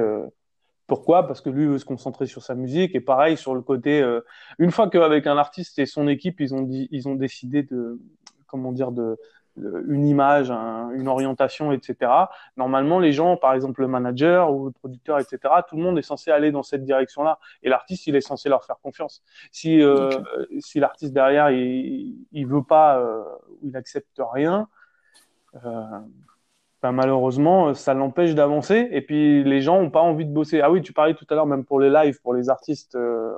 pourquoi? 0.88 1.28
Parce 1.28 1.42
que 1.42 1.50
lui 1.50 1.66
veut 1.66 1.78
se 1.78 1.86
concentrer 1.86 2.26
sur 2.26 2.42
sa 2.42 2.56
musique 2.56 2.96
et 2.96 3.02
pareil 3.02 3.38
sur 3.38 3.54
le 3.54 3.62
côté. 3.62 4.02
Euh, 4.02 4.22
une 4.58 4.72
fois 4.72 4.90
qu'avec 4.90 5.28
un 5.28 5.38
artiste 5.38 5.78
et 5.80 5.86
son 5.86 6.08
équipe, 6.08 6.40
ils 6.40 6.56
ont 6.56 6.62
dit, 6.62 6.88
ils 6.92 7.10
ont 7.10 7.16
décidé 7.16 7.62
de, 7.64 8.00
comment 8.48 8.72
dire, 8.72 8.92
de, 8.92 9.18
une 9.88 10.06
image, 10.06 10.50
une 10.50 11.08
orientation, 11.08 11.72
etc. 11.72 12.12
Normalement, 12.58 13.00
les 13.00 13.12
gens, 13.12 13.38
par 13.38 13.54
exemple 13.54 13.82
le 13.82 13.88
manager 13.88 14.54
ou 14.54 14.66
le 14.66 14.72
producteur, 14.72 15.20
etc. 15.20 15.40
Tout 15.68 15.78
le 15.78 15.84
monde 15.84 15.98
est 15.98 16.04
censé 16.04 16.32
aller 16.32 16.52
dans 16.52 16.64
cette 16.64 16.86
direction-là 16.86 17.40
et 17.64 17.70
l'artiste, 17.70 18.08
il 18.08 18.16
est 18.16 18.22
censé 18.22 18.50
leur 18.50 18.64
faire 18.64 18.78
confiance. 18.82 19.24
Si 19.52 19.82
euh, 19.82 20.12
si 20.60 20.80
l'artiste 20.80 21.14
derrière, 21.14 21.50
il, 21.50 22.16
il 22.32 22.48
veut 22.48 22.64
pas, 22.64 23.00
euh, 23.00 23.24
il 23.64 23.76
accepte 23.76 24.22
rien. 24.32 24.68
Euh, 26.88 26.92
ben, 26.92 26.92
malheureusement, 26.92 27.74
ça 27.74 27.94
l'empêche 27.94 28.36
d'avancer. 28.36 28.88
Et 28.92 29.02
puis, 29.02 29.44
les 29.44 29.62
gens 29.62 29.82
n'ont 29.82 29.90
pas 29.90 30.02
envie 30.02 30.26
de 30.26 30.32
bosser. 30.32 30.62
Ah 30.62 30.72
oui, 30.72 30.82
tu 30.82 30.94
parlais 30.94 31.14
tout 31.14 31.26
à 31.30 31.36
l'heure, 31.36 31.46
même 31.46 31.66
pour 31.66 31.80
les 31.80 31.90
lives, 31.90 32.20
pour 32.22 32.34
les 32.34 32.50
artistes, 32.50 32.96
euh, 32.96 33.34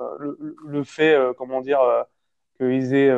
le, 0.66 0.84
fait, 0.84 1.14
euh, 1.14 1.32
comment 1.36 1.60
dire, 1.60 1.80
euh, 1.80 2.02
qu'ils 2.58 2.94
aient, 2.94 3.12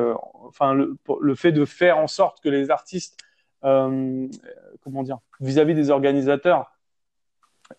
enfin, 0.47 0.75
le, 0.75 1.35
fait 1.35 1.53
de 1.53 1.65
faire 1.65 1.99
en 1.99 2.07
sorte 2.07 2.43
que 2.43 2.49
les 2.49 2.71
artistes, 2.71 3.19
comment 3.61 5.03
dire, 5.03 5.19
vis-à-vis 5.41 5.75
des 5.75 5.91
organisateurs, 5.91 6.73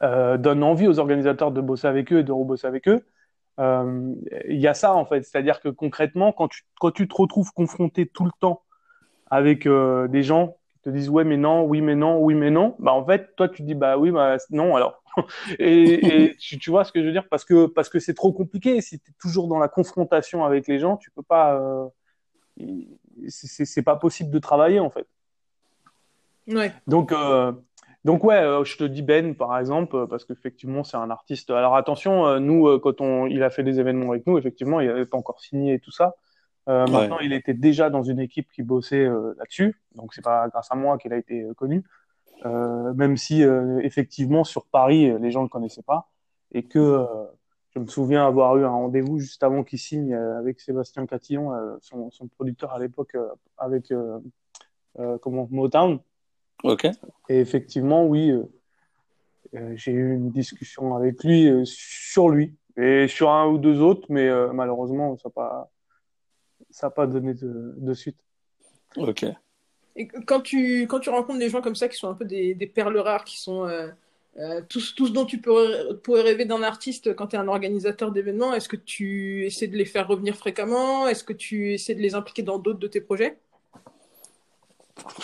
donnent 0.01 0.63
envie 0.63 0.87
aux 0.87 0.99
organisateurs 0.99 1.51
de 1.51 1.61
bosser 1.61 1.87
avec 1.87 2.11
eux 2.11 2.19
et 2.19 2.23
de 2.23 2.31
rebosser 2.31 2.67
avec 2.67 2.89
eux. 2.89 3.05
Il 3.59 4.59
y 4.59 4.67
a 4.67 4.73
ça, 4.73 4.93
en 4.93 5.05
fait. 5.05 5.23
C'est-à-dire 5.23 5.61
que 5.61 5.69
concrètement, 5.69 6.33
quand 6.33 6.49
tu, 6.49 6.63
quand 6.79 6.91
tu 6.91 7.07
te 7.07 7.15
retrouves 7.15 7.51
confronté 7.53 8.07
tout 8.07 8.25
le 8.25 8.31
temps 8.39 8.63
avec 9.29 9.65
des 9.65 10.23
gens 10.23 10.57
te 10.83 10.89
disent 10.89 11.09
ouais 11.09 11.23
mais 11.23 11.37
non, 11.37 11.63
oui 11.63 11.81
mais 11.81 11.95
non, 11.95 12.19
oui 12.19 12.35
mais 12.35 12.51
non, 12.51 12.75
bah 12.79 12.93
en 12.93 13.05
fait 13.05 13.35
toi 13.35 13.49
tu 13.49 13.63
dis 13.63 13.75
bah 13.75 13.97
oui 13.97 14.11
bah 14.11 14.37
non 14.51 14.75
alors. 14.75 15.03
et, 15.59 16.23
et 16.23 16.35
tu, 16.39 16.57
tu, 16.57 16.69
vois 16.69 16.83
ce 16.83 16.91
que 16.91 17.01
je 17.01 17.05
veux 17.05 17.11
dire? 17.11 17.27
Parce 17.29 17.45
que 17.45 17.67
parce 17.67 17.89
que 17.89 17.99
c'est 17.99 18.13
trop 18.13 18.33
compliqué. 18.33 18.81
Si 18.81 18.99
tu 18.99 19.11
es 19.11 19.13
toujours 19.19 19.47
dans 19.47 19.59
la 19.59 19.67
confrontation 19.67 20.43
avec 20.43 20.67
les 20.67 20.79
gens, 20.79 20.97
tu 20.97 21.11
peux 21.11 21.23
pas. 21.23 21.55
Euh, 21.55 21.87
c'est 23.27 23.83
pas 23.83 23.95
possible 23.95 24.29
de 24.31 24.39
travailler 24.39 24.79
en 24.79 24.89
fait. 24.89 25.07
Ouais. 26.47 26.73
Donc 26.87 27.11
euh, 27.11 27.51
donc 28.03 28.23
ouais, 28.23 28.35
euh, 28.35 28.63
je 28.63 28.77
te 28.77 28.83
dis 28.83 29.01
Ben 29.01 29.35
par 29.35 29.57
exemple 29.57 30.07
parce 30.07 30.25
qu'effectivement 30.25 30.83
c'est 30.83 30.97
un 30.97 31.09
artiste. 31.09 31.49
Alors 31.49 31.75
attention, 31.75 32.27
euh, 32.27 32.39
nous 32.39 32.79
quand 32.79 33.01
on 33.01 33.27
il 33.27 33.43
a 33.43 33.49
fait 33.49 33.63
des 33.63 33.79
événements 33.79 34.11
avec 34.11 34.27
nous, 34.27 34.37
effectivement 34.37 34.79
il 34.79 34.87
n'avait 34.87 35.05
pas 35.05 35.17
encore 35.17 35.39
signé 35.39 35.75
et 35.75 35.79
tout 35.79 35.91
ça. 35.91 36.15
Euh, 36.69 36.87
maintenant, 36.87 37.19
il 37.19 37.33
était 37.33 37.53
déjà 37.53 37.89
dans 37.89 38.03
une 38.03 38.19
équipe 38.19 38.49
qui 38.51 38.63
bossait 38.63 39.05
euh, 39.05 39.33
là-dessus, 39.37 39.75
donc 39.95 40.13
c'est 40.13 40.23
pas 40.23 40.47
grâce 40.47 40.71
à 40.71 40.75
moi 40.75 40.97
qu'il 40.97 41.11
a 41.11 41.17
été 41.17 41.41
euh, 41.41 41.53
connu. 41.53 41.83
Euh, 42.45 42.93
même 42.93 43.15
si 43.15 43.41
effectivement 43.81 44.43
sur 44.43 44.65
Paris, 44.65 45.13
les 45.19 45.31
gens 45.31 45.43
le 45.43 45.47
connaissaient 45.47 45.83
pas, 45.83 46.09
et 46.51 46.63
que 46.63 47.05
je 47.73 47.79
me 47.79 47.87
souviens 47.87 48.25
avoir 48.27 48.57
eu 48.57 48.65
un 48.65 48.69
rendez-vous 48.69 49.17
juste 49.19 49.43
avant 49.43 49.63
qu'il 49.63 49.79
signe 49.79 50.13
avec 50.13 50.59
Sébastien 50.59 51.05
Catillon, 51.05 51.53
son, 51.79 52.11
son, 52.11 52.27
producteur 52.27 52.73
à 52.73 52.79
l'époque, 52.79 53.15
avec 53.57 53.93
comment 55.21 55.47
Motown. 55.51 55.99
Ok. 56.63 56.85
Et 57.29 57.39
effectivement, 57.39 58.05
oui, 58.05 58.33
j'ai 59.75 59.93
eu 59.93 60.15
une 60.15 60.31
discussion 60.31 60.97
avec 60.97 61.23
lui 61.23 61.49
sur 61.65 62.27
lui 62.27 62.57
et 62.75 63.07
sur 63.07 63.31
un 63.31 63.47
ou 63.47 63.57
deux 63.57 63.79
autres, 63.79 64.07
mais 64.09 64.29
malheureusement, 64.51 65.15
ça 65.17 65.29
pas, 65.29 65.71
ça 66.73 66.89
pas 66.89 67.07
donné 67.07 67.33
de, 67.35 67.75
de 67.77 67.93
suite. 67.93 68.17
Ok. 68.97 69.25
Et 69.95 70.07
quand 70.07 70.41
tu, 70.41 70.83
quand 70.83 70.99
tu 70.99 71.09
rencontres 71.09 71.39
des 71.39 71.49
gens 71.49 71.61
comme 71.61 71.75
ça 71.75 71.87
qui 71.87 71.97
sont 71.97 72.09
un 72.09 72.15
peu 72.15 72.25
des, 72.25 72.55
des 72.55 72.67
perles 72.67 72.97
rares, 72.97 73.23
qui 73.23 73.39
sont 73.39 73.65
euh, 73.65 73.89
euh, 74.39 74.61
tout, 74.67 74.79
ce 74.79 75.11
dont 75.11 75.25
tu 75.25 75.37
pourrais, 75.37 75.93
pourrais 76.03 76.21
rêver 76.21 76.45
d'un 76.45 76.63
artiste 76.63 77.15
quand 77.15 77.27
tu 77.27 77.35
es 77.35 77.39
un 77.39 77.47
organisateur 77.47 78.11
d'événements, 78.11 78.55
est-ce 78.55 78.67
que 78.67 78.75
tu 78.75 79.45
essaies 79.45 79.67
de 79.67 79.77
les 79.77 79.85
faire 79.85 80.07
revenir 80.07 80.35
fréquemment? 80.35 81.07
Est-ce 81.07 81.23
que 81.23 81.33
tu 81.33 81.73
essaies 81.73 81.93
de 81.93 82.01
les 82.01 82.15
impliquer 82.15 82.41
dans 82.41 82.57
d'autres 82.57 82.79
de 82.79 82.87
tes 82.87 83.01
projets? 83.01 83.37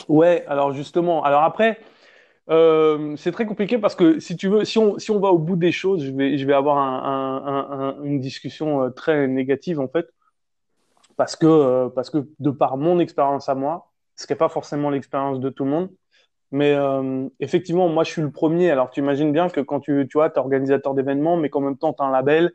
Ouais, 0.07 0.45
alors 0.47 0.71
justement, 0.73 1.23
alors 1.23 1.41
après, 1.41 1.79
euh, 2.51 3.15
c'est 3.17 3.31
très 3.31 3.47
compliqué 3.47 3.79
parce 3.79 3.95
que 3.95 4.19
si 4.19 4.35
tu 4.35 4.49
veux, 4.49 4.65
si 4.65 4.77
on, 4.77 4.99
si 4.99 5.09
on 5.09 5.19
va 5.19 5.29
au 5.29 5.39
bout 5.39 5.55
des 5.55 5.71
choses, 5.71 6.05
je 6.05 6.11
vais, 6.11 6.37
je 6.37 6.45
vais 6.45 6.53
avoir 6.53 6.77
un, 6.77 7.95
un, 7.99 8.03
une 8.03 8.19
discussion 8.19 8.91
très 8.91 9.27
négative 9.27 9.79
en 9.79 9.87
fait, 9.87 10.13
parce 11.19 11.35
que, 11.35 11.89
parce 11.89 12.09
que 12.09 12.29
de 12.39 12.49
par 12.49 12.77
mon 12.77 12.97
expérience 12.97 13.49
à 13.49 13.55
moi, 13.55 13.91
ce 14.15 14.25
qui 14.25 14.31
n'est 14.31 14.37
pas 14.37 14.47
forcément 14.47 14.89
l'expérience 14.89 15.41
de 15.41 15.49
tout 15.49 15.65
le 15.65 15.69
monde. 15.69 15.89
Mais 16.51 16.71
euh, 16.71 17.27
effectivement, 17.41 17.89
moi, 17.89 18.05
je 18.05 18.11
suis 18.11 18.21
le 18.21 18.31
premier. 18.31 18.71
Alors, 18.71 18.89
tu 18.89 19.01
imagines 19.01 19.33
bien 19.33 19.49
que 19.49 19.59
quand 19.59 19.81
tu, 19.81 20.07
tu 20.09 20.17
vois, 20.17 20.27
es 20.27 20.37
organisateur 20.37 20.93
d'événements, 20.93 21.35
mais 21.35 21.49
qu'en 21.49 21.59
même 21.59 21.77
temps, 21.77 21.91
tu 21.91 22.01
as 22.01 22.05
un 22.05 22.11
label, 22.11 22.53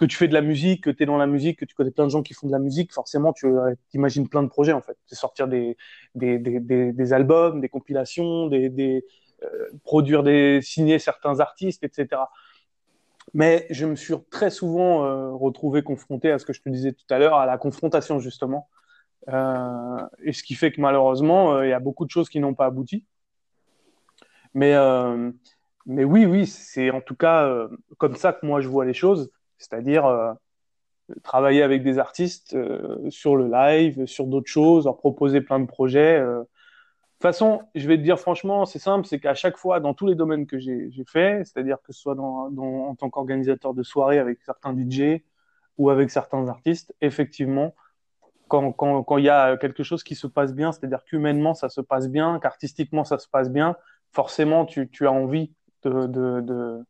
que 0.00 0.04
tu 0.04 0.16
fais 0.16 0.26
de 0.26 0.34
la 0.34 0.40
musique, 0.40 0.82
que 0.82 0.90
tu 0.90 1.04
es 1.04 1.06
dans 1.06 1.16
la 1.16 1.28
musique, 1.28 1.60
que 1.60 1.64
tu 1.64 1.76
connais 1.76 1.92
plein 1.92 2.06
de 2.06 2.10
gens 2.10 2.22
qui 2.24 2.34
font 2.34 2.48
de 2.48 2.52
la 2.52 2.58
musique, 2.58 2.92
forcément, 2.92 3.32
tu 3.32 3.46
euh, 3.46 3.72
imagines 3.94 4.28
plein 4.28 4.42
de 4.42 4.48
projets, 4.48 4.72
en 4.72 4.82
fait. 4.82 4.96
C'est 5.06 5.14
sortir 5.14 5.46
des, 5.46 5.76
des, 6.16 6.40
des, 6.40 6.58
des, 6.58 6.92
des, 6.92 7.12
albums, 7.12 7.60
des 7.60 7.68
compilations, 7.68 8.48
des, 8.48 8.68
des 8.68 9.04
euh, 9.44 9.68
produire 9.84 10.24
des, 10.24 10.60
signer 10.60 10.98
certains 10.98 11.38
artistes, 11.38 11.84
etc. 11.84 12.22
Mais 13.34 13.66
je 13.70 13.86
me 13.86 13.96
suis 13.96 14.14
très 14.30 14.50
souvent 14.50 15.04
euh, 15.04 15.30
retrouvé 15.30 15.82
confronté 15.82 16.30
à 16.30 16.38
ce 16.38 16.44
que 16.44 16.52
je 16.52 16.60
te 16.60 16.68
disais 16.68 16.92
tout 16.92 17.06
à 17.10 17.18
l'heure, 17.18 17.34
à 17.34 17.46
la 17.46 17.56
confrontation, 17.56 18.20
justement. 18.20 18.68
Euh, 19.28 20.06
et 20.22 20.32
ce 20.32 20.42
qui 20.42 20.54
fait 20.54 20.72
que 20.72 20.80
malheureusement, 20.80 21.54
euh, 21.54 21.66
il 21.66 21.70
y 21.70 21.72
a 21.72 21.80
beaucoup 21.80 22.04
de 22.04 22.10
choses 22.10 22.28
qui 22.28 22.40
n'ont 22.40 22.54
pas 22.54 22.66
abouti. 22.66 23.06
Mais, 24.54 24.74
mais 25.86 26.04
oui, 26.04 26.26
oui, 26.26 26.46
c'est 26.46 26.90
en 26.90 27.00
tout 27.00 27.16
cas 27.16 27.50
comme 27.96 28.16
ça 28.16 28.34
que 28.34 28.44
moi 28.44 28.60
je 28.60 28.68
vois 28.68 28.84
les 28.84 28.92
choses, 28.92 29.32
c'est-à-dire 29.56 30.04
travailler 31.22 31.62
avec 31.62 31.82
des 31.82 31.98
artistes 31.98 32.54
sur 33.08 33.36
le 33.36 33.48
live, 33.48 34.04
sur 34.04 34.26
d'autres 34.26 34.50
choses, 34.50 34.84
leur 34.84 34.98
proposer 34.98 35.40
plein 35.40 35.58
de 35.58 35.64
projets. 35.64 36.22
De 37.22 37.28
toute 37.28 37.34
façon, 37.34 37.62
je 37.76 37.86
vais 37.86 37.96
te 37.98 38.02
dire 38.02 38.18
franchement, 38.18 38.64
c'est 38.64 38.80
simple, 38.80 39.06
c'est 39.06 39.20
qu'à 39.20 39.34
chaque 39.34 39.56
fois, 39.56 39.78
dans 39.78 39.94
tous 39.94 40.08
les 40.08 40.16
domaines 40.16 40.44
que 40.44 40.58
j'ai 40.58 40.90
fait, 41.06 41.44
c'est-à-dire 41.44 41.76
que 41.80 41.92
ce 41.92 42.00
soit 42.00 42.16
dans, 42.16 42.50
dans, 42.50 42.88
en 42.88 42.96
tant 42.96 43.10
qu'organisateur 43.10 43.74
de 43.74 43.84
soirée 43.84 44.18
avec 44.18 44.40
certains 44.42 44.76
DJ 44.76 45.22
ou 45.78 45.90
avec 45.90 46.10
certains 46.10 46.48
artistes, 46.48 46.92
effectivement, 47.00 47.76
quand, 48.48 48.72
quand, 48.72 49.18
il 49.18 49.24
y 49.24 49.28
a 49.28 49.56
quelque 49.56 49.84
chose 49.84 50.02
qui 50.02 50.16
se 50.16 50.26
passe 50.26 50.52
bien, 50.52 50.72
c'est-à-dire 50.72 51.04
qu'humainement 51.04 51.54
ça 51.54 51.68
se 51.68 51.80
passe 51.80 52.08
bien, 52.08 52.40
qu'artistiquement 52.40 53.04
ça 53.04 53.20
se 53.20 53.28
passe 53.28 53.50
bien, 53.50 53.76
forcément 54.10 54.64
tu, 54.64 54.90
tu 54.90 55.06
as 55.06 55.12
envie 55.12 55.52
de, 55.84 56.08
de, 56.08 56.40
de, 56.40 56.84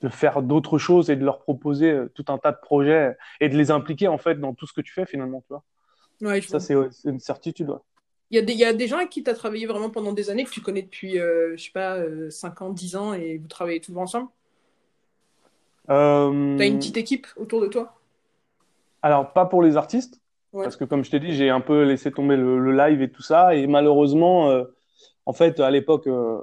de 0.00 0.08
faire 0.08 0.42
d'autres 0.42 0.78
choses 0.78 1.10
et 1.10 1.16
de 1.16 1.24
leur 1.24 1.38
proposer 1.38 1.92
euh, 1.92 2.12
tout 2.12 2.24
un 2.26 2.38
tas 2.38 2.50
de 2.50 2.58
projets 2.60 3.16
et 3.38 3.48
de 3.48 3.56
les 3.56 3.70
impliquer 3.70 4.08
en 4.08 4.18
fait 4.18 4.34
dans 4.34 4.52
tout 4.52 4.66
ce 4.66 4.72
que 4.72 4.80
tu 4.80 4.92
fais 4.92 5.06
finalement, 5.06 5.42
tu 5.42 5.50
vois. 5.50 5.62
Ouais, 6.22 6.40
ça 6.40 6.58
c'est 6.58 6.74
une 7.04 7.20
certitude. 7.20 7.70
Il 8.30 8.36
y, 8.36 8.38
a 8.38 8.42
des, 8.42 8.54
il 8.54 8.58
y 8.58 8.64
a 8.64 8.72
des 8.72 8.88
gens 8.88 8.96
avec 8.96 9.10
qui 9.10 9.22
tu 9.22 9.30
as 9.30 9.34
travaillé 9.34 9.66
vraiment 9.66 9.88
pendant 9.88 10.12
des 10.12 10.30
années, 10.30 10.44
que 10.44 10.50
tu 10.50 10.60
connais 10.60 10.82
depuis, 10.82 11.18
euh, 11.18 11.56
je 11.56 11.64
sais 11.64 11.70
pas, 11.70 12.00
5 12.28 12.60
euh, 12.60 12.64
ans, 12.64 12.70
10 12.70 12.96
ans, 12.96 13.14
et 13.14 13.38
vous 13.38 13.46
travaillez 13.46 13.80
toujours 13.80 14.02
ensemble? 14.02 14.28
Euh... 15.90 16.56
Tu 16.56 16.62
as 16.62 16.66
une 16.66 16.78
petite 16.78 16.96
équipe 16.96 17.26
autour 17.36 17.60
de 17.60 17.68
toi? 17.68 17.94
Alors, 19.02 19.32
pas 19.32 19.46
pour 19.46 19.62
les 19.62 19.76
artistes, 19.76 20.20
parce 20.52 20.76
que 20.76 20.84
comme 20.84 21.04
je 21.04 21.10
t'ai 21.10 21.20
dit, 21.20 21.32
j'ai 21.32 21.50
un 21.50 21.60
peu 21.60 21.82
laissé 21.82 22.10
tomber 22.10 22.36
le, 22.36 22.72
live 22.72 23.02
et 23.02 23.10
tout 23.10 23.22
ça. 23.22 23.54
Et 23.54 23.66
malheureusement, 23.66 24.50
euh, 24.50 24.64
en 25.26 25.32
fait, 25.32 25.60
à 25.60 25.70
l'époque, 25.70 26.06
euh, 26.06 26.40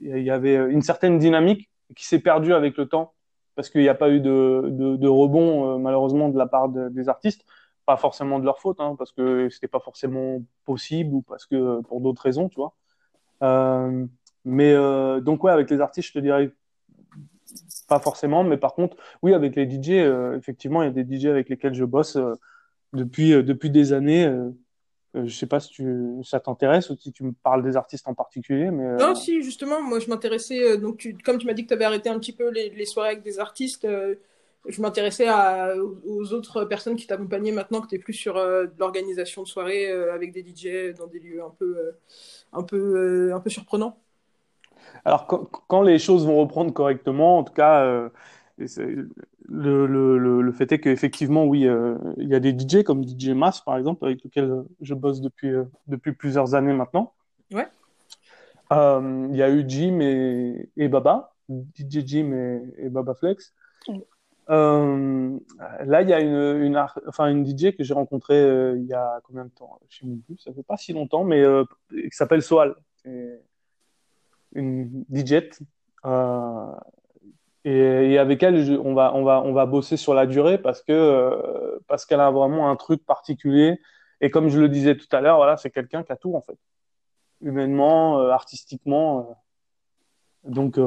il 0.00 0.22
y 0.22 0.30
avait 0.30 0.56
une 0.56 0.82
certaine 0.82 1.18
dynamique 1.18 1.70
qui 1.96 2.06
s'est 2.06 2.18
perdue 2.18 2.52
avec 2.52 2.76
le 2.76 2.86
temps 2.86 3.12
parce 3.54 3.70
qu'il 3.70 3.82
n'y 3.82 3.88
a 3.88 3.94
pas 3.94 4.10
eu 4.10 4.20
de, 4.20 4.68
de, 4.70 4.96
de 4.96 5.08
rebond, 5.08 5.74
euh, 5.74 5.78
malheureusement, 5.78 6.28
de 6.28 6.36
la 6.36 6.46
part 6.46 6.68
des 6.68 7.08
artistes. 7.08 7.44
Pas 7.86 7.96
forcément 7.96 8.38
de 8.38 8.44
leur 8.44 8.58
faute, 8.60 8.80
hein, 8.80 8.94
parce 8.96 9.12
que 9.12 9.48
c'était 9.50 9.68
pas 9.68 9.80
forcément 9.80 10.42
possible 10.64 11.14
ou 11.14 11.22
parce 11.22 11.46
que 11.46 11.80
pour 11.82 12.00
d'autres 12.00 12.22
raisons, 12.22 12.48
tu 12.48 12.56
vois. 12.56 12.74
mais 14.44 14.74
donc, 15.20 15.44
ouais, 15.44 15.52
avec 15.52 15.70
les 15.70 15.80
artistes, 15.80 16.08
je 16.08 16.12
te 16.14 16.18
dirais 16.18 16.50
pas 17.88 18.00
forcément. 18.00 18.42
Mais 18.44 18.56
par 18.56 18.74
contre, 18.74 18.96
oui, 19.22 19.34
avec 19.34 19.54
les 19.56 19.68
DJ, 19.70 19.90
effectivement, 20.36 20.82
il 20.82 20.86
y 20.86 20.88
a 20.88 21.04
des 21.04 21.18
DJ 21.18 21.26
avec 21.26 21.48
lesquels 21.48 21.74
je 21.74 21.84
bosse 21.84 22.16
depuis, 22.94 23.32
euh, 23.32 23.42
depuis 23.42 23.70
des 23.70 23.92
années. 23.92 24.24
Euh, 24.26 24.50
euh, 25.16 25.26
je 25.26 25.34
sais 25.34 25.46
pas 25.46 25.60
si 25.60 25.84
ça 26.24 26.40
t'intéresse 26.40 26.90
ou 26.90 26.96
si 26.96 27.12
tu 27.12 27.22
me 27.22 27.32
parles 27.32 27.62
des 27.62 27.76
artistes 27.76 28.08
en 28.08 28.14
particulier. 28.14 28.70
Mais, 28.70 28.96
Non, 28.96 29.14
si, 29.14 29.42
justement, 29.42 29.80
moi 29.80 30.00
je 30.00 30.08
m'intéressais, 30.08 30.76
donc 30.76 31.08
comme 31.24 31.38
tu 31.38 31.46
m'as 31.46 31.52
dit 31.52 31.62
que 31.62 31.68
tu 31.68 31.74
avais 31.74 31.84
arrêté 31.84 32.08
un 32.08 32.18
petit 32.18 32.32
peu 32.32 32.50
les 32.50 32.84
soirées 32.84 33.10
avec 33.10 33.22
des 33.22 33.38
artistes, 33.38 33.86
je 34.66 34.80
m'intéressais 34.80 35.28
aux 36.04 36.32
autres 36.32 36.64
personnes 36.64 36.96
qui 36.96 37.06
t'accompagnaient 37.06 37.52
maintenant 37.52 37.80
que 37.80 37.88
tu 37.88 37.96
es 37.96 37.98
plus 37.98 38.14
sur 38.14 38.42
l'organisation 38.78 39.42
de 39.42 39.48
soirées 39.48 39.90
avec 39.90 40.32
des 40.32 40.42
DJ 40.42 40.96
dans 40.96 41.06
des 41.06 41.18
lieux 41.18 41.42
un 41.42 41.50
peu, 41.50 41.92
un 42.52 42.62
peu, 42.62 43.32
un 43.34 43.40
peu 43.40 43.50
surprenants. 43.50 43.98
Alors, 45.04 45.26
quand, 45.26 45.44
quand, 45.68 45.82
les 45.82 45.98
choses 45.98 46.26
vont 46.26 46.36
reprendre 46.36 46.72
correctement, 46.72 47.38
en 47.38 47.44
tout 47.44 47.52
cas, 47.52 48.10
le, 49.48 49.86
le, 49.86 50.42
le, 50.42 50.52
fait 50.52 50.70
est 50.72 50.78
qu'effectivement, 50.78 51.44
oui, 51.44 51.66
euh, 51.66 51.96
il 52.16 52.28
y 52.28 52.34
a 52.34 52.40
des 52.40 52.56
DJ 52.56 52.82
comme 52.82 53.06
DJ 53.06 53.30
Mass, 53.30 53.60
par 53.60 53.76
exemple, 53.76 54.04
avec 54.04 54.22
lequel 54.24 54.64
je 54.80 54.94
bosse 54.94 55.20
depuis, 55.20 55.50
euh, 55.50 55.64
depuis 55.86 56.12
plusieurs 56.12 56.54
années 56.54 56.72
maintenant. 56.72 57.12
Ouais. 57.52 57.66
Euh, 58.72 59.28
il 59.30 59.36
y 59.36 59.42
a 59.42 59.50
eu 59.50 59.64
Jim 59.68 60.00
et, 60.00 60.70
et 60.76 60.88
Baba, 60.88 61.34
DJ 61.48 62.06
Jim 62.06 62.32
et, 62.32 62.86
et 62.86 62.88
Baba 62.88 63.14
Flex. 63.14 63.52
Là, 64.48 66.02
il 66.02 66.08
y 66.08 66.12
a 66.12 66.20
une, 66.20 66.62
une, 66.62 66.86
enfin, 67.06 67.28
une 67.28 67.46
DJ 67.46 67.76
que 67.76 67.82
j'ai 67.84 67.94
rencontrée 67.94 68.72
il 68.76 68.84
y 68.84 68.94
a 68.94 69.20
combien 69.24 69.44
de 69.44 69.50
temps 69.50 69.78
Je 69.88 69.98
sais 69.98 70.06
plus, 70.26 70.38
ça 70.38 70.52
fait 70.52 70.62
pas 70.62 70.76
si 70.76 70.92
longtemps, 70.92 71.24
mais 71.24 71.42
qui 71.90 72.10
s'appelle 72.10 72.42
Soal. 72.42 72.74
Une 74.54 75.04
DJ. 75.12 75.50
Euh, 76.06 76.72
et, 77.64 78.18
avec 78.18 78.42
elle, 78.42 78.78
on, 78.84 78.94
va, 78.94 79.14
on, 79.14 79.24
va, 79.24 79.42
on 79.42 79.52
va 79.52 79.66
bosser 79.66 79.96
sur 79.96 80.12
la 80.14 80.26
durée 80.26 80.58
parce 80.58 80.82
que 80.82 80.92
euh, 80.92 81.78
parce 81.88 82.04
qu'elle 82.04 82.20
a 82.20 82.30
vraiment 82.30 82.70
un 82.70 82.76
truc 82.76 83.04
particulier. 83.06 83.80
Et 84.20 84.30
comme 84.30 84.48
je 84.48 84.60
le 84.60 84.68
disais 84.68 84.96
tout 84.96 85.08
à 85.12 85.20
l'heure, 85.20 85.36
voilà, 85.36 85.56
c'est 85.56 85.70
quelqu'un 85.70 86.02
qui 86.02 86.12
a 86.12 86.16
tout 86.16 86.34
en 86.34 86.40
fait, 86.42 86.58
humainement, 87.40 88.20
euh, 88.20 88.30
artistiquement. 88.30 89.20
Euh. 89.20 90.50
Donc 90.50 90.78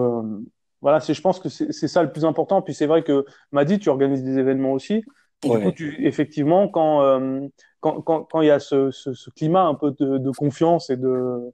voilà, 0.81 0.99
c'est, 0.99 1.13
je 1.13 1.21
pense 1.21 1.39
que 1.39 1.49
c'est, 1.49 1.71
c'est 1.71 1.87
ça 1.87 2.03
le 2.03 2.11
plus 2.11 2.25
important. 2.25 2.61
Puis 2.61 2.73
c'est 2.73 2.85
vrai 2.85 3.03
que 3.03 3.25
Madi, 3.51 3.79
tu 3.79 3.89
organises 3.89 4.23
des 4.23 4.37
événements 4.37 4.73
aussi. 4.73 5.03
Du 5.43 5.49
coup, 5.49 5.71
tu, 5.71 6.05
effectivement, 6.05 6.67
quand 6.67 7.21
quand, 7.79 8.01
quand, 8.01 8.23
quand 8.23 8.41
il 8.41 8.47
y 8.47 8.51
a 8.51 8.59
ce, 8.59 8.89
ce, 8.89 9.13
ce, 9.13 9.29
climat 9.29 9.63
un 9.63 9.75
peu 9.75 9.91
de, 9.91 10.17
de 10.17 10.31
confiance 10.31 10.89
et 10.89 10.97
de 10.97 11.53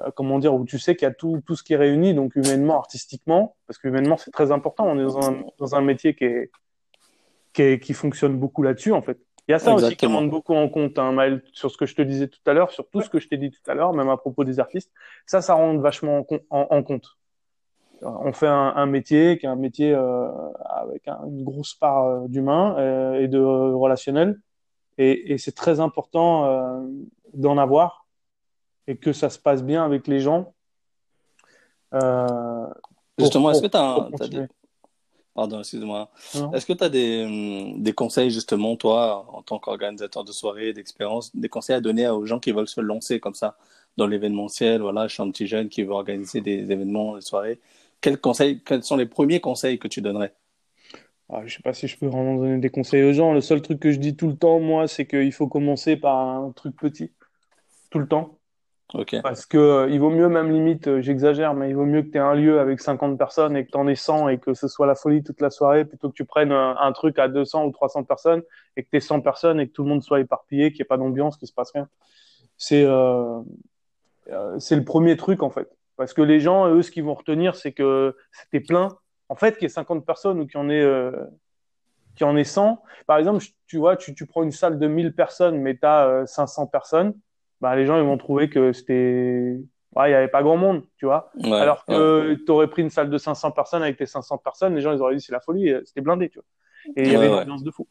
euh, 0.00 0.10
comment 0.14 0.38
dire, 0.38 0.54
où 0.54 0.64
tu 0.64 0.78
sais 0.78 0.94
qu'il 0.94 1.06
y 1.06 1.10
a 1.10 1.14
tout, 1.14 1.40
tout 1.46 1.56
ce 1.56 1.62
qui 1.62 1.72
est 1.74 1.76
réuni, 1.76 2.14
donc 2.14 2.36
humainement, 2.36 2.78
artistiquement, 2.78 3.56
parce 3.66 3.78
que 3.78 3.88
humainement, 3.88 4.16
c'est 4.16 4.30
très 4.30 4.52
important. 4.52 4.86
On 4.86 4.98
est 4.98 5.02
dans 5.02 5.28
un, 5.28 5.42
dans 5.58 5.74
un 5.74 5.80
métier 5.80 6.14
qui, 6.14 6.24
est, 6.24 6.50
qui, 7.52 7.62
est, 7.62 7.80
qui 7.80 7.92
fonctionne 7.92 8.36
beaucoup 8.36 8.62
là-dessus, 8.62 8.92
en 8.92 9.02
fait. 9.02 9.18
Il 9.48 9.52
y 9.52 9.54
a 9.54 9.58
ça 9.58 9.74
aussi 9.74 9.96
qui 9.96 10.06
rentre 10.06 10.30
beaucoup 10.30 10.54
en 10.54 10.68
compte, 10.68 10.96
hein, 10.98 11.10
Maël, 11.10 11.42
sur 11.52 11.72
ce 11.72 11.76
que 11.76 11.84
je 11.84 11.96
te 11.96 12.02
disais 12.02 12.28
tout 12.28 12.38
à 12.46 12.52
l'heure, 12.52 12.70
sur 12.70 12.88
tout 12.88 13.00
ce 13.00 13.10
que 13.10 13.18
je 13.18 13.26
t'ai 13.26 13.36
dit 13.36 13.50
tout 13.50 13.68
à 13.68 13.74
l'heure, 13.74 13.92
même 13.92 14.08
à 14.08 14.16
propos 14.16 14.44
des 14.44 14.60
artistes. 14.60 14.92
Ça, 15.26 15.40
ça 15.40 15.54
rentre 15.54 15.80
vachement 15.80 16.24
en, 16.50 16.66
en, 16.70 16.82
compte. 16.84 17.18
On 18.02 18.32
fait 18.32 18.46
un, 18.46 18.72
un, 18.76 18.86
métier 18.86 19.38
qui 19.38 19.46
est 19.46 19.48
un 19.48 19.56
métier 19.56 19.92
euh, 19.92 20.28
avec 20.64 21.06
une 21.08 21.44
grosse 21.44 21.74
part 21.74 22.04
euh, 22.04 22.28
d'humain 22.28 22.76
euh, 22.78 23.20
et 23.20 23.28
de 23.28 23.38
relationnel. 23.38 24.40
Et, 24.98 25.32
et 25.32 25.38
c'est 25.38 25.54
très 25.54 25.80
important 25.80 26.44
euh, 26.44 26.80
d'en 27.34 27.58
avoir 27.58 28.06
et 28.86 28.96
que 28.96 29.12
ça 29.12 29.30
se 29.30 29.38
passe 29.38 29.62
bien 29.62 29.84
avec 29.84 30.06
les 30.06 30.20
gens. 30.20 30.52
Euh, 31.94 32.66
Justement, 33.18 33.50
est-ce 33.50 33.62
que 33.62 33.66
tu 33.66 33.76
as, 33.76 34.28
des... 34.28 34.46
Pardon, 35.34 35.60
excuse-moi. 35.60 36.10
Est-ce 36.52 36.66
que 36.66 36.72
tu 36.72 36.84
as 36.84 36.88
des, 36.88 37.24
hum, 37.24 37.82
des, 37.82 37.92
conseils, 37.92 38.30
justement, 38.30 38.76
toi, 38.76 39.26
en 39.32 39.42
tant 39.42 39.58
qu'organisateur 39.58 40.24
de 40.24 40.32
soirée, 40.32 40.72
d'expérience, 40.72 41.34
des 41.36 41.48
conseils 41.48 41.76
à 41.76 41.80
donner 41.80 42.08
aux 42.08 42.26
gens 42.26 42.40
qui 42.40 42.52
veulent 42.52 42.68
se 42.68 42.80
lancer 42.80 43.20
comme 43.20 43.34
ça 43.34 43.56
dans 43.96 44.06
l'événementiel? 44.06 44.80
Voilà, 44.80 45.06
je 45.06 45.14
suis 45.14 45.22
un 45.22 45.30
petit 45.30 45.46
jeune 45.46 45.68
qui 45.68 45.82
veut 45.82 45.92
organiser 45.92 46.40
des 46.40 46.70
événements, 46.72 47.14
des 47.14 47.22
soirées. 47.22 47.60
Quels, 48.00 48.20
conseils, 48.20 48.62
quels 48.62 48.82
sont 48.82 48.96
les 48.96 49.06
premiers 49.06 49.40
conseils 49.40 49.78
que 49.78 49.88
tu 49.88 50.00
donnerais? 50.00 50.34
Ah, 51.28 51.42
je 51.46 51.54
sais 51.54 51.62
pas 51.62 51.72
si 51.72 51.86
je 51.86 51.96
peux 51.98 52.06
vraiment 52.06 52.36
donner 52.36 52.58
des 52.58 52.70
conseils 52.70 53.04
aux 53.04 53.12
gens. 53.12 53.32
Le 53.32 53.40
seul 53.40 53.62
truc 53.62 53.78
que 53.78 53.92
je 53.92 53.98
dis 53.98 54.16
tout 54.16 54.26
le 54.26 54.36
temps, 54.36 54.58
moi, 54.58 54.88
c'est 54.88 55.06
qu'il 55.06 55.32
faut 55.32 55.46
commencer 55.46 55.96
par 55.96 56.16
un 56.16 56.50
truc 56.52 56.76
petit. 56.76 57.12
Tout 57.90 57.98
le 57.98 58.08
temps. 58.08 58.38
Ok. 58.94 59.14
Parce 59.22 59.46
que 59.46 59.56
euh, 59.56 59.88
il 59.88 60.00
vaut 60.00 60.10
mieux, 60.10 60.28
même 60.28 60.50
limite, 60.50 60.88
euh, 60.88 61.00
j'exagère, 61.00 61.54
mais 61.54 61.70
il 61.70 61.76
vaut 61.76 61.84
mieux 61.84 62.02
que 62.02 62.08
tu 62.08 62.16
aies 62.16 62.20
un 62.20 62.34
lieu 62.34 62.58
avec 62.58 62.80
50 62.80 63.16
personnes 63.16 63.56
et 63.56 63.64
que 63.64 63.70
tu 63.70 63.78
en 63.78 63.86
aies 63.86 63.94
100 63.94 64.28
et 64.28 64.38
que 64.38 64.52
ce 64.52 64.66
soit 64.66 64.88
la 64.88 64.96
folie 64.96 65.22
toute 65.22 65.40
la 65.40 65.50
soirée 65.50 65.84
plutôt 65.84 66.08
que 66.08 66.14
tu 66.14 66.24
prennes 66.24 66.50
un, 66.50 66.76
un 66.76 66.90
truc 66.90 67.16
à 67.20 67.28
200 67.28 67.66
ou 67.66 67.70
300 67.70 68.02
personnes 68.02 68.42
et 68.76 68.82
que 68.82 68.88
tu 68.90 68.96
aies 68.96 69.00
100 69.00 69.20
personnes 69.20 69.60
et 69.60 69.68
que 69.68 69.72
tout 69.72 69.84
le 69.84 69.90
monde 69.90 70.02
soit 70.02 70.18
éparpillé, 70.18 70.72
qu'il 70.72 70.78
n'y 70.78 70.82
ait 70.82 70.84
pas 70.86 70.96
d'ambiance, 70.96 71.36
qu'il 71.36 71.46
se 71.46 71.52
passe 71.52 71.70
rien. 71.70 71.88
C'est 72.56 72.84
euh, 72.84 73.40
euh, 74.28 74.58
c'est 74.58 74.76
le 74.76 74.84
premier 74.84 75.16
truc 75.16 75.42
en 75.42 75.50
fait. 75.50 75.68
Parce 76.00 76.14
que 76.14 76.22
les 76.22 76.40
gens, 76.40 76.66
eux, 76.68 76.82
ce 76.82 76.90
qu'ils 76.90 77.04
vont 77.04 77.14
retenir, 77.14 77.54
c'est 77.56 77.72
que 77.72 78.16
c'était 78.32 78.60
plein. 78.60 78.88
En 79.28 79.34
fait, 79.36 79.52
qu'il 79.58 79.64
y 79.64 79.66
ait 79.66 79.68
50 79.68 80.04
personnes 80.06 80.40
ou 80.40 80.46
qu'il 80.46 80.58
y 80.58 80.62
en 80.62 80.68
ait, 80.70 80.80
euh, 80.82 81.12
qu'il 82.16 82.26
y 82.26 82.30
en 82.30 82.36
ait 82.36 82.44
100. 82.44 82.82
Par 83.06 83.18
exemple, 83.18 83.44
tu 83.66 83.76
vois, 83.76 83.96
tu, 83.96 84.14
tu 84.14 84.26
prends 84.26 84.42
une 84.42 84.50
salle 84.50 84.78
de 84.78 84.86
1000 84.88 85.14
personnes, 85.14 85.58
mais 85.58 85.74
tu 85.76 85.86
as 85.86 86.24
500 86.26 86.66
personnes 86.66 87.14
bah, 87.60 87.76
les 87.76 87.84
gens 87.84 87.98
ils 87.98 88.04
vont 88.06 88.16
trouver 88.16 88.48
que 88.48 88.72
c'était 88.72 89.58
ouais, 89.94 90.08
il 90.08 90.12
y 90.12 90.14
avait 90.14 90.28
pas 90.28 90.42
grand 90.42 90.56
monde, 90.56 90.82
tu 90.96 91.04
vois. 91.04 91.30
Ouais, 91.34 91.52
Alors 91.60 91.84
que 91.84 92.30
ouais. 92.30 92.36
tu 92.46 92.50
aurais 92.50 92.68
pris 92.68 92.80
une 92.80 92.88
salle 92.88 93.10
de 93.10 93.18
500 93.18 93.50
personnes 93.50 93.82
avec 93.82 93.98
tes 93.98 94.06
500 94.06 94.38
personnes, 94.38 94.74
les 94.74 94.80
gens 94.80 94.92
ils 94.94 95.02
auraient 95.02 95.14
dit 95.14 95.20
c'est 95.20 95.32
la 95.32 95.40
folie, 95.40 95.68
euh, 95.70 95.82
c'était 95.84 96.00
blindé, 96.00 96.30
tu 96.30 96.38
vois. 96.38 96.46
Et 96.96 97.02
il 97.02 97.08
y 97.08 97.10
Ouais, 97.10 97.16
avait 97.16 97.26
une 97.26 97.34
ouais. 97.34 97.40
ambiance 97.42 97.62
de 97.62 97.70
fou. 97.70 97.86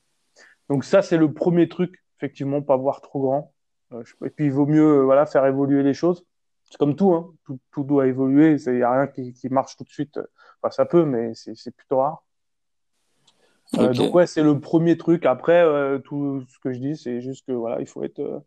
Donc 0.69 0.83
ça 0.85 1.03
c'est 1.03 1.17
le 1.17 1.31
premier 1.31 1.69
truc, 1.69 2.03
effectivement, 2.17 2.63
pas 2.63 2.77
voir 2.77 3.01
trop 3.01 3.21
grand. 3.21 3.53
Euh, 3.93 4.01
Et 4.25 4.31
puis 4.31 4.45
il 4.45 4.51
vaut 4.51 4.65
mieux 4.65 5.01
euh, 5.01 5.03
voilà 5.03 5.27
faire 5.27 5.45
évoluer 5.45 5.83
les 5.83 5.93
choses. 5.93 6.25
C'est 6.69 6.77
comme 6.77 6.95
tout, 6.95 7.13
hein. 7.13 7.33
Tout, 7.45 7.59
tout 7.71 7.83
doit 7.83 8.07
évoluer. 8.07 8.55
Il 8.67 8.77
y 8.77 8.83
a 8.83 8.91
rien 8.91 9.07
qui, 9.07 9.33
qui 9.33 9.49
marche 9.49 9.75
tout 9.75 9.83
de 9.83 9.89
suite. 9.89 10.19
Enfin 10.61 10.71
ça 10.71 10.85
peut, 10.85 11.05
mais 11.05 11.33
c'est 11.33 11.75
plutôt 11.75 11.97
rare. 11.97 12.23
Euh, 13.77 13.93
donc 13.93 14.13
ouais, 14.15 14.27
c'est 14.27 14.43
le 14.43 14.59
premier 14.59 14.97
truc. 14.97 15.25
Après, 15.25 15.63
euh, 15.63 15.99
tout 15.99 16.43
ce 16.47 16.59
que 16.59 16.73
je 16.73 16.79
dis, 16.79 16.97
c'est 16.97 17.21
juste 17.21 17.45
que 17.45 17.51
voilà, 17.51 17.79
il 17.79 17.87
faut 17.87 18.03
être, 18.03 18.19
euh, 18.19 18.39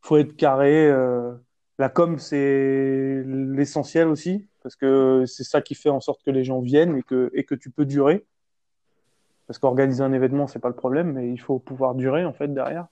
faut 0.00 0.16
être 0.16 0.36
carré. 0.36 0.90
La 1.78 1.88
com, 1.88 2.18
c'est 2.18 3.22
l'essentiel 3.26 4.06
aussi, 4.08 4.46
parce 4.62 4.76
que 4.76 5.24
c'est 5.26 5.42
ça 5.42 5.62
qui 5.62 5.74
fait 5.74 5.88
en 5.88 6.00
sorte 6.00 6.22
que 6.22 6.30
les 6.30 6.44
gens 6.44 6.60
viennent 6.60 6.96
et 6.96 7.02
que 7.02 7.30
et 7.34 7.44
que 7.44 7.54
tu 7.54 7.70
peux 7.70 7.86
durer. 7.86 8.26
Parce 9.46 9.58
qu'organiser 9.58 10.02
un 10.02 10.12
événement, 10.12 10.46
c'est 10.46 10.58
pas 10.58 10.68
le 10.68 10.76
problème, 10.76 11.12
mais 11.12 11.30
il 11.30 11.40
faut 11.40 11.58
pouvoir 11.58 11.94
durer 11.94 12.24
en 12.24 12.32
fait 12.32 12.48
derrière. 12.48 12.86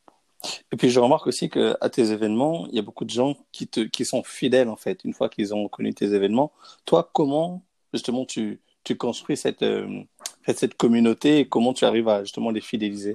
Et 0.72 0.76
puis 0.76 0.90
je 0.90 1.00
remarque 1.00 1.26
aussi 1.26 1.48
que 1.50 1.76
à 1.80 1.90
tes 1.90 2.12
événements, 2.12 2.66
il 2.68 2.74
y 2.74 2.78
a 2.78 2.82
beaucoup 2.82 3.04
de 3.04 3.10
gens 3.10 3.36
qui 3.52 3.68
te, 3.68 3.80
qui 3.80 4.04
sont 4.04 4.22
fidèles 4.22 4.68
en 4.68 4.76
fait, 4.76 5.04
une 5.04 5.12
fois 5.12 5.28
qu'ils 5.28 5.54
ont 5.54 5.68
connu 5.68 5.92
tes 5.94 6.14
événements. 6.14 6.52
Toi, 6.86 7.10
comment 7.12 7.62
justement 7.92 8.24
tu, 8.24 8.60
tu 8.84 8.96
construis 8.96 9.36
cette, 9.36 9.62
euh, 9.62 10.02
cette 10.54 10.74
communauté 10.74 11.40
et 11.40 11.48
comment 11.48 11.72
tu 11.72 11.84
arrives 11.84 12.08
à 12.08 12.22
justement 12.24 12.50
les 12.50 12.60
fidéliser? 12.60 13.14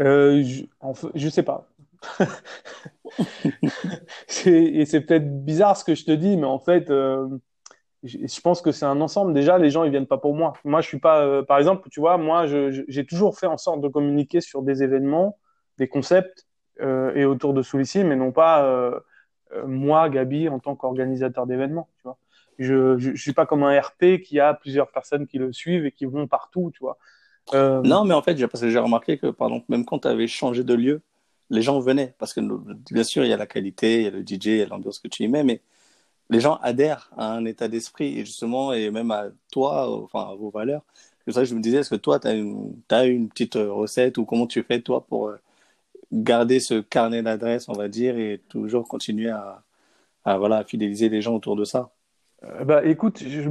Euh, 0.00 0.42
je, 0.42 0.64
en 0.80 0.94
fait, 0.94 1.08
je 1.14 1.28
sais 1.28 1.42
pas. 1.42 1.68
Et 4.46 4.84
c'est 4.84 5.00
peut-être 5.02 5.44
bizarre 5.44 5.76
ce 5.76 5.84
que 5.84 5.94
je 5.94 6.04
te 6.04 6.10
dis, 6.10 6.36
mais 6.36 6.46
en 6.46 6.58
fait, 6.58 6.90
euh, 6.90 7.28
je 8.02 8.40
pense 8.40 8.60
que 8.60 8.72
c'est 8.72 8.84
un 8.84 9.00
ensemble. 9.00 9.32
Déjà, 9.32 9.56
les 9.56 9.70
gens, 9.70 9.84
ils 9.84 9.90
viennent 9.90 10.06
pas 10.06 10.18
pour 10.18 10.34
moi. 10.34 10.54
Moi, 10.64 10.80
je 10.80 10.88
suis 10.88 10.98
pas, 10.98 11.42
par 11.44 11.58
exemple, 11.58 11.88
tu 11.90 12.00
vois, 12.00 12.18
moi, 12.18 12.46
j'ai 12.46 13.06
toujours 13.06 13.38
fait 13.38 13.46
en 13.46 13.56
sorte 13.56 13.80
de 13.80 13.88
communiquer 13.88 14.40
sur 14.40 14.62
des 14.62 14.82
événements, 14.82 15.38
des 15.78 15.88
concepts 15.88 16.46
euh, 16.80 17.14
et 17.14 17.24
autour 17.24 17.54
de 17.54 17.62
celui-ci, 17.62 18.04
mais 18.04 18.16
non 18.16 18.32
pas 18.32 18.64
euh, 18.64 18.98
euh, 19.52 19.66
moi, 19.66 20.08
Gabi, 20.08 20.48
en 20.48 20.58
tant 20.58 20.74
qu'organisateur 20.74 21.46
d'événements. 21.46 21.88
Tu 21.98 22.02
vois, 22.04 22.18
je, 22.58 22.98
je, 22.98 23.14
suis 23.14 23.32
pas 23.32 23.46
comme 23.46 23.62
un 23.62 23.78
RP 23.78 24.20
qui 24.24 24.40
a 24.40 24.54
plusieurs 24.54 24.90
personnes 24.90 25.26
qui 25.26 25.38
le 25.38 25.52
suivent 25.52 25.86
et 25.86 25.92
qui 25.92 26.04
vont 26.04 26.26
partout. 26.26 26.72
Tu 26.74 26.80
vois. 26.80 26.98
Non, 27.84 28.04
mais 28.04 28.14
en 28.14 28.22
fait, 28.22 28.36
j'ai- 28.36 28.78
remarqué 28.78 29.18
que 29.18 29.28
par 29.28 29.48
exemple, 29.48 29.66
même 29.68 29.84
quand 29.84 30.00
tu 30.00 30.08
avais 30.08 30.26
changé 30.26 30.64
de 30.64 30.74
lieu, 30.74 31.02
les 31.50 31.62
gens 31.62 31.78
venaient 31.78 32.14
parce 32.18 32.32
que 32.32 32.40
bien 32.90 33.04
sûr, 33.04 33.24
il 33.24 33.28
y 33.28 33.32
a 33.32 33.36
la 33.36 33.46
qualité, 33.46 33.98
il 33.98 34.04
y 34.04 34.06
a 34.06 34.10
le 34.10 34.22
DJ, 34.22 34.46
il 34.46 34.56
y 34.56 34.62
a 34.62 34.66
l'ambiance 34.66 34.98
que 34.98 35.08
tu 35.08 35.24
y 35.24 35.28
mets, 35.28 35.44
mais 35.44 35.60
les 36.30 36.40
gens 36.40 36.56
adhèrent 36.62 37.10
à 37.16 37.32
un 37.32 37.44
état 37.44 37.68
d'esprit 37.68 38.18
et 38.18 38.24
justement, 38.24 38.72
et 38.72 38.90
même 38.90 39.10
à 39.10 39.26
toi, 39.52 39.90
enfin 40.02 40.30
à 40.30 40.34
vos 40.34 40.50
valeurs. 40.50 40.82
C'est 41.26 41.32
ça 41.32 41.40
que 41.40 41.46
je 41.46 41.54
me 41.54 41.60
disais, 41.60 41.78
est-ce 41.78 41.90
que 41.90 41.96
toi, 41.96 42.18
tu 42.18 42.28
as 42.28 42.34
t'as 42.88 43.06
une 43.06 43.28
petite 43.28 43.54
recette 43.54 44.18
ou 44.18 44.24
comment 44.24 44.46
tu 44.46 44.62
fais 44.62 44.80
toi 44.80 45.04
pour 45.06 45.32
garder 46.14 46.60
ce 46.60 46.80
carnet 46.80 47.22
d'adresses, 47.22 47.68
on 47.68 47.72
va 47.74 47.88
dire, 47.88 48.16
et 48.16 48.40
toujours 48.48 48.86
continuer 48.88 49.30
à, 49.30 49.64
voilà, 50.24 50.58
à 50.58 50.64
fidéliser 50.64 51.08
les 51.08 51.20
gens 51.20 51.34
autour 51.34 51.56
de 51.56 51.64
ça? 51.64 51.90
Euh, 52.44 52.64
Bah, 52.64 52.84
écoute, 52.84 53.22
je, 53.26 53.50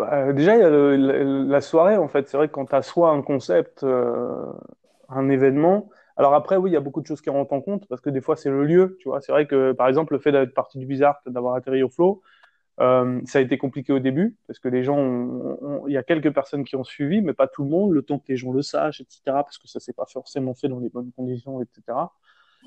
euh, 0.00 0.32
déjà, 0.32 0.56
il 0.56 0.60
y 0.60 0.64
a 0.64 0.70
la, 0.70 1.60
soirée, 1.60 1.96
en 1.96 2.08
fait. 2.08 2.28
C'est 2.28 2.36
vrai 2.36 2.48
que 2.48 2.52
quand 2.52 2.66
tu 2.66 2.74
as 2.74 2.82
soit 2.82 3.10
un 3.10 3.22
concept, 3.22 3.84
euh, 3.84 4.44
un 5.08 5.28
événement, 5.28 5.88
alors 6.16 6.34
après, 6.34 6.56
oui, 6.56 6.70
il 6.70 6.74
y 6.74 6.76
a 6.76 6.80
beaucoup 6.80 7.00
de 7.00 7.06
choses 7.06 7.20
qui 7.20 7.30
rentrent 7.30 7.52
en 7.52 7.60
compte, 7.60 7.86
parce 7.88 8.00
que 8.00 8.10
des 8.10 8.20
fois, 8.20 8.36
c'est 8.36 8.50
le 8.50 8.64
lieu, 8.64 8.96
tu 9.00 9.08
vois. 9.08 9.20
C'est 9.20 9.32
vrai 9.32 9.46
que, 9.46 9.72
par 9.72 9.88
exemple, 9.88 10.12
le 10.12 10.18
fait 10.18 10.32
d'être 10.32 10.52
parti 10.52 10.78
du 10.78 10.86
Bizarre, 10.86 11.20
d'avoir 11.26 11.54
atterri 11.54 11.82
au 11.82 11.88
Flow, 11.88 12.22
euh, 12.80 13.20
ça 13.26 13.38
a 13.38 13.42
été 13.42 13.58
compliqué 13.58 13.92
au 13.92 13.98
début, 13.98 14.36
parce 14.46 14.58
que 14.58 14.68
les 14.68 14.82
gens, 14.82 15.38
il 15.86 15.92
y 15.92 15.98
a 15.98 16.02
quelques 16.02 16.32
personnes 16.32 16.64
qui 16.64 16.76
ont 16.76 16.84
suivi, 16.84 17.20
mais 17.20 17.34
pas 17.34 17.46
tout 17.46 17.62
le 17.62 17.68
monde, 17.68 17.92
le 17.92 18.02
temps 18.02 18.18
que 18.18 18.24
les 18.28 18.36
gens 18.36 18.52
le 18.52 18.62
sachent, 18.62 19.00
etc., 19.02 19.20
parce 19.26 19.58
que 19.58 19.68
ça 19.68 19.80
s'est 19.80 19.92
pas 19.92 20.06
forcément 20.06 20.54
fait 20.54 20.68
dans 20.68 20.78
les 20.78 20.88
bonnes 20.88 21.12
conditions, 21.12 21.60
etc. 21.60 21.82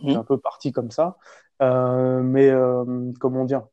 C'est 0.01 0.11
Mhm. 0.11 0.17
un 0.17 0.23
peu 0.23 0.37
parti 0.37 0.71
comme 0.71 0.91
ça. 0.91 1.17
Euh, 1.61 2.21
mais, 2.21 2.49
euh, 2.49 3.11
comment 3.19 3.45
dire? 3.45 3.63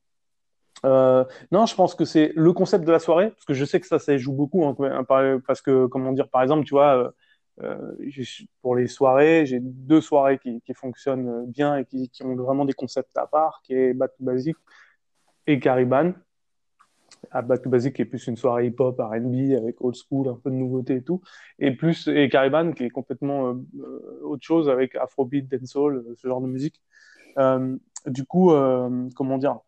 Euh, 0.86 1.24
non, 1.52 1.66
je 1.66 1.74
pense 1.74 1.94
que 1.94 2.06
c'est 2.06 2.32
le 2.34 2.52
concept 2.54 2.84
de 2.86 2.92
la 2.92 2.98
soirée, 2.98 3.30
parce 3.30 3.44
que 3.44 3.54
je 3.54 3.64
sais 3.66 3.80
que 3.80 3.86
ça, 3.86 3.98
ça 3.98 4.16
joue 4.16 4.32
beaucoup, 4.32 4.64
hein, 4.64 4.74
parce 5.46 5.60
que, 5.60 5.86
comment 5.86 6.12
dire, 6.12 6.28
par 6.28 6.42
exemple, 6.42 6.64
tu 6.64 6.74
vois, 6.74 7.12
pour 8.62 8.76
les 8.76 8.86
soirées, 8.86 9.44
j'ai 9.44 9.60
deux 9.60 10.00
soirées 10.00 10.38
qui, 10.38 10.62
qui 10.62 10.72
fonctionnent 10.72 11.44
bien 11.46 11.76
et 11.76 11.84
qui, 11.84 12.08
qui 12.08 12.22
ont 12.22 12.34
vraiment 12.34 12.64
des 12.64 12.72
concepts 12.72 13.16
à 13.18 13.26
part, 13.26 13.60
qui 13.62 13.74
est 13.74 13.92
Back 13.92 14.12
to 14.16 14.24
Basic 14.24 14.56
et 15.46 15.60
Cariban. 15.60 16.12
À 17.30 17.42
Back 17.42 17.62
to 17.62 17.70
Basic, 17.70 17.94
qui 17.94 18.02
est 18.02 18.06
plus 18.06 18.26
une 18.26 18.36
soirée 18.36 18.66
hip-hop, 18.66 18.98
R&B, 18.98 19.52
avec 19.56 19.80
old 19.80 19.94
school, 19.94 20.28
un 20.28 20.34
peu 20.42 20.50
de 20.50 20.56
nouveauté 20.56 20.96
et 20.96 21.02
tout, 21.02 21.20
et 21.58 21.70
plus, 21.70 22.08
et 22.08 22.28
Cariban, 22.28 22.72
qui 22.72 22.84
est 22.84 22.90
complètement 22.90 23.50
euh, 23.50 24.22
autre 24.24 24.44
chose, 24.44 24.68
avec 24.68 24.96
Afrobeat, 24.96 25.48
dancehall, 25.48 25.96
euh, 25.96 26.14
ce 26.16 26.26
genre 26.26 26.40
de 26.40 26.48
musique. 26.48 26.80
Euh, 27.38 27.76
du 28.06 28.24
coup, 28.24 28.52
euh, 28.52 29.08
comment 29.14 29.38
dire, 29.38 29.58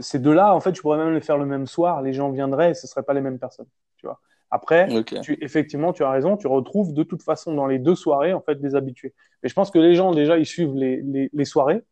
ces 0.00 0.18
deux-là, 0.18 0.54
en 0.54 0.60
fait, 0.60 0.72
tu 0.72 0.82
pourrais 0.82 0.98
même 0.98 1.14
les 1.14 1.20
faire 1.20 1.38
le 1.38 1.46
même 1.46 1.66
soir, 1.66 2.02
les 2.02 2.12
gens 2.12 2.30
viendraient 2.30 2.70
et 2.70 2.74
ce 2.74 2.86
ne 2.86 2.88
seraient 2.88 3.02
pas 3.02 3.14
les 3.14 3.20
mêmes 3.20 3.38
personnes, 3.38 3.68
tu 3.96 4.06
vois. 4.06 4.20
Après, 4.50 4.88
tu, 5.22 5.36
effectivement, 5.40 5.92
tu 5.92 6.04
as 6.04 6.10
raison, 6.10 6.36
tu 6.36 6.46
retrouves 6.46 6.92
de 6.92 7.02
toute 7.02 7.22
façon 7.22 7.54
dans 7.54 7.66
les 7.66 7.78
deux 7.80 7.96
soirées, 7.96 8.32
en 8.32 8.40
fait, 8.40 8.60
des 8.60 8.76
habitués. 8.76 9.12
Mais 9.42 9.48
je 9.48 9.54
pense 9.54 9.70
que 9.70 9.78
les 9.78 9.94
gens, 9.94 10.12
déjà, 10.12 10.38
ils 10.38 10.46
suivent 10.46 10.74
les, 10.74 11.02
les, 11.02 11.30
les 11.32 11.44
soirées, 11.44 11.82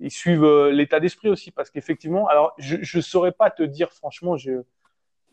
ils 0.00 0.10
suivent 0.10 0.44
euh, 0.44 0.70
l'état 0.70 1.00
d'esprit 1.00 1.28
aussi, 1.28 1.50
parce 1.50 1.70
qu'effectivement, 1.70 2.28
alors, 2.28 2.54
je 2.58 2.96
ne 2.96 3.02
saurais 3.02 3.32
pas 3.32 3.50
te 3.50 3.62
dire, 3.62 3.92
franchement, 3.92 4.36
je 4.36 4.62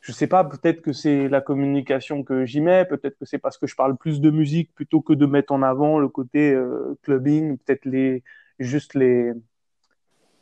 je 0.02 0.12
sais 0.12 0.28
pas, 0.28 0.44
peut-être 0.44 0.82
que 0.82 0.94
c'est 0.94 1.28
la 1.30 1.42
communication 1.42 2.22
que 2.22 2.46
j'y 2.46 2.62
mets, 2.62 2.86
peut-être 2.86 3.18
que 3.18 3.26
c'est 3.26 3.40
parce 3.40 3.58
que 3.58 3.66
je 3.66 3.76
parle 3.76 3.98
plus 3.98 4.22
de 4.22 4.30
musique 4.30 4.72
plutôt 4.76 5.02
que 5.02 5.14
de 5.14 5.26
mettre 5.26 5.52
en 5.52 5.64
avant 5.64 5.98
le 5.98 6.08
côté 6.10 6.54
euh, 6.54 6.96
clubbing, 7.02 7.58
peut-être 7.58 7.86
les 7.86 8.24
juste 8.60 8.94
les 8.94 9.34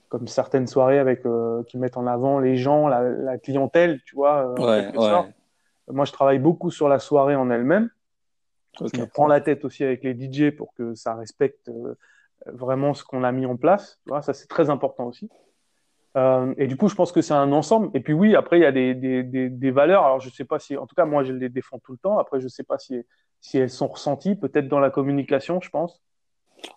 comme 0.10 0.28
certaines 0.28 0.68
soirées 0.68 1.00
avec 1.00 1.26
euh, 1.26 1.64
qui 1.64 1.78
mettent 1.78 1.96
en 1.96 2.08
avant 2.08 2.40
les 2.40 2.58
gens, 2.58 2.90
la, 2.90 3.04
la 3.04 3.38
clientèle, 3.38 4.02
tu 4.06 4.16
vois, 4.16 4.54
Ouais, 4.60 4.96
ouais. 4.98 5.34
Moi, 5.90 6.06
je 6.06 6.12
travaille 6.12 6.40
beaucoup 6.40 6.70
sur 6.70 6.90
la 6.90 7.00
soirée 7.00 7.36
en 7.36 7.50
elle-même. 7.50 7.90
Je 8.80 9.00
me 9.00 9.06
prends 9.06 9.28
la 9.28 9.42
tête 9.42 9.66
aussi 9.66 9.84
avec 9.84 10.04
les 10.04 10.14
DJ 10.14 10.56
pour 10.56 10.74
que 10.74 10.96
ça 10.96 11.16
respecte 11.16 11.70
euh, 11.70 11.96
vraiment 12.46 12.94
ce 12.94 13.04
qu'on 13.04 13.24
a 13.24 13.32
mis 13.32 13.46
en 13.46 13.58
place. 13.58 14.00
Ça 14.22 14.34
c'est 14.34 14.48
très 14.48 14.70
important 14.70 15.08
aussi. 15.08 15.30
Euh, 16.16 16.54
et 16.58 16.68
du 16.68 16.78
coup, 16.78 16.90
je 16.90 16.96
pense 16.96 17.12
que 17.12 17.22
c'est 17.22 17.34
un 17.34 17.52
ensemble. 17.52 17.90
Et 17.96 18.00
puis 18.00 18.14
oui, 18.14 18.36
après 18.36 18.60
il 18.60 18.62
y 18.62 18.66
a 18.66 18.72
des, 18.72 18.94
des, 18.94 19.24
des, 19.24 19.72
valeurs. 19.72 20.06
Alors 20.06 20.20
je 20.20 20.30
sais 20.30 20.46
pas 20.46 20.60
si, 20.60 20.78
en 20.78 20.86
tout 20.86 20.96
cas 20.96 21.06
moi 21.06 21.24
je 21.24 21.34
les 21.34 21.50
défends 21.50 21.80
tout 21.80 21.92
le 21.92 21.98
temps. 21.98 22.20
Après 22.20 22.40
je 22.40 22.48
sais 22.48 22.64
pas 22.64 22.78
si 22.78 23.04
si 23.44 23.58
elles 23.58 23.70
sont 23.70 23.88
ressenties, 23.88 24.36
peut-être 24.36 24.70
dans 24.70 24.80
la 24.80 24.90
communication, 24.90 25.60
je 25.60 25.70
pense. 25.70 26.02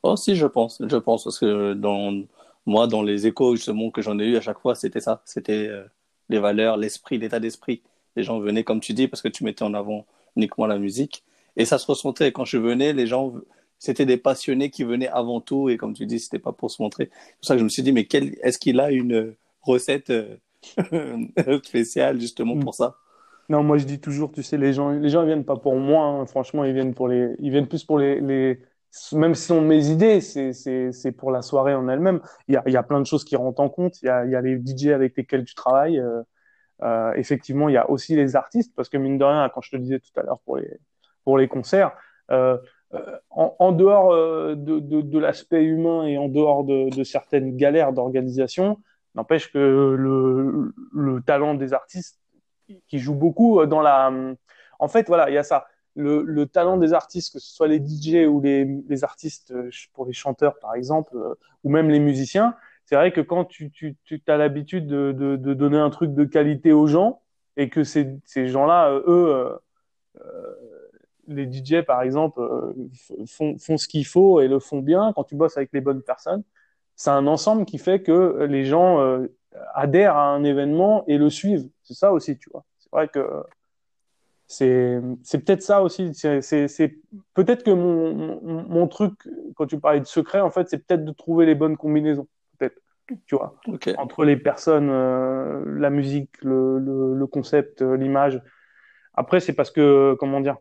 Oh, 0.03 0.17
si, 0.17 0.35
je 0.35 0.47
pense, 0.47 0.83
je 0.85 0.97
pense, 0.97 1.23
parce 1.25 1.39
que 1.39 1.75
dans, 1.75 2.25
moi, 2.67 2.89
dans 2.89 3.03
les 3.03 3.29
échos, 3.29 3.55
justement, 3.55 3.91
que 3.91 4.03
j'en 4.03 4.19
ai 4.19 4.25
eu 4.25 4.37
à 4.37 4.41
chaque 4.41 4.59
fois, 4.59 4.75
c'était 4.75 5.01
ça. 5.01 5.23
C'était 5.25 5.69
euh, 5.69 5.85
les 6.29 6.41
valeurs, 6.41 6.77
l'esprit, 6.77 7.19
l'état 7.19 7.39
d'esprit. 7.39 7.83
Les 8.17 8.25
gens 8.25 8.41
venaient, 8.41 8.65
comme 8.65 8.81
tu 8.81 8.95
dis, 8.95 9.07
parce 9.07 9.23
que 9.23 9.29
tu 9.29 9.45
mettais 9.45 9.63
en 9.63 9.75
avant 9.75 10.07
uniquement 10.35 10.67
la 10.67 10.79
musique. 10.79 11.25
Et 11.57 11.65
ça 11.65 11.79
se 11.79 11.87
ressentait. 11.87 12.33
Quand 12.33 12.45
je 12.45 12.59
venais, 12.59 12.93
les 12.93 13.07
gens, 13.07 13.33
c'était 13.79 14.07
des 14.07 14.17
passionnés 14.17 14.71
qui 14.71 14.85
venaient 14.85 15.09
avant 15.09 15.41
tout. 15.41 15.69
Et 15.69 15.77
comme 15.77 15.95
tu 15.95 16.07
dis, 16.07 16.19
c'était 16.21 16.39
pas 16.39 16.53
pour 16.53 16.71
se 16.71 16.83
montrer. 16.83 17.11
C'est 17.13 17.37
pour 17.37 17.45
ça 17.47 17.55
que 17.55 17.59
je 17.61 17.65
me 17.65 17.69
suis 17.69 17.83
dit, 17.83 17.93
mais 17.93 18.07
quel, 18.07 18.35
est-ce 18.43 18.59
qu'il 18.59 18.81
a 18.81 18.91
une 18.91 19.35
recette 19.63 20.11
euh, 20.11 20.37
spéciale, 21.63 22.21
justement, 22.21 22.57
pour 22.59 22.75
ça? 22.75 22.97
Non, 23.49 23.63
moi 23.63 23.79
je 23.79 23.85
dis 23.85 24.01
toujours, 24.01 24.33
tu 24.33 24.43
sais, 24.43 24.57
les 24.57 24.73
gens, 24.73 24.91
les 24.91 25.09
gens 25.09 25.23
ils 25.23 25.27
viennent 25.27 25.45
pas 25.45 25.57
pour 25.57 25.77
moi. 25.77 26.05
hein. 26.07 26.27
Franchement, 26.27 26.65
ils 26.65 26.75
viennent 26.75 26.95
pour 26.95 27.09
les, 27.09 27.35
ils 27.39 27.51
viennent 27.51 27.69
plus 27.69 27.85
pour 27.85 27.99
les, 27.99 28.21
les, 28.21 28.61
même 29.13 29.35
si 29.35 29.43
ce 29.43 29.49
sont 29.49 29.61
mes 29.61 29.89
idées, 29.89 30.21
c'est, 30.21 31.13
pour 31.13 31.31
la 31.31 31.43
soirée 31.43 31.75
en 31.75 31.89
elle-même. 31.89 32.21
Il 32.49 32.55
y 32.55 32.57
a, 32.57 32.69
y 32.69 32.77
a 32.77 32.83
plein 32.83 33.01
de 33.01 33.07
choses 33.07 33.25
qui 33.25 33.37
rentrent 33.37 33.61
en 33.61 33.69
compte. 33.69 34.03
Il 34.03 34.07
y 34.07 34.09
a, 34.09 34.25
y 34.27 34.35
a 34.35 34.41
les 34.41 34.57
DJ 34.57 34.89
avec 34.89 35.17
lesquels 35.17 35.45
tu 35.45 35.55
travailles. 35.55 36.01
Euh, 36.01 36.23
euh, 36.83 37.13
effectivement, 37.15 37.69
il 37.69 37.73
y 37.75 37.79
a 37.79 37.89
aussi 37.89 38.17
les 38.17 38.37
artistes, 38.37 38.75
parce 38.75 38.89
que 38.89 38.97
mine 38.99 39.17
de 39.19 39.25
rien, 39.25 39.49
quand 39.55 39.61
je 39.63 39.71
te 39.71 39.77
disais 39.77 40.01
tout 40.01 40.19
à 40.21 40.23
l'heure 40.25 40.41
pour 40.45 40.57
les, 40.59 40.79
pour 41.25 41.39
les 41.39 41.49
concerts, 41.49 41.93
euh, 42.31 42.59
en, 43.31 43.73
dehors 43.73 44.15
de, 44.57 44.81
de, 44.81 45.19
l'aspect 45.19 45.65
humain 45.65 46.07
et 46.07 46.17
en 46.19 46.29
dehors 46.29 46.65
de, 46.65 47.05
certaines 47.05 47.57
galères 47.57 47.93
d'organisation, 47.93 48.79
n'empêche 49.15 49.53
que 49.53 49.59
le, 49.59 50.73
le, 50.93 51.21
talent 51.23 51.55
des 51.55 51.73
artistes 51.73 52.21
qui 52.89 52.99
joue 52.99 53.15
beaucoup 53.15 53.65
dans 53.67 53.81
la. 53.81 54.13
En 54.79 54.89
fait, 54.89 55.07
voilà, 55.09 55.29
il 55.31 55.35
y 55.35 55.39
a 55.39 55.43
ça. 55.43 55.67
Le, 55.95 56.23
le, 56.23 56.47
talent 56.47 56.77
des 56.77 56.93
artistes, 56.93 57.33
que 57.33 57.39
ce 57.39 57.55
soit 57.55 57.69
les 57.69 57.79
DJ 57.79 58.27
ou 58.29 58.41
les, 58.43 59.05
artistes 59.05 59.55
pour 59.95 60.05
les 60.07 60.13
chanteurs, 60.13 60.59
par 60.59 60.75
exemple, 60.75 61.17
ou 61.65 61.71
même 61.71 61.89
les 61.89 62.01
musiciens, 62.01 62.55
c'est 62.87 62.95
vrai 62.95 63.13
que 63.13 63.21
quand 63.21 63.45
tu, 63.45 63.71
tu, 63.71 63.97
as 64.29 64.37
l'habitude 64.37 64.87
de, 64.87 65.37
donner 65.37 65.79
un 65.79 65.91
truc 65.91 66.15
de 66.15 66.25
qualité 66.25 66.73
aux 66.73 66.87
gens 66.87 67.21
et 67.57 67.69
que 67.69 67.83
ces, 67.83 68.21
gens-là, 68.35 68.93
eux, 68.93 69.03
euh, 69.09 69.59
euh 70.21 70.55
les 71.29 71.51
DJ 71.51 71.85
par 71.85 72.03
exemple, 72.03 72.41
euh, 72.41 72.73
font, 73.27 73.59
font 73.59 73.77
ce 73.77 73.89
qu'il 73.89 74.07
faut 74.07 74.41
et 74.41 74.49
le 74.49 74.59
font 74.59 74.81
bien, 74.81 75.13
quand 75.15 75.25
tu 75.25 75.37
bosses 75.37 75.57
avec 75.57 75.71
les 75.73 75.81
bonnes 75.81 76.03
personnes, 76.03 76.43
c'est 76.95 77.11
un 77.11 77.27
ensemble 77.27 77.65
qui 77.65 77.79
fait 77.79 78.03
que 78.03 78.45
les 78.49 78.65
gens 78.65 79.01
euh, 79.01 79.27
adhèrent 79.75 80.17
à 80.17 80.29
un 80.29 80.45
événement 80.45 81.05
et 81.07 81.19
le 81.19 81.31
suivent. 81.31 81.69
C'est 81.83 81.95
ça 81.95 82.13
aussi, 82.13 82.39
tu 82.39 82.51
vois. 82.51 82.65
C'est 82.79 82.91
vrai 82.91 83.09
que 83.09 83.43
c'est 84.47 85.01
c'est 85.23 85.45
peut-être 85.45 85.63
ça 85.63 85.83
aussi. 85.83 86.15
C'est 86.15 86.97
peut-être 87.35 87.65
que 87.65 87.71
mon, 87.71 88.15
mon, 88.15 88.63
mon, 88.69 88.89
truc, 88.89 89.15
quand 89.57 89.67
tu 89.67 89.79
parlais 89.81 90.01
de 90.01 90.07
secret, 90.07 90.41
en 90.41 90.51
fait, 90.51 90.69
c'est 90.71 90.87
peut-être 90.87 91.05
de 91.05 91.13
trouver 91.13 91.47
les 91.47 91.55
bonnes 91.55 91.77
combinaisons 91.77 92.29
tu 93.27 93.37
vois, 93.37 93.57
entre 93.99 94.25
les 94.25 94.37
personnes, 94.37 94.91
euh, 94.91 95.63
la 95.79 95.91
musique, 95.91 96.43
le, 96.43 96.79
le, 96.79 97.27
concept, 97.27 97.83
l'image. 97.83 98.43
Après, 99.15 99.41
c'est 99.41 99.53
parce 99.53 99.71
que, 99.71 100.17
comment 100.19 100.41
dire, 100.41 100.57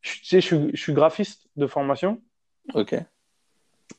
je, 0.00 0.18
tu 0.18 0.24
sais, 0.24 0.40
je, 0.40 0.70
je, 0.72 0.80
suis 0.80 0.92
graphiste 0.92 1.48
de 1.56 1.66
formation. 1.66 2.20
Ok. 2.74 2.94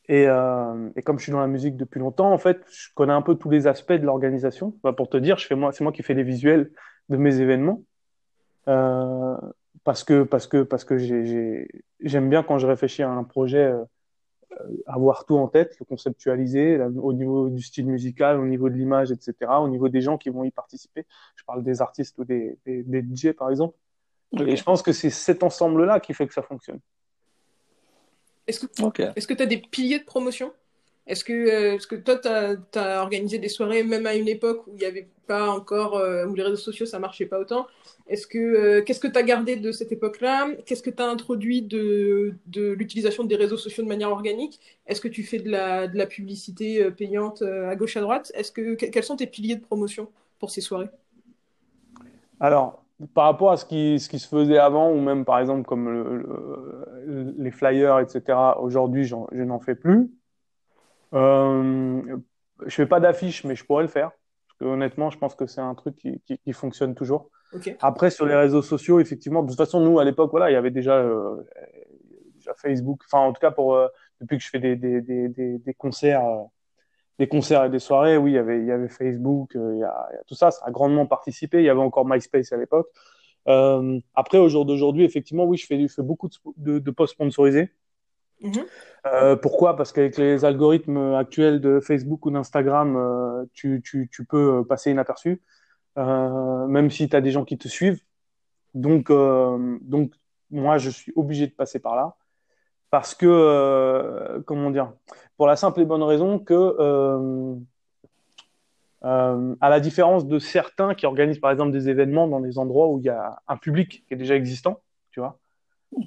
Et, 0.07 0.27
euh, 0.27 0.89
et, 0.95 1.01
comme 1.01 1.19
je 1.19 1.23
suis 1.23 1.31
dans 1.31 1.39
la 1.39 1.47
musique 1.47 1.77
depuis 1.77 1.99
longtemps, 1.99 2.31
en 2.31 2.37
fait, 2.37 2.63
je 2.71 2.89
connais 2.95 3.13
un 3.13 3.21
peu 3.21 3.35
tous 3.35 3.49
les 3.49 3.67
aspects 3.67 3.93
de 3.93 4.05
l'organisation. 4.05 4.75
Bah, 4.83 4.93
pour 4.93 5.09
te 5.09 5.17
dire, 5.17 5.37
je 5.37 5.47
fais 5.47 5.55
moi, 5.55 5.71
c'est 5.71 5.83
moi 5.83 5.91
qui 5.91 6.03
fais 6.03 6.13
les 6.13 6.23
visuels 6.23 6.71
de 7.09 7.17
mes 7.17 7.39
événements. 7.39 7.83
Euh, 8.67 9.35
parce 9.83 10.03
que 10.03 10.23
parce 10.23 10.45
que 10.47 10.61
parce 10.61 10.85
que 10.85 10.97
j'aime 11.99 12.29
bien 12.29 12.43
quand 12.43 12.59
je 12.59 12.67
réfléchis 12.67 13.01
à 13.01 13.09
un 13.09 13.23
projet 13.23 13.73
avoir 14.85 15.25
tout 15.25 15.37
en 15.37 15.47
tête, 15.47 15.75
le 15.79 15.85
conceptualiser 15.85 16.79
au 16.81 17.13
niveau 17.13 17.49
du 17.49 17.61
style 17.61 17.87
musical, 17.87 18.39
au 18.39 18.45
niveau 18.45 18.69
de 18.69 18.75
l'image, 18.75 19.11
etc., 19.11 19.33
au 19.61 19.67
niveau 19.67 19.89
des 19.89 20.01
gens 20.01 20.17
qui 20.17 20.29
vont 20.29 20.43
y 20.43 20.51
participer. 20.51 21.05
Je 21.35 21.43
parle 21.45 21.63
des 21.63 21.81
artistes 21.81 22.17
ou 22.17 22.25
des, 22.25 22.57
des, 22.65 22.83
des 22.83 23.01
DJ, 23.01 23.31
par 23.31 23.49
exemple. 23.49 23.75
Et 24.39 24.55
je 24.55 24.63
pense 24.63 24.81
que 24.81 24.93
c'est 24.93 25.09
cet 25.09 25.43
ensemble-là 25.43 25.99
qui 25.99 26.13
fait 26.13 26.27
que 26.27 26.33
ça 26.33 26.41
fonctionne. 26.41 26.79
Est-ce 28.47 29.27
que 29.27 29.33
tu 29.33 29.43
as 29.43 29.45
des 29.45 29.57
piliers 29.57 29.99
de 29.99 30.05
promotion? 30.05 30.51
Est-ce 31.07 31.23
que, 31.23 31.33
euh, 31.33 31.77
que 31.77 31.95
toi, 31.95 32.17
tu 32.17 32.27
as, 32.79 33.01
organisé 33.01 33.39
des 33.39 33.49
soirées, 33.49 33.83
même 33.83 34.05
à 34.05 34.15
une 34.15 34.27
époque 34.27 34.67
où 34.67 34.71
il 34.73 34.77
n'y 34.77 34.85
avait 34.85 35.07
pas 35.25 35.49
encore, 35.49 35.97
euh, 35.97 36.25
où 36.25 36.35
les 36.35 36.43
réseaux 36.43 36.55
sociaux, 36.55 36.85
ça 36.85 36.99
marchait 36.99 37.25
pas 37.25 37.39
autant? 37.39 37.67
Est-ce 38.07 38.27
que, 38.27 38.37
euh, 38.37 38.83
qu'est-ce 38.83 38.99
que 38.99 39.07
tu 39.07 39.17
as 39.17 39.23
gardé 39.23 39.55
de 39.55 39.71
cette 39.71 39.91
époque-là? 39.91 40.49
Qu'est-ce 40.65 40.83
que 40.83 40.91
tu 40.91 41.01
as 41.01 41.07
introduit 41.07 41.63
de, 41.63 42.35
de 42.47 42.71
l'utilisation 42.71 43.23
des 43.23 43.35
réseaux 43.35 43.57
sociaux 43.57 43.83
de 43.83 43.87
manière 43.89 44.11
organique? 44.11 44.59
Est-ce 44.85 45.01
que 45.01 45.07
tu 45.07 45.23
fais 45.23 45.39
de 45.39 45.49
la, 45.49 45.87
de 45.87 45.97
la 45.97 46.05
publicité 46.05 46.89
payante 46.91 47.41
à 47.41 47.75
gauche, 47.75 47.97
à 47.97 48.01
droite? 48.01 48.31
Est-ce 48.35 48.51
que, 48.51 48.75
Quels 48.75 49.03
sont 49.03 49.15
tes 49.15 49.27
piliers 49.27 49.55
de 49.55 49.61
promotion 49.61 50.07
pour 50.39 50.51
ces 50.51 50.61
soirées? 50.61 50.89
Alors, 52.39 52.80
par 53.13 53.25
rapport 53.25 53.51
à 53.51 53.57
ce 53.57 53.65
qui, 53.65 53.99
ce 53.99 54.09
qui 54.09 54.19
se 54.19 54.27
faisait 54.27 54.57
avant, 54.57 54.91
ou 54.91 54.99
même 54.99 55.25
par 55.25 55.39
exemple 55.39 55.63
comme 55.63 55.89
le, 55.89 57.35
les 57.37 57.51
flyers, 57.51 57.99
etc., 57.99 58.37
aujourd'hui, 58.59 59.05
je 59.05 59.15
n'en 59.15 59.59
fais 59.59 59.75
plus. 59.75 60.11
Euh, 61.13 62.17
je 62.65 62.75
fais 62.75 62.85
pas 62.85 62.99
d'affiches, 62.99 63.43
mais 63.43 63.55
je 63.55 63.65
pourrais 63.65 63.83
le 63.83 63.89
faire. 63.89 64.11
Parce 64.47 64.59
que, 64.59 64.65
honnêtement, 64.65 65.09
je 65.09 65.17
pense 65.17 65.35
que 65.35 65.45
c'est 65.45 65.61
un 65.61 65.75
truc 65.75 65.95
qui, 65.95 66.21
qui, 66.21 66.37
qui 66.37 66.53
fonctionne 66.53 66.95
toujours. 66.95 67.29
Okay. 67.53 67.75
Après, 67.81 68.11
sur 68.11 68.25
les 68.25 68.35
réseaux 68.35 68.61
sociaux, 68.61 68.99
effectivement, 68.99 69.43
de 69.43 69.49
toute 69.49 69.57
façon, 69.57 69.81
nous, 69.81 69.99
à 69.99 70.05
l'époque, 70.05 70.31
voilà, 70.31 70.49
il 70.49 70.53
y 70.53 70.57
avait 70.57 70.71
déjà, 70.71 70.97
euh, 70.97 71.43
déjà 72.35 72.53
Facebook. 72.55 73.01
Enfin, 73.05 73.25
en 73.25 73.33
tout 73.33 73.41
cas, 73.41 73.51
pour, 73.51 73.75
euh, 73.75 73.87
depuis 74.21 74.37
que 74.37 74.43
je 74.43 74.49
fais 74.49 74.59
des, 74.59 74.75
des, 74.75 75.01
des, 75.01 75.27
des, 75.27 75.57
des 75.57 75.73
concerts, 75.73 76.25
euh, 76.25 76.43
des 77.21 77.27
concerts 77.27 77.65
et 77.65 77.69
des 77.69 77.79
soirées, 77.79 78.17
oui, 78.17 78.31
il 78.31 78.33
y 78.33 78.39
avait, 78.39 78.59
il 78.59 78.65
y 78.65 78.71
avait 78.71 78.89
Facebook, 78.89 79.55
euh, 79.55 79.75
il 79.75 79.79
y, 79.79 79.83
a, 79.83 80.07
il 80.11 80.15
y 80.15 80.17
a 80.17 80.23
tout 80.25 80.33
ça, 80.33 80.49
ça 80.49 80.65
a 80.65 80.71
grandement 80.71 81.05
participé. 81.05 81.59
Il 81.59 81.65
y 81.65 81.69
avait 81.69 81.79
encore 81.79 82.05
MySpace 82.07 82.51
à 82.51 82.57
l'époque. 82.57 82.87
après, 84.15 84.39
au 84.39 84.49
jour 84.49 84.65
d'aujourd'hui, 84.65 85.03
effectivement, 85.03 85.45
oui, 85.45 85.57
je 85.57 85.67
fais, 85.67 85.79
je 85.79 85.93
fais 85.93 86.01
beaucoup 86.01 86.29
de, 86.29 86.35
de, 86.57 86.79
de 86.79 86.91
posts 86.91 87.13
sponsorisés. 87.13 87.69
Mhm. 88.41 88.65
Euh, 89.05 89.35
pourquoi? 89.35 89.75
Parce 89.75 89.91
qu'avec 89.91 90.17
les 90.17 90.45
algorithmes 90.45 91.13
actuels 91.13 91.61
de 91.61 91.79
Facebook 91.79 92.25
ou 92.25 92.31
d'Instagram, 92.31 92.95
euh, 92.95 93.45
tu, 93.53 93.81
tu, 93.83 94.09
tu, 94.11 94.25
peux 94.25 94.59
euh, 94.59 94.63
passer 94.63 94.89
inaperçu, 94.89 95.41
euh, 95.97 96.65
même 96.65 96.89
si 96.89 97.07
tu 97.07 97.15
as 97.15 97.21
des 97.21 97.31
gens 97.31 97.45
qui 97.45 97.57
te 97.57 97.67
suivent. 97.67 98.01
Donc, 98.73 99.11
euh, 99.11 99.77
donc, 99.81 100.13
moi, 100.49 100.79
je 100.79 100.89
suis 100.89 101.13
obligé 101.15 101.45
de 101.45 101.53
passer 101.53 101.79
par 101.79 101.95
là. 101.95 102.15
Parce 102.89 103.15
que, 103.15 103.25
euh, 103.27 104.41
comment 104.45 104.69
dire, 104.69 104.91
pour 105.41 105.47
la 105.47 105.55
simple 105.55 105.81
et 105.81 105.85
bonne 105.85 106.03
raison 106.03 106.37
que, 106.37 107.57
à 109.01 109.69
la 109.71 109.79
différence 109.79 110.27
de 110.27 110.37
certains 110.37 110.93
qui 110.93 111.07
organisent 111.07 111.39
par 111.39 111.49
exemple 111.49 111.71
des 111.71 111.89
événements 111.89 112.27
dans 112.27 112.41
des 112.41 112.59
endroits 112.59 112.87
où 112.89 112.99
il 112.99 113.05
y 113.05 113.09
a 113.09 113.41
un 113.47 113.57
public 113.57 114.05
qui 114.07 114.13
est 114.13 114.17
déjà 114.17 114.35
existant, 114.35 114.83
tu 115.09 115.19
vois, 115.19 115.39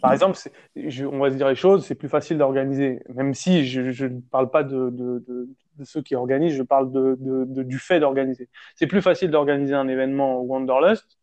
par 0.01 0.13
exemple, 0.13 0.39
je, 0.77 1.05
on 1.05 1.19
va 1.19 1.33
se 1.33 1.35
dire 1.35 1.49
les 1.49 1.57
choses, 1.57 1.85
c'est 1.85 1.97
plus 1.97 2.09
facile 2.09 2.39
d'organiser. 2.39 3.03
Même 3.13 3.35
si 3.35 3.67
je, 3.67 3.91
je, 3.91 4.07
ne 4.07 4.21
parle 4.21 4.53
pas 4.53 4.63
de, 4.63 4.91
de, 4.91 5.25
de, 5.27 5.49
de, 5.79 5.85
ceux 5.85 6.01
qui 6.01 6.15
organisent, 6.15 6.55
je 6.55 6.63
parle 6.63 6.93
du 7.19 7.79
fait 7.81 7.99
d'organiser. 7.99 8.49
C'est 8.77 8.87
plus 8.87 9.03
facile 9.03 9.33
d'organiser 9.33 9.75
un 9.75 9.89
événement 9.89 10.37
au 10.37 10.43
Wanderlust 10.43 11.19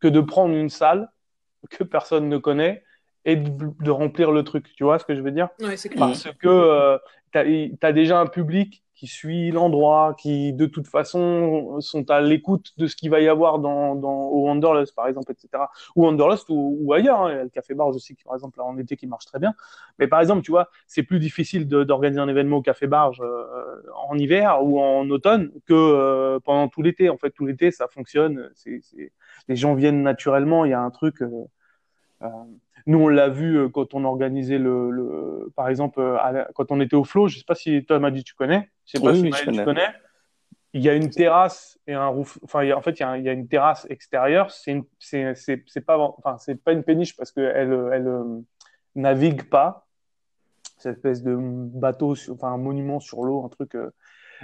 que 0.00 0.08
de 0.08 0.22
prendre 0.22 0.54
une 0.54 0.70
salle 0.70 1.10
que 1.68 1.84
personne 1.84 2.30
ne 2.30 2.38
connaît 2.38 2.84
et 3.24 3.36
de, 3.36 3.90
remplir 3.90 4.32
le 4.32 4.42
truc. 4.42 4.72
Tu 4.76 4.84
vois 4.84 4.98
ce 4.98 5.04
que 5.04 5.14
je 5.14 5.20
veux 5.20 5.30
dire? 5.30 5.48
Ouais, 5.60 5.76
clair. 5.76 5.94
Parce 5.98 6.24
que 6.38 6.48
euh, 6.48 6.98
tu 7.32 7.38
as, 7.38 7.86
as, 7.88 7.92
déjà 7.92 8.20
un 8.20 8.26
public 8.26 8.82
qui 9.00 9.06
suit 9.06 9.50
l'endroit, 9.50 10.14
qui 10.18 10.52
de 10.52 10.66
toute 10.66 10.86
façon 10.86 11.80
sont 11.80 12.10
à 12.10 12.20
l'écoute 12.20 12.72
de 12.76 12.86
ce 12.86 12.94
qu'il 12.94 13.08
va 13.08 13.20
y 13.20 13.28
avoir 13.28 13.58
dans, 13.58 13.94
dans 13.94 14.26
au 14.26 14.44
Wanderlust 14.44 14.94
par 14.94 15.08
exemple, 15.08 15.32
etc. 15.32 15.64
Ou 15.96 16.04
Wanderlust 16.04 16.50
ou, 16.50 16.76
ou 16.78 16.92
ailleurs. 16.92 17.22
Hein. 17.22 17.44
Le 17.44 17.48
Café 17.48 17.72
Barge 17.72 17.96
aussi, 17.96 18.14
qui, 18.14 18.24
par 18.24 18.34
exemple, 18.34 18.60
en 18.60 18.76
été 18.76 18.96
qui 18.96 19.06
marche 19.06 19.24
très 19.24 19.38
bien. 19.38 19.54
Mais 19.98 20.06
par 20.06 20.20
exemple, 20.20 20.42
tu 20.42 20.50
vois, 20.50 20.68
c'est 20.86 21.02
plus 21.02 21.18
difficile 21.18 21.66
d'organiser 21.66 22.20
un 22.20 22.28
événement 22.28 22.58
au 22.58 22.62
Café 22.62 22.86
Barge 22.86 23.22
euh, 23.22 23.80
en 24.06 24.18
hiver 24.18 24.62
ou 24.62 24.78
en 24.78 25.08
automne 25.08 25.50
que 25.66 25.72
euh, 25.72 26.38
pendant 26.40 26.68
tout 26.68 26.82
l'été. 26.82 27.08
En 27.08 27.16
fait, 27.16 27.30
tout 27.30 27.46
l'été, 27.46 27.70
ça 27.70 27.88
fonctionne. 27.88 28.50
C'est, 28.54 28.82
les 29.48 29.56
gens 29.56 29.74
viennent 29.74 30.02
naturellement. 30.02 30.66
Il 30.66 30.72
y 30.72 30.74
a 30.74 30.80
un 30.80 30.90
truc. 30.90 31.22
Euh 31.22 31.46
nous, 32.86 32.98
on 32.98 33.08
l'a 33.08 33.28
vu 33.28 33.70
quand 33.70 33.94
on 33.94 34.04
organisait 34.04 34.58
le, 34.58 34.90
le 34.90 35.52
par 35.56 35.68
exemple, 35.68 36.00
à, 36.00 36.48
quand 36.54 36.70
on 36.72 36.80
était 36.80 36.96
au 36.96 37.04
Flow. 37.04 37.28
Je 37.28 37.38
sais 37.38 37.44
pas 37.46 37.54
si 37.54 37.84
Tom 37.84 38.04
a 38.04 38.10
dit 38.10 38.24
tu 38.24 38.34
connais. 38.34 38.70
Je 38.86 38.98
sais 38.98 39.04
pas 39.04 39.12
oui, 39.12 39.18
si 39.18 39.22
oui, 39.24 39.30
Maël, 39.30 39.50
tu 39.52 39.64
connais. 39.64 39.88
Il 40.72 40.82
y 40.82 40.88
a 40.88 40.94
une 40.94 41.10
terrasse 41.10 41.80
et 41.86 41.94
un 41.94 42.06
roof. 42.06 42.38
Enfin, 42.44 42.62
il 42.62 42.68
y 42.68 42.72
a, 42.72 42.78
en 42.78 42.80
fait, 42.80 43.00
il 43.00 43.00
y, 43.00 43.02
a, 43.02 43.18
il 43.18 43.24
y 43.24 43.28
a 43.28 43.32
une 43.32 43.48
terrasse 43.48 43.86
extérieure. 43.90 44.50
C'est 44.50 44.80
c'est, 44.98 45.34
c'est, 45.34 45.64
c'est 45.66 45.80
pas, 45.80 45.98
enfin, 45.98 46.38
c'est 46.38 46.62
pas 46.62 46.72
une 46.72 46.84
péniche 46.84 47.16
parce 47.16 47.32
que 47.32 47.40
elle, 47.40 47.72
elle 47.92 48.06
euh, 48.06 48.40
navigue 48.94 49.48
pas. 49.48 49.86
Cette 50.78 50.96
espèce 50.96 51.22
de 51.22 51.36
bateau, 51.36 52.14
sur, 52.14 52.34
enfin, 52.34 52.52
un 52.52 52.56
monument 52.56 53.00
sur 53.00 53.24
l'eau, 53.24 53.44
un 53.44 53.48
truc. 53.48 53.74
Euh... 53.74 53.90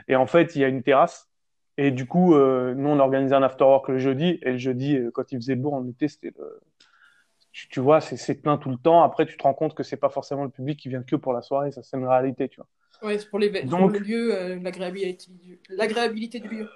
Et 0.08 0.16
en 0.16 0.26
fait, 0.26 0.56
il 0.56 0.62
y 0.62 0.64
a 0.64 0.68
une 0.68 0.82
terrasse. 0.82 1.30
Et 1.78 1.90
du 1.90 2.06
coup, 2.06 2.34
euh, 2.34 2.74
nous, 2.74 2.88
on 2.88 2.98
organisait 2.98 3.34
un 3.34 3.42
afterwork 3.42 3.88
le 3.88 3.98
jeudi. 3.98 4.38
Et 4.42 4.52
le 4.52 4.58
jeudi, 4.58 4.96
euh, 4.96 5.10
quand 5.12 5.30
il 5.30 5.38
faisait 5.38 5.56
beau 5.56 5.72
en 5.72 5.86
été, 5.86 6.08
c'était 6.08 6.32
le, 6.36 6.60
tu, 7.56 7.68
tu 7.68 7.80
vois, 7.80 8.02
c'est, 8.02 8.34
plein 8.34 8.58
tout 8.58 8.68
le 8.68 8.76
temps. 8.76 9.02
Après, 9.02 9.24
tu 9.24 9.34
te 9.38 9.42
rends 9.42 9.54
compte 9.54 9.74
que 9.74 9.82
c'est 9.82 9.96
pas 9.96 10.10
forcément 10.10 10.44
le 10.44 10.50
public 10.50 10.78
qui 10.78 10.90
vient 10.90 11.02
que 11.02 11.16
pour 11.16 11.32
la 11.32 11.40
soirée. 11.40 11.72
Ça, 11.72 11.82
c'est 11.82 11.96
une 11.96 12.06
réalité, 12.06 12.50
tu 12.50 12.60
vois. 12.60 12.66
Ouais, 13.02 13.18
c'est 13.18 13.30
pour, 13.30 13.38
les, 13.38 13.48
Donc- 13.62 13.80
pour 13.80 13.88
le 13.88 13.98
lieu, 13.98 14.34
euh, 14.34 14.58
l'agréabilité 14.60 15.32
du- 15.32 15.58
l'agréabilité 15.70 16.38
du 16.38 16.48
lieu. 16.48 16.68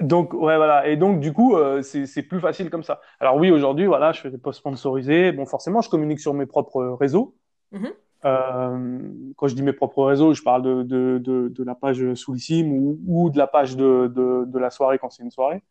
Donc, 0.00 0.34
ouais, 0.34 0.56
voilà. 0.56 0.88
Et 0.88 0.96
donc, 0.96 1.20
du 1.20 1.32
coup, 1.32 1.54
euh, 1.54 1.80
c'est 1.82 2.22
plus 2.24 2.40
facile 2.40 2.70
comme 2.70 2.82
ça. 2.82 3.00
Alors 3.20 3.36
oui, 3.36 3.52
aujourd'hui, 3.52 3.86
voilà, 3.86 4.10
je 4.10 4.20
fais 4.20 4.30
des 4.32 4.38
posts 4.38 4.58
sponsorisés. 4.58 5.30
Bon, 5.30 5.46
forcément, 5.46 5.80
je 5.80 5.88
communique 5.88 6.18
sur 6.18 6.34
mes 6.34 6.46
propres 6.46 6.96
réseaux. 6.98 7.36
Mhm. 7.70 7.92
Euh, 8.24 8.98
quand 9.36 9.46
je 9.46 9.54
dis 9.54 9.62
mes 9.62 9.74
propres 9.74 10.02
réseaux, 10.02 10.34
je 10.34 10.42
parle 10.42 10.62
de, 10.62 10.82
de, 10.82 11.18
de, 11.18 11.48
de 11.50 11.62
la 11.62 11.76
page 11.76 12.14
Soulissime 12.14 12.72
ou, 12.72 12.98
ou 13.06 13.30
de 13.30 13.38
la 13.38 13.46
page 13.46 13.76
de 13.76 14.58
la 14.58 14.70
soirée 14.70 14.98
quand 14.98 15.10
c'est 15.10 15.22
une 15.22 15.30
soirée. 15.30 15.62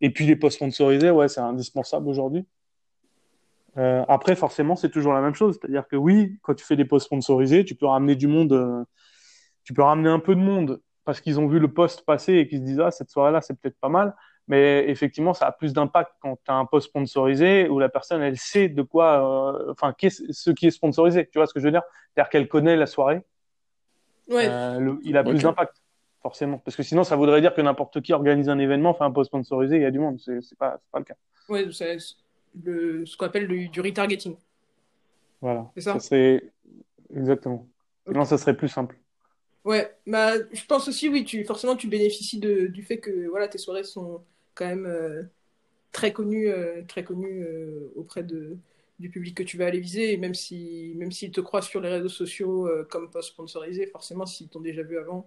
Et 0.00 0.10
puis 0.10 0.26
les 0.26 0.36
posts 0.36 0.56
sponsorisés, 0.56 1.10
ouais, 1.10 1.28
c'est 1.28 1.40
indispensable 1.40 2.08
aujourd'hui. 2.08 2.46
Euh, 3.76 4.04
après, 4.08 4.36
forcément, 4.36 4.76
c'est 4.76 4.90
toujours 4.90 5.12
la 5.12 5.20
même 5.20 5.34
chose. 5.34 5.58
C'est-à-dire 5.60 5.86
que 5.88 5.96
oui, 5.96 6.38
quand 6.42 6.54
tu 6.54 6.64
fais 6.64 6.76
des 6.76 6.84
posts 6.84 7.06
sponsorisés, 7.06 7.64
tu 7.64 7.74
peux 7.74 7.86
ramener 7.86 8.14
du 8.14 8.26
monde, 8.26 8.52
euh, 8.52 8.84
tu 9.64 9.72
peux 9.74 9.82
ramener 9.82 10.08
un 10.08 10.20
peu 10.20 10.34
de 10.34 10.40
monde 10.40 10.80
parce 11.04 11.20
qu'ils 11.20 11.40
ont 11.40 11.46
vu 11.46 11.58
le 11.58 11.72
post 11.72 12.04
passer 12.04 12.34
et 12.34 12.48
qu'ils 12.48 12.60
se 12.60 12.64
disent 12.64 12.80
ah 12.80 12.90
cette 12.90 13.10
soirée-là 13.10 13.42
c'est 13.42 13.58
peut-être 13.58 13.78
pas 13.78 13.88
mal. 13.88 14.14
Mais 14.46 14.88
effectivement, 14.90 15.32
ça 15.32 15.46
a 15.46 15.52
plus 15.52 15.72
d'impact 15.72 16.12
quand 16.20 16.36
tu 16.44 16.50
as 16.50 16.54
un 16.54 16.66
post 16.66 16.88
sponsorisé 16.88 17.68
où 17.68 17.78
la 17.78 17.88
personne, 17.88 18.20
elle 18.20 18.36
sait 18.36 18.68
de 18.68 18.82
quoi, 18.82 19.56
euh, 19.56 19.72
enfin, 19.72 19.94
ce 19.98 20.50
qui 20.50 20.66
est 20.66 20.70
sponsorisé. 20.70 21.28
Tu 21.32 21.38
vois 21.38 21.46
ce 21.46 21.54
que 21.54 21.60
je 21.60 21.64
veux 21.64 21.70
dire? 21.70 21.82
C'est-à-dire 22.12 22.28
qu'elle 22.28 22.48
connaît 22.48 22.76
la 22.76 22.86
soirée. 22.86 23.22
Ouais. 24.28 24.46
Euh, 24.48 24.96
il 25.02 25.16
a 25.16 25.24
plus 25.24 25.42
d'impact, 25.42 25.82
forcément. 26.24 26.58
Parce 26.58 26.74
que 26.76 26.82
sinon, 26.82 27.04
ça 27.04 27.16
voudrait 27.16 27.42
dire 27.42 27.54
que 27.54 27.60
n'importe 27.60 28.00
qui 28.00 28.14
organise 28.14 28.48
un 28.48 28.58
événement, 28.58 28.94
fait 28.94 29.04
un 29.04 29.10
post 29.10 29.28
sponsorisé, 29.28 29.76
il 29.76 29.82
y 29.82 29.84
a 29.84 29.90
du 29.90 29.98
monde. 29.98 30.18
C'est 30.18 30.58
pas, 30.58 30.80
pas 30.90 30.98
le 30.98 31.04
cas. 31.04 31.16
Ouais, 31.50 31.66
c'est 31.70 31.98
le, 32.64 33.04
ce 33.04 33.16
qu'on 33.16 33.26
appelle 33.26 33.46
du 33.46 33.80
retargeting. 33.80 34.34
Voilà. 35.42 35.70
C'est 35.74 35.82
ça? 35.82 36.00
ça 36.00 36.16
Exactement. 37.14 37.68
Sinon, 38.06 38.24
ça 38.24 38.38
serait 38.38 38.56
plus 38.56 38.68
simple. 38.68 38.96
Ouais, 39.64 39.94
bah, 40.06 40.32
je 40.52 40.64
pense 40.66 40.88
aussi, 40.88 41.10
oui, 41.10 41.24
tu, 41.24 41.44
forcément, 41.44 41.76
tu 41.76 41.88
bénéficies 41.88 42.38
de, 42.38 42.66
du 42.66 42.82
fait 42.82 42.98
que 42.98 43.28
voilà, 43.28 43.48
tes 43.48 43.58
soirées 43.58 43.84
sont 43.84 44.22
quand 44.54 44.66
même 44.66 44.86
euh, 44.86 45.22
très 45.92 46.12
connues, 46.12 46.48
euh, 46.48 46.82
très 46.88 47.04
connues 47.04 47.44
euh, 47.44 47.92
auprès 47.96 48.22
de, 48.22 48.56
du 48.98 49.10
public 49.10 49.36
que 49.36 49.42
tu 49.42 49.58
vas 49.58 49.66
aller 49.66 49.80
viser. 49.80 50.12
Et 50.12 50.16
même 50.16 50.34
s'ils 50.34 50.96
même 50.96 51.12
s'ils 51.12 51.30
te 51.30 51.40
croient 51.40 51.62
sur 51.62 51.80
les 51.80 51.88
réseaux 51.90 52.08
sociaux 52.08 52.68
comme 52.90 53.10
post 53.10 53.30
sponsorisé, 53.30 53.86
forcément, 53.86 54.26
s'ils 54.26 54.48
t'ont 54.48 54.60
déjà 54.60 54.82
vu 54.82 54.98
avant, 54.98 55.26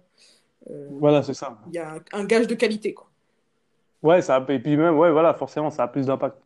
voilà, 0.66 1.22
c'est 1.22 1.34
ça. 1.34 1.58
Il 1.68 1.74
y 1.74 1.78
a 1.78 1.98
un 2.12 2.24
gage 2.24 2.46
de 2.46 2.54
qualité, 2.54 2.94
quoi. 2.94 3.08
Ouais, 4.02 4.22
ça, 4.22 4.44
et 4.48 4.58
puis 4.58 4.76
même, 4.76 4.96
ouais, 4.96 5.10
voilà, 5.10 5.34
forcément, 5.34 5.70
ça 5.70 5.84
a 5.84 5.88
plus 5.88 6.06
d'impact. 6.06 6.36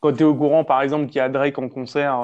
Quand 0.00 0.12
tu 0.12 0.20
es 0.20 0.24
au 0.24 0.34
courant, 0.34 0.64
par 0.64 0.82
exemple, 0.82 1.06
qu'il 1.06 1.16
y 1.16 1.20
a 1.20 1.28
Drake 1.28 1.58
en 1.58 1.68
concert, 1.68 2.22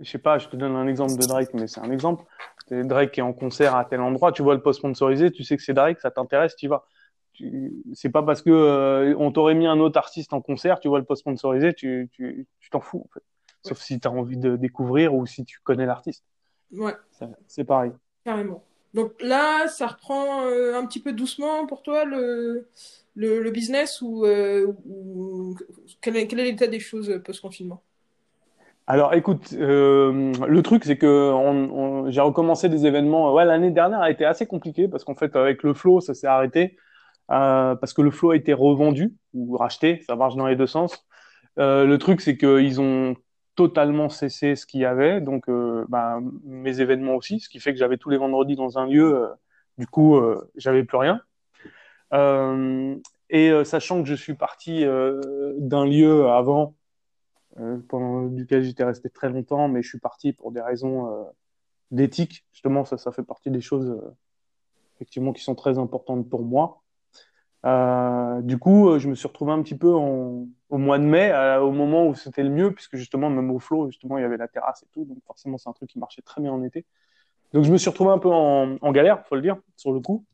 je 0.00 0.10
sais 0.10 0.18
pas, 0.18 0.38
je 0.38 0.48
te 0.48 0.56
donne 0.56 0.74
un 0.76 0.86
exemple 0.86 1.16
de 1.16 1.26
Drake, 1.26 1.54
mais 1.54 1.66
c'est 1.66 1.80
un 1.80 1.90
exemple. 1.90 2.24
Drake 2.70 3.12
qui 3.12 3.20
est 3.20 3.22
en 3.22 3.32
concert 3.32 3.76
à 3.76 3.84
tel 3.84 4.00
endroit, 4.00 4.32
tu 4.32 4.42
vois 4.42 4.54
le 4.54 4.62
post 4.62 4.80
sponsorisé, 4.80 5.30
tu 5.30 5.44
sais 5.44 5.56
que 5.56 5.62
c'est 5.62 5.74
Drake, 5.74 6.00
ça 6.00 6.10
t'intéresse, 6.10 6.56
tu 6.56 6.68
vas. 6.68 6.84
C'est 7.94 8.10
pas 8.10 8.22
parce 8.22 8.42
que 8.42 8.50
euh, 8.50 9.14
on 9.18 9.32
t'aurait 9.32 9.54
mis 9.54 9.66
un 9.66 9.80
autre 9.80 9.98
artiste 9.98 10.32
en 10.32 10.40
concert, 10.40 10.78
tu 10.80 10.88
vois 10.88 10.98
le 10.98 11.04
post 11.04 11.20
sponsorisé, 11.20 11.74
tu 11.74 12.10
t'en 12.70 12.80
fous 12.80 13.04
en 13.04 13.12
fait. 13.12 13.22
Sauf 13.62 13.78
si 13.78 13.98
tu 13.98 14.06
as 14.06 14.10
envie 14.10 14.36
de 14.36 14.56
découvrir 14.56 15.14
ou 15.14 15.26
si 15.26 15.44
tu 15.44 15.58
connais 15.64 15.86
l'artiste. 15.86 16.24
Ouais. 16.72 16.94
C'est 17.46 17.64
pareil. 17.64 17.92
Carrément. 18.24 18.62
Donc 18.94 19.12
là, 19.20 19.66
ça 19.66 19.88
reprend 19.88 20.46
euh, 20.46 20.78
un 20.78 20.86
petit 20.86 21.00
peu 21.00 21.12
doucement 21.12 21.66
pour 21.66 21.82
toi 21.82 22.04
le, 22.04 22.68
le, 23.16 23.50
business 23.50 24.00
ou, 24.00 24.24
euh, 24.24 24.72
quel 26.00 26.16
est 26.16 26.32
l'état 26.32 26.68
des 26.68 26.78
choses 26.78 27.20
post-confinement? 27.24 27.82
Alors 28.86 29.14
écoute, 29.14 29.52
euh, 29.54 30.32
le 30.46 30.62
truc 30.62 30.84
c'est 30.84 30.98
que 30.98 31.32
j'ai 32.08 32.20
recommencé 32.20 32.68
des 32.68 32.86
événements. 32.86 33.34
Ouais, 33.34 33.44
l'année 33.44 33.70
dernière 33.70 34.00
a 34.00 34.10
été 34.10 34.24
assez 34.24 34.46
compliquée 34.46 34.88
parce 34.88 35.04
qu'en 35.04 35.14
fait 35.14 35.34
avec 35.34 35.62
le 35.62 35.74
flow 35.74 36.00
ça 36.00 36.14
s'est 36.14 36.26
arrêté 36.26 36.76
parce 37.26 37.94
que 37.94 38.02
le 38.02 38.10
flow 38.10 38.32
a 38.32 38.36
été 38.36 38.52
revendu 38.52 39.14
ou 39.32 39.56
racheté, 39.56 40.02
ça 40.06 40.16
marche 40.16 40.36
dans 40.36 40.46
les 40.46 40.54
deux 40.54 40.66
sens. 40.66 41.06
Le 41.56 41.96
truc 41.96 42.20
c'est 42.20 42.36
qu'ils 42.36 42.78
ont 42.80 43.16
totalement 43.54 44.08
cessé 44.08 44.56
ce 44.56 44.66
qu'il 44.66 44.80
y 44.80 44.84
avait, 44.84 45.20
donc 45.20 45.48
euh, 45.48 45.84
bah, 45.88 46.20
mes 46.44 46.80
événements 46.80 47.14
aussi, 47.14 47.40
ce 47.40 47.48
qui 47.48 47.60
fait 47.60 47.72
que 47.72 47.78
j'avais 47.78 47.98
tous 47.98 48.10
les 48.10 48.16
vendredis 48.16 48.56
dans 48.56 48.78
un 48.78 48.86
lieu, 48.86 49.16
euh, 49.16 49.28
du 49.78 49.86
coup 49.86 50.20
j'avais 50.56 50.84
plus 50.84 50.98
rien. 50.98 51.20
et 53.30 53.64
sachant 53.64 54.02
que 54.02 54.08
je 54.08 54.14
suis 54.14 54.34
parti 54.34 54.84
d'un 55.58 55.86
lieu 55.86 56.28
avant 56.28 56.74
euh, 57.60 57.78
pendant 57.88 58.26
duquel 58.26 58.62
j'étais 58.62 58.84
resté 58.84 59.10
très 59.10 59.28
longtemps, 59.28 59.68
mais 59.68 59.82
je 59.82 59.88
suis 59.88 60.00
parti 60.00 60.32
pour 60.32 60.50
des 60.50 60.60
raisons 60.60 61.12
euh, 61.12 61.24
d'éthique. 61.92 62.44
Justement, 62.52 62.84
ça, 62.84 62.98
ça 62.98 63.12
fait 63.12 63.22
partie 63.22 63.50
des 63.50 63.60
choses 63.60 63.90
euh, 63.90 64.16
effectivement 64.96 65.32
qui 65.32 65.42
sont 65.42 65.54
très 65.54 65.78
importantes 65.78 66.28
pour 66.28 66.42
moi. 66.42 66.82
Euh, 67.64 68.42
du 68.42 68.58
coup, 68.58 68.98
je 68.98 69.08
me 69.08 69.14
suis 69.14 69.26
retrouvé 69.26 69.52
un 69.52 69.62
petit 69.62 69.76
peu 69.76 69.94
en, 69.94 70.46
au 70.68 70.78
mois 70.78 70.98
de 70.98 71.04
mai, 71.04 71.32
au 71.58 71.72
moment 71.72 72.06
où 72.06 72.14
c'était 72.14 72.42
le 72.42 72.50
mieux, 72.50 72.72
puisque 72.72 72.96
justement, 72.96 73.30
même 73.30 73.50
au 73.50 73.58
flot, 73.58 73.86
justement, 73.88 74.18
il 74.18 74.22
y 74.22 74.24
avait 74.24 74.36
la 74.36 74.48
terrasse 74.48 74.82
et 74.82 74.88
tout, 74.92 75.04
donc 75.04 75.18
forcément, 75.26 75.56
c'est 75.58 75.68
un 75.68 75.72
truc 75.72 75.88
qui 75.88 75.98
marchait 75.98 76.22
très 76.22 76.40
bien 76.42 76.52
en 76.52 76.62
été. 76.62 76.84
Donc, 77.52 77.64
je 77.64 77.72
me 77.72 77.78
suis 77.78 77.88
retrouvé 77.88 78.10
un 78.10 78.18
peu 78.18 78.30
en, 78.30 78.76
en 78.80 78.92
galère, 78.92 79.26
faut 79.26 79.36
le 79.36 79.42
dire, 79.42 79.56
sur 79.76 79.92
le 79.92 80.00
coup. 80.00 80.24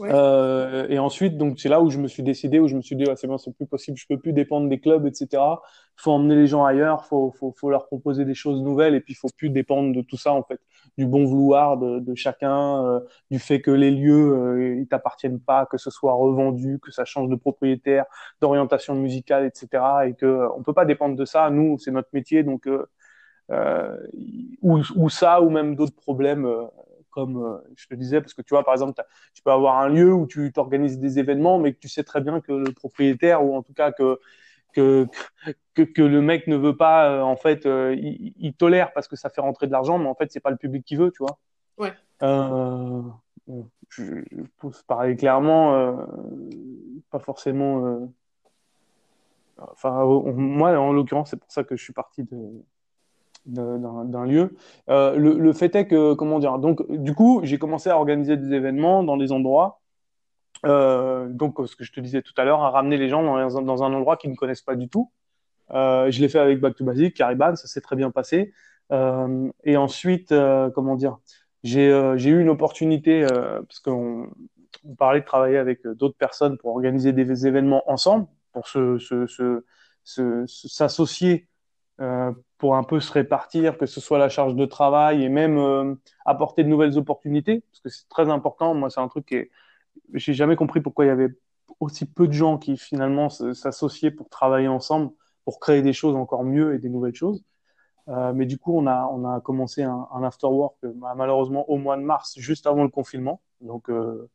Euh, 0.00 0.86
et 0.88 0.98
ensuite, 0.98 1.38
donc 1.38 1.58
c'est 1.58 1.68
là 1.68 1.80
où 1.80 1.90
je 1.90 1.98
me 1.98 2.08
suis 2.08 2.22
décidé, 2.22 2.58
où 2.58 2.68
je 2.68 2.76
me 2.76 2.82
suis 2.82 2.96
dit, 2.96 3.04
c'est 3.16 3.26
bon, 3.26 3.38
c'est 3.38 3.52
plus 3.52 3.66
possible, 3.66 3.96
je 3.96 4.06
peux 4.06 4.18
plus 4.18 4.32
dépendre 4.32 4.68
des 4.68 4.78
clubs, 4.78 5.06
etc. 5.06 5.26
Il 5.32 6.02
faut 6.02 6.12
emmener 6.12 6.36
les 6.36 6.46
gens 6.46 6.64
ailleurs, 6.64 7.04
faut, 7.06 7.32
faut, 7.38 7.54
faut 7.56 7.70
leur 7.70 7.86
proposer 7.86 8.24
des 8.24 8.34
choses 8.34 8.60
nouvelles, 8.60 8.94
et 8.94 9.00
puis 9.00 9.14
il 9.14 9.16
faut 9.16 9.28
plus 9.36 9.50
dépendre 9.50 9.94
de 9.94 10.02
tout 10.02 10.16
ça 10.16 10.32
en 10.32 10.42
fait, 10.42 10.60
du 10.98 11.06
bon 11.06 11.24
vouloir 11.24 11.76
de, 11.76 12.00
de 12.00 12.14
chacun, 12.14 12.84
euh, 12.86 13.00
du 13.30 13.38
fait 13.38 13.60
que 13.60 13.70
les 13.70 13.90
lieux 13.90 14.32
euh, 14.32 14.76
ils 14.80 14.88
t'appartiennent 14.88 15.40
pas, 15.40 15.66
que 15.66 15.78
ce 15.78 15.90
soit 15.90 16.14
revendu, 16.14 16.78
que 16.80 16.90
ça 16.90 17.04
change 17.04 17.28
de 17.28 17.36
propriétaire, 17.36 18.04
d'orientation 18.40 18.94
musicale, 18.94 19.44
etc. 19.46 20.06
Et 20.06 20.14
que 20.14 20.48
on 20.56 20.62
peut 20.62 20.72
pas 20.72 20.84
dépendre 20.86 21.16
de 21.16 21.24
ça. 21.24 21.50
Nous, 21.50 21.78
c'est 21.78 21.90
notre 21.90 22.08
métier, 22.12 22.42
donc 22.42 22.66
euh, 22.66 23.96
ou, 24.62 24.80
ou 24.96 25.08
ça, 25.10 25.40
ou 25.42 25.50
même 25.50 25.76
d'autres 25.76 25.94
problèmes 25.96 26.46
comme 27.16 27.42
euh, 27.42 27.56
je 27.76 27.86
te 27.86 27.94
disais, 27.94 28.20
parce 28.20 28.34
que 28.34 28.42
tu 28.42 28.50
vois, 28.50 28.62
par 28.62 28.74
exemple, 28.74 29.02
tu 29.32 29.42
peux 29.42 29.50
avoir 29.50 29.78
un 29.80 29.88
lieu 29.88 30.12
où 30.12 30.26
tu 30.26 30.52
t'organises 30.52 30.98
des 30.98 31.18
événements, 31.18 31.58
mais 31.58 31.72
que 31.72 31.78
tu 31.78 31.88
sais 31.88 32.04
très 32.04 32.20
bien 32.20 32.42
que 32.42 32.52
le 32.52 32.72
propriétaire, 32.72 33.42
ou 33.42 33.56
en 33.56 33.62
tout 33.62 33.72
cas 33.72 33.90
que, 33.90 34.20
que, 34.76 35.06
que, 35.74 35.82
que 35.82 36.02
le 36.02 36.20
mec 36.20 36.46
ne 36.46 36.56
veut 36.56 36.76
pas, 36.76 37.10
euh, 37.10 37.22
en 37.22 37.36
fait, 37.36 37.66
euh, 37.66 37.96
il, 37.96 38.54
tolère 38.54 38.92
parce 38.92 39.08
que 39.08 39.16
ça 39.16 39.30
fait 39.30 39.40
rentrer 39.40 39.66
de 39.66 39.72
l'argent, 39.72 39.98
mais 39.98 40.08
en 40.08 40.14
fait, 40.14 40.30
c'est 40.30 40.40
pas 40.40 40.50
le 40.50 40.56
public 40.56 40.84
qui 40.84 40.96
veut, 40.96 41.10
tu 41.10 41.22
vois. 41.22 41.38
Ouais. 41.78 41.92
Euh, 42.22 43.02
je, 43.88 44.04
je 44.32 44.82
pareil 44.86 45.16
clairement, 45.16 45.96
pas 47.10 47.18
forcément. 47.18 48.08
Enfin, 49.58 50.04
moi, 50.34 50.78
en 50.78 50.92
l'occurrence, 50.92 51.30
c'est 51.30 51.40
pour 51.40 51.50
ça 51.50 51.64
que 51.64 51.76
je 51.76 51.82
suis 51.82 51.92
parti 51.92 52.24
de, 52.24 52.62
d'un 53.46 54.24
lieu. 54.24 54.56
Euh, 54.90 55.16
le, 55.16 55.38
le, 55.38 55.52
fait 55.52 55.74
est 55.76 55.86
que, 55.86 56.14
comment 56.14 56.38
dire, 56.38 56.58
donc 56.58 56.90
du 56.90 57.14
coup, 57.14 57.40
j'ai 57.44 57.58
commencé 57.58 57.88
à 57.88 57.96
organiser 57.96 58.36
des 58.36 58.52
événements 58.54 59.02
dans 59.02 59.16
des 59.16 59.32
endroits. 59.32 59.80
Euh, 60.64 61.28
donc, 61.28 61.56
ce 61.66 61.76
que 61.76 61.84
je 61.84 61.92
te 61.92 62.00
disais 62.00 62.22
tout 62.22 62.32
à 62.36 62.44
l'heure, 62.44 62.62
à 62.62 62.70
ramener 62.70 62.96
les 62.96 63.08
gens 63.08 63.22
dans, 63.22 63.82
un 63.82 63.92
endroit 63.92 64.16
qu'ils 64.16 64.30
ne 64.30 64.36
connaissent 64.36 64.62
pas 64.62 64.76
du 64.76 64.88
tout. 64.88 65.10
Euh, 65.72 66.10
je 66.10 66.20
l'ai 66.20 66.28
fait 66.28 66.38
avec 66.38 66.60
Back 66.60 66.76
to 66.76 66.84
Basic, 66.84 67.14
Cariban, 67.14 67.56
ça 67.56 67.66
s'est 67.66 67.80
très 67.80 67.96
bien 67.96 68.10
passé. 68.10 68.52
Euh, 68.92 69.50
et 69.64 69.76
ensuite, 69.76 70.32
euh, 70.32 70.70
comment 70.70 70.94
dire, 70.94 71.18
j'ai 71.64 71.90
euh, 71.90 72.16
eu 72.16 72.40
une 72.40 72.48
opportunité 72.48 73.26
parce 73.26 73.80
qu'on 73.80 74.30
on 74.84 74.94
parlait 74.94 75.20
de 75.20 75.24
travailler 75.24 75.58
avec 75.58 75.86
d'autres 75.86 76.16
personnes 76.16 76.58
pour 76.58 76.70
organiser 76.70 77.12
des 77.12 77.46
événements 77.46 77.82
ensemble, 77.90 78.28
pour 78.52 78.68
se, 78.68 78.98
se, 78.98 79.26
se, 80.04 80.44
s'associer 80.46 81.48
euh, 82.00 82.30
pour 82.58 82.76
un 82.76 82.84
peu 82.84 83.00
se 83.00 83.12
répartir, 83.12 83.78
que 83.78 83.86
ce 83.86 84.00
soit 84.00 84.18
la 84.18 84.28
charge 84.28 84.54
de 84.54 84.64
travail 84.64 85.24
et 85.24 85.28
même 85.28 85.98
apporter 86.24 86.62
de 86.62 86.68
nouvelles 86.68 86.96
opportunités, 86.96 87.62
parce 87.70 87.80
que 87.80 87.88
c'est 87.88 88.08
très 88.08 88.30
important. 88.30 88.74
Moi, 88.74 88.88
c'est 88.88 89.00
un 89.00 89.08
truc 89.08 89.26
que 89.26 89.48
j'ai 90.14 90.34
jamais 90.34 90.56
compris 90.56 90.80
pourquoi 90.80 91.04
il 91.04 91.08
y 91.08 91.10
avait 91.10 91.30
aussi 91.80 92.06
peu 92.06 92.26
de 92.26 92.32
gens 92.32 92.58
qui 92.58 92.76
finalement 92.76 93.28
s'associaient 93.28 94.10
pour 94.10 94.28
travailler 94.28 94.68
ensemble, 94.68 95.10
pour 95.44 95.60
créer 95.60 95.82
des 95.82 95.92
choses 95.92 96.16
encore 96.16 96.44
mieux 96.44 96.74
et 96.74 96.78
des 96.78 96.88
nouvelles 96.88 97.14
choses. 97.14 97.44
Euh, 98.08 98.32
mais 98.32 98.46
du 98.46 98.56
coup, 98.58 98.76
on 98.76 98.86
a, 98.86 99.08
on 99.12 99.24
a 99.24 99.40
commencé 99.40 99.82
un, 99.82 100.06
un 100.12 100.22
after 100.22 100.46
work 100.46 100.76
bah, 100.82 101.14
malheureusement 101.16 101.68
au 101.68 101.76
mois 101.76 101.96
de 101.96 102.02
mars, 102.02 102.34
juste 102.38 102.66
avant 102.66 102.84
le 102.84 102.88
confinement. 102.88 103.40
Donc, 103.60 103.90
euh, 103.90 104.30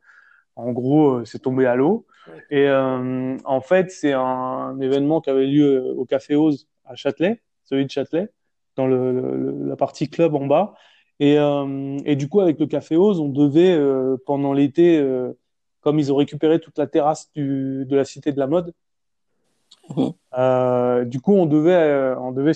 en 0.55 0.72
gros, 0.72 1.19
euh, 1.19 1.26
c'est 1.26 1.39
tombé 1.39 1.65
à 1.65 1.76
l'eau. 1.76 2.05
Et 2.49 2.67
euh, 2.67 3.38
en 3.45 3.61
fait, 3.61 3.91
c'est 3.91 4.13
un, 4.13 4.80
événement 4.80 5.22
qui 5.22 5.30
avait 5.30 5.47
lieu 5.47 5.93
au 5.97 6.05
Café 6.05 6.36
Ose 6.36 6.67
à 6.86 6.95
Châtelet, 6.95 7.41
celui 7.63 7.86
de 7.86 7.91
Châtelet, 7.91 8.30
dans 8.76 8.88
le, 8.88 9.65
la 9.65 9.76
partie 9.76 10.09
club 10.09 10.36
en 10.36 10.45
bas. 10.45 10.74
Et, 11.19 11.38
euh, 11.38 11.97
et, 12.05 12.15
du 12.15 12.28
coup, 12.30 12.41
avec 12.41 12.59
le 12.59 12.65
Café 12.67 12.95
Ose, 12.95 13.19
on 13.19 13.30
devait, 13.30 13.74
euh, 13.74 14.17
pendant 14.26 14.53
l'été, 14.53 14.97
euh, 14.97 15.34
comme 15.82 15.99
ils 15.99 16.11
ont 16.11 16.15
récupéré 16.15 16.59
toute 16.59 16.77
la 16.77 16.88
terrasse 16.88 17.32
du, 17.34 17.86
de 17.86 17.95
la 17.95 18.05
Cité 18.05 18.32
de 18.32 18.39
la 18.39 18.47
Mode, 18.47 18.73
mmh. 19.89 21.05
du 21.05 21.19
coup, 21.19 21.34
on 21.34 21.45
devait, 21.45 22.15
on 22.17 22.32
devait 22.32 22.53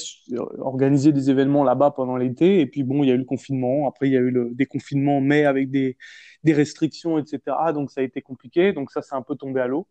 organiser 0.59 1.11
des 1.11 1.29
événements 1.29 1.63
là-bas 1.63 1.91
pendant 1.91 2.15
l'été. 2.15 2.61
Et 2.61 2.65
puis, 2.65 2.83
bon, 2.83 3.03
il 3.03 3.09
y 3.09 3.11
a 3.11 3.15
eu 3.15 3.19
le 3.19 3.25
confinement. 3.25 3.87
Après, 3.87 4.07
il 4.07 4.13
y 4.13 4.17
a 4.17 4.21
eu 4.21 4.31
le 4.31 4.51
déconfinement, 4.53 5.21
mais 5.21 5.45
avec 5.45 5.69
des, 5.69 5.97
des 6.43 6.53
restrictions, 6.53 7.17
etc. 7.17 7.39
Donc, 7.73 7.91
ça 7.91 8.01
a 8.01 8.03
été 8.03 8.21
compliqué. 8.21 8.73
Donc, 8.73 8.91
ça, 8.91 9.01
c'est 9.01 9.15
un 9.15 9.21
peu 9.21 9.35
tombé 9.35 9.61
à 9.61 9.67
l'eau. 9.67 9.87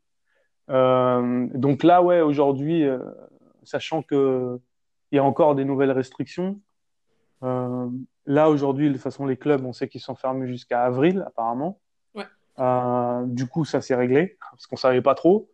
donc 0.69 1.83
là, 1.83 2.03
ouais, 2.03 2.21
aujourd'hui, 2.21 2.85
sachant 3.65 4.03
que 4.03 4.59
il 5.15 5.17
y 5.17 5.21
a 5.21 5.25
encore 5.25 5.55
des 5.55 5.65
nouvelles 5.65 5.93
restrictions. 5.93 6.61
Euh, 7.45 7.89
là, 8.27 8.51
aujourd'hui, 8.51 8.89
de 8.89 8.95
toute 8.95 9.03
façon, 9.03 9.27
les 9.27 9.37
clubs, 9.37 9.65
on 9.65 9.73
sait 9.73 9.89
qu'ils 9.89 10.01
sont 10.01 10.17
fermés 10.17 10.49
jusqu'à 10.49 10.83
avril, 10.83 11.23
apparemment. 11.25 11.81
Euh, 12.59 13.27
du 13.27 13.47
coup, 13.47 13.65
ça 13.65 13.81
s'est 13.81 13.95
réglé, 13.95 14.39
parce 14.41 14.67
qu'on 14.67 14.77
savait 14.77 15.03
pas 15.03 15.15
trop. 15.15 15.51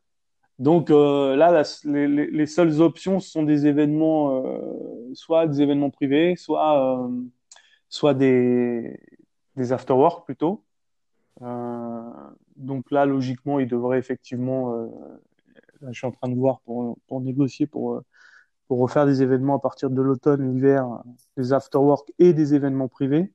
Donc 0.59 0.91
euh, 0.91 1.37
là, 1.37 1.63
les, 1.85 2.07
les, 2.07 2.47
seules 2.47 2.83
options 2.83 3.19
sont 3.19 3.45
des 3.45 3.67
événements, 3.67 4.45
euh, 4.45 5.15
soit 5.15 5.47
des 5.47 5.63
événements 5.63 5.89
privés, 5.91 6.37
soit, 6.37 7.11
soit 7.89 8.13
des, 8.15 9.01
des 9.57 9.73
after-work 9.73 10.27
plutôt. 10.27 10.65
donc 12.57 12.91
là, 12.91 13.07
logiquement, 13.07 13.59
il 13.61 13.69
devrait 13.69 13.99
effectivement. 13.99 14.75
Euh, 14.75 14.87
je 15.89 15.93
suis 15.93 16.07
en 16.07 16.13
train 16.13 16.29
de 16.29 16.35
voir 16.35 16.61
pour, 16.61 17.21
négocier 17.23 17.67
pour, 17.67 18.03
pour 18.69 18.81
refaire 18.81 19.07
des 19.07 19.23
événements 19.23 19.57
à 19.57 19.61
partir 19.61 19.89
de 19.91 20.03
l'automne, 20.03 20.53
l'hiver, 20.53 20.87
des 21.39 21.55
afterwork 21.55 22.13
et 22.19 22.35
des 22.35 22.55
événements 22.55 22.89
privés. 22.89 23.33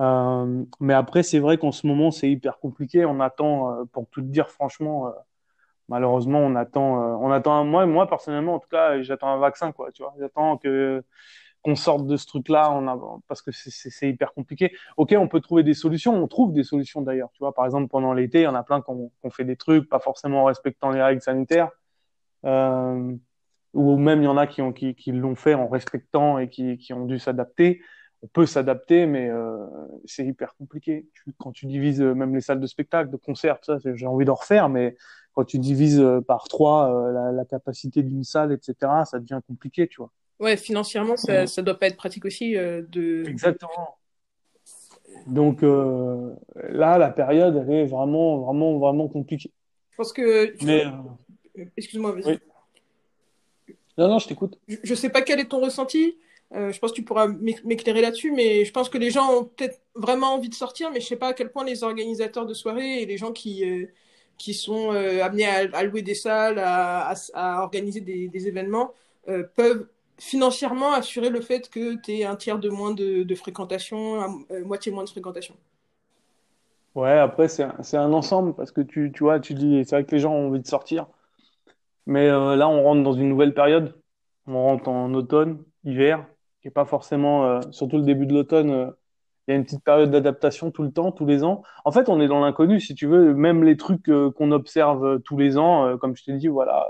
Euh, 0.00 0.64
mais 0.80 0.94
après, 0.94 1.22
c'est 1.22 1.38
vrai 1.38 1.58
qu'en 1.58 1.72
ce 1.72 1.86
moment, 1.86 2.10
c'est 2.10 2.30
hyper 2.30 2.58
compliqué. 2.58 3.04
On 3.04 3.20
attend, 3.20 3.72
euh, 3.72 3.84
pour 3.92 4.08
tout 4.08 4.22
dire 4.22 4.50
franchement, 4.50 5.08
euh, 5.08 5.10
malheureusement, 5.88 6.40
on 6.40 6.56
attend, 6.56 6.96
on 7.22 7.30
attend. 7.30 7.64
Moi, 7.64 7.86
moi 7.86 8.08
personnellement, 8.08 8.54
en 8.54 8.58
tout 8.58 8.68
cas, 8.68 9.00
j'attends 9.02 9.28
un 9.28 9.38
vaccin, 9.38 9.72
quoi. 9.72 9.92
Tu 9.92 10.02
vois, 10.02 10.14
j'attends 10.18 10.56
que 10.58 11.04
qu'on 11.62 11.76
sorte 11.76 12.06
de 12.06 12.16
ce 12.18 12.26
truc-là, 12.26 12.78
parce 13.26 13.40
que 13.40 13.50
c'est 13.52 14.08
hyper 14.08 14.34
compliqué. 14.34 14.76
Ok, 14.98 15.14
on 15.18 15.28
peut 15.28 15.40
trouver 15.40 15.62
des 15.62 15.72
solutions. 15.72 16.14
On 16.14 16.28
trouve 16.28 16.52
des 16.52 16.64
solutions 16.64 17.00
d'ailleurs. 17.00 17.30
Tu 17.32 17.38
vois, 17.38 17.54
par 17.54 17.64
exemple, 17.64 17.88
pendant 17.88 18.12
l'été, 18.12 18.40
il 18.40 18.44
y 18.44 18.46
en 18.46 18.54
a 18.54 18.62
plein 18.62 18.82
qui 18.82 18.90
ont, 18.90 19.10
fait 19.30 19.44
des 19.44 19.56
trucs, 19.56 19.88
pas 19.88 19.98
forcément 19.98 20.42
en 20.42 20.44
respectant 20.44 20.90
les 20.90 21.02
règles 21.02 21.22
sanitaires. 21.22 21.70
Ou 22.44 23.96
même 23.96 24.20
il 24.20 24.24
y 24.24 24.28
en 24.28 24.36
a 24.36 24.46
qui 24.46 25.12
l'ont 25.12 25.34
fait 25.36 25.54
en 25.54 25.68
respectant 25.68 26.38
et 26.38 26.48
qui 26.50 26.92
ont 26.92 27.06
dû 27.06 27.18
s'adapter 27.18 27.80
on 28.24 28.26
peut 28.28 28.46
s'adapter, 28.46 29.04
mais 29.04 29.28
euh, 29.28 29.66
c'est 30.06 30.24
hyper 30.24 30.54
compliqué. 30.56 31.06
quand 31.36 31.52
tu 31.52 31.66
divises 31.66 32.00
euh, 32.00 32.14
même 32.14 32.34
les 32.34 32.40
salles 32.40 32.60
de 32.60 32.66
spectacle, 32.66 33.10
de 33.10 33.18
concert, 33.18 33.58
ça, 33.60 33.76
j'ai 33.82 34.06
envie 34.06 34.24
d'en 34.24 34.34
refaire, 34.34 34.70
mais 34.70 34.96
quand 35.34 35.44
tu 35.44 35.58
divises 35.58 36.00
euh, 36.00 36.22
par 36.22 36.48
trois 36.48 37.12
la, 37.12 37.44
capacité 37.44 38.02
d'une 38.02 38.24
salle, 38.24 38.50
etc., 38.52 38.74
ça 39.04 39.18
devient 39.18 39.40
compliqué, 39.46 39.88
tu 39.88 39.98
vois. 39.98 40.10
Ouais, 40.40 40.56
financièrement, 40.56 41.18
ça, 41.18 41.42
ne 41.42 41.60
doit 41.62 41.78
pas 41.78 41.88
être 41.88 41.98
pratique 41.98 42.24
aussi 42.24 42.54
de. 42.54 43.28
Exactement. 43.28 43.98
Donc 45.26 45.62
là, 45.62 46.98
la 46.98 47.10
période, 47.10 47.56
elle 47.56 47.74
est 47.74 47.86
vraiment, 47.86 48.38
vraiment, 48.38 48.78
vraiment 48.78 49.06
compliquée. 49.08 49.52
Je 49.90 49.96
pense 49.96 50.12
que. 50.12 50.54
Mais. 50.64 50.84
Excuse-moi, 51.76 52.12
vas-y. 52.12 52.40
Non, 53.96 54.08
non, 54.08 54.18
je 54.18 54.26
t'écoute. 54.26 54.58
Je, 54.66 54.90
ne 54.90 54.96
sais 54.96 55.10
pas 55.10 55.22
quel 55.22 55.38
est 55.38 55.48
ton 55.48 55.60
ressenti. 55.60 56.16
Euh, 56.52 56.70
je 56.70 56.78
pense 56.78 56.92
que 56.92 56.96
tu 56.96 57.04
pourras 57.04 57.26
m'éclairer 57.26 58.00
là-dessus, 58.00 58.30
mais 58.30 58.64
je 58.64 58.72
pense 58.72 58.88
que 58.88 58.98
les 58.98 59.10
gens 59.10 59.28
ont 59.32 59.44
peut-être 59.44 59.80
vraiment 59.94 60.34
envie 60.34 60.48
de 60.48 60.54
sortir, 60.54 60.90
mais 60.92 61.00
je 61.00 61.06
sais 61.06 61.16
pas 61.16 61.28
à 61.28 61.32
quel 61.32 61.50
point 61.50 61.64
les 61.64 61.82
organisateurs 61.82 62.46
de 62.46 62.54
soirées 62.54 63.02
et 63.02 63.06
les 63.06 63.16
gens 63.16 63.32
qui, 63.32 63.68
euh, 63.68 63.86
qui 64.38 64.54
sont 64.54 64.92
euh, 64.92 65.22
amenés 65.24 65.46
à, 65.46 65.82
louer 65.82 66.02
des 66.02 66.14
salles, 66.14 66.58
à, 66.58 67.14
organiser 67.62 68.00
des, 68.00 68.48
événements, 68.48 68.92
peuvent 69.56 69.88
financièrement 70.18 70.92
assurer 70.92 71.30
le 71.30 71.40
fait 71.40 71.68
que 71.70 71.96
tu 72.00 72.12
aies 72.12 72.24
un 72.24 72.36
tiers 72.36 72.58
de 72.58 72.68
moins 72.68 72.92
de, 72.92 73.24
de 73.24 73.34
fréquentation, 73.34 74.44
moitié 74.64 74.92
moins 74.92 75.04
de 75.04 75.08
fréquentation. 75.08 75.56
Ouais, 76.94 77.18
après, 77.18 77.48
c'est 77.48 77.64
un, 77.64 77.74
un, 77.94 78.12
ensemble, 78.12 78.54
parce 78.54 78.70
que 78.70 78.80
tu, 78.80 79.10
tu 79.12 79.24
vois, 79.24 79.40
tu 79.40 79.54
dis, 79.54 79.84
c'est 79.84 79.96
vrai 79.96 80.04
que 80.04 80.14
les 80.14 80.20
gens 80.20 80.32
ont 80.32 80.48
envie 80.48 80.60
de 80.60 80.66
sortir, 80.66 81.06
mais 82.06 82.28
là, 82.28 82.68
on 82.68 82.82
rentre 82.84 83.02
dans 83.02 83.14
une 83.14 83.28
nouvelle 83.28 83.54
période, 83.54 83.94
on 84.46 84.62
rentre 84.62 84.88
en 84.88 85.12
automne, 85.14 85.64
hiver, 85.84 86.26
qui 86.64 86.70
pas 86.70 86.86
forcément, 86.86 87.44
euh, 87.46 87.60
surtout 87.72 87.98
le 87.98 88.04
début 88.04 88.26
de 88.26 88.32
l'automne, 88.32 88.70
euh, 88.70 88.90
il 89.46 89.50
y 89.50 89.54
a 89.54 89.56
une 89.56 89.64
petite 89.64 89.84
période 89.84 90.10
d'adaptation 90.10 90.70
tout 90.70 90.82
le 90.82 90.90
temps, 90.90 91.12
tous 91.12 91.26
les 91.26 91.44
ans. 91.44 91.62
En 91.84 91.92
fait, 91.92 92.08
on 92.08 92.20
est 92.20 92.28
dans 92.28 92.40
l'inconnu, 92.40 92.80
si 92.80 92.94
tu 92.94 93.06
veux. 93.06 93.34
Même 93.34 93.62
les 93.64 93.76
trucs 93.76 94.08
euh, 94.08 94.30
qu'on 94.30 94.50
observe 94.52 95.20
tous 95.20 95.36
les 95.36 95.58
ans, 95.58 95.98
comme 95.98 96.16
je 96.16 96.24
t'ai 96.24 96.32
dit, 96.32 96.48
voilà, 96.48 96.88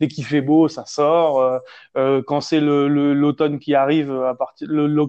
dès 0.00 0.08
qu'il 0.08 0.24
fait 0.24 0.40
beau, 0.40 0.68
ça 0.68 0.86
sort. 0.86 1.60
quand 1.94 2.40
c'est 2.40 2.60
l'automne 2.60 3.58
qui 3.58 3.74
arrive, 3.74 4.10
à 4.12 4.34
partir 4.34 4.68
le 4.70 5.04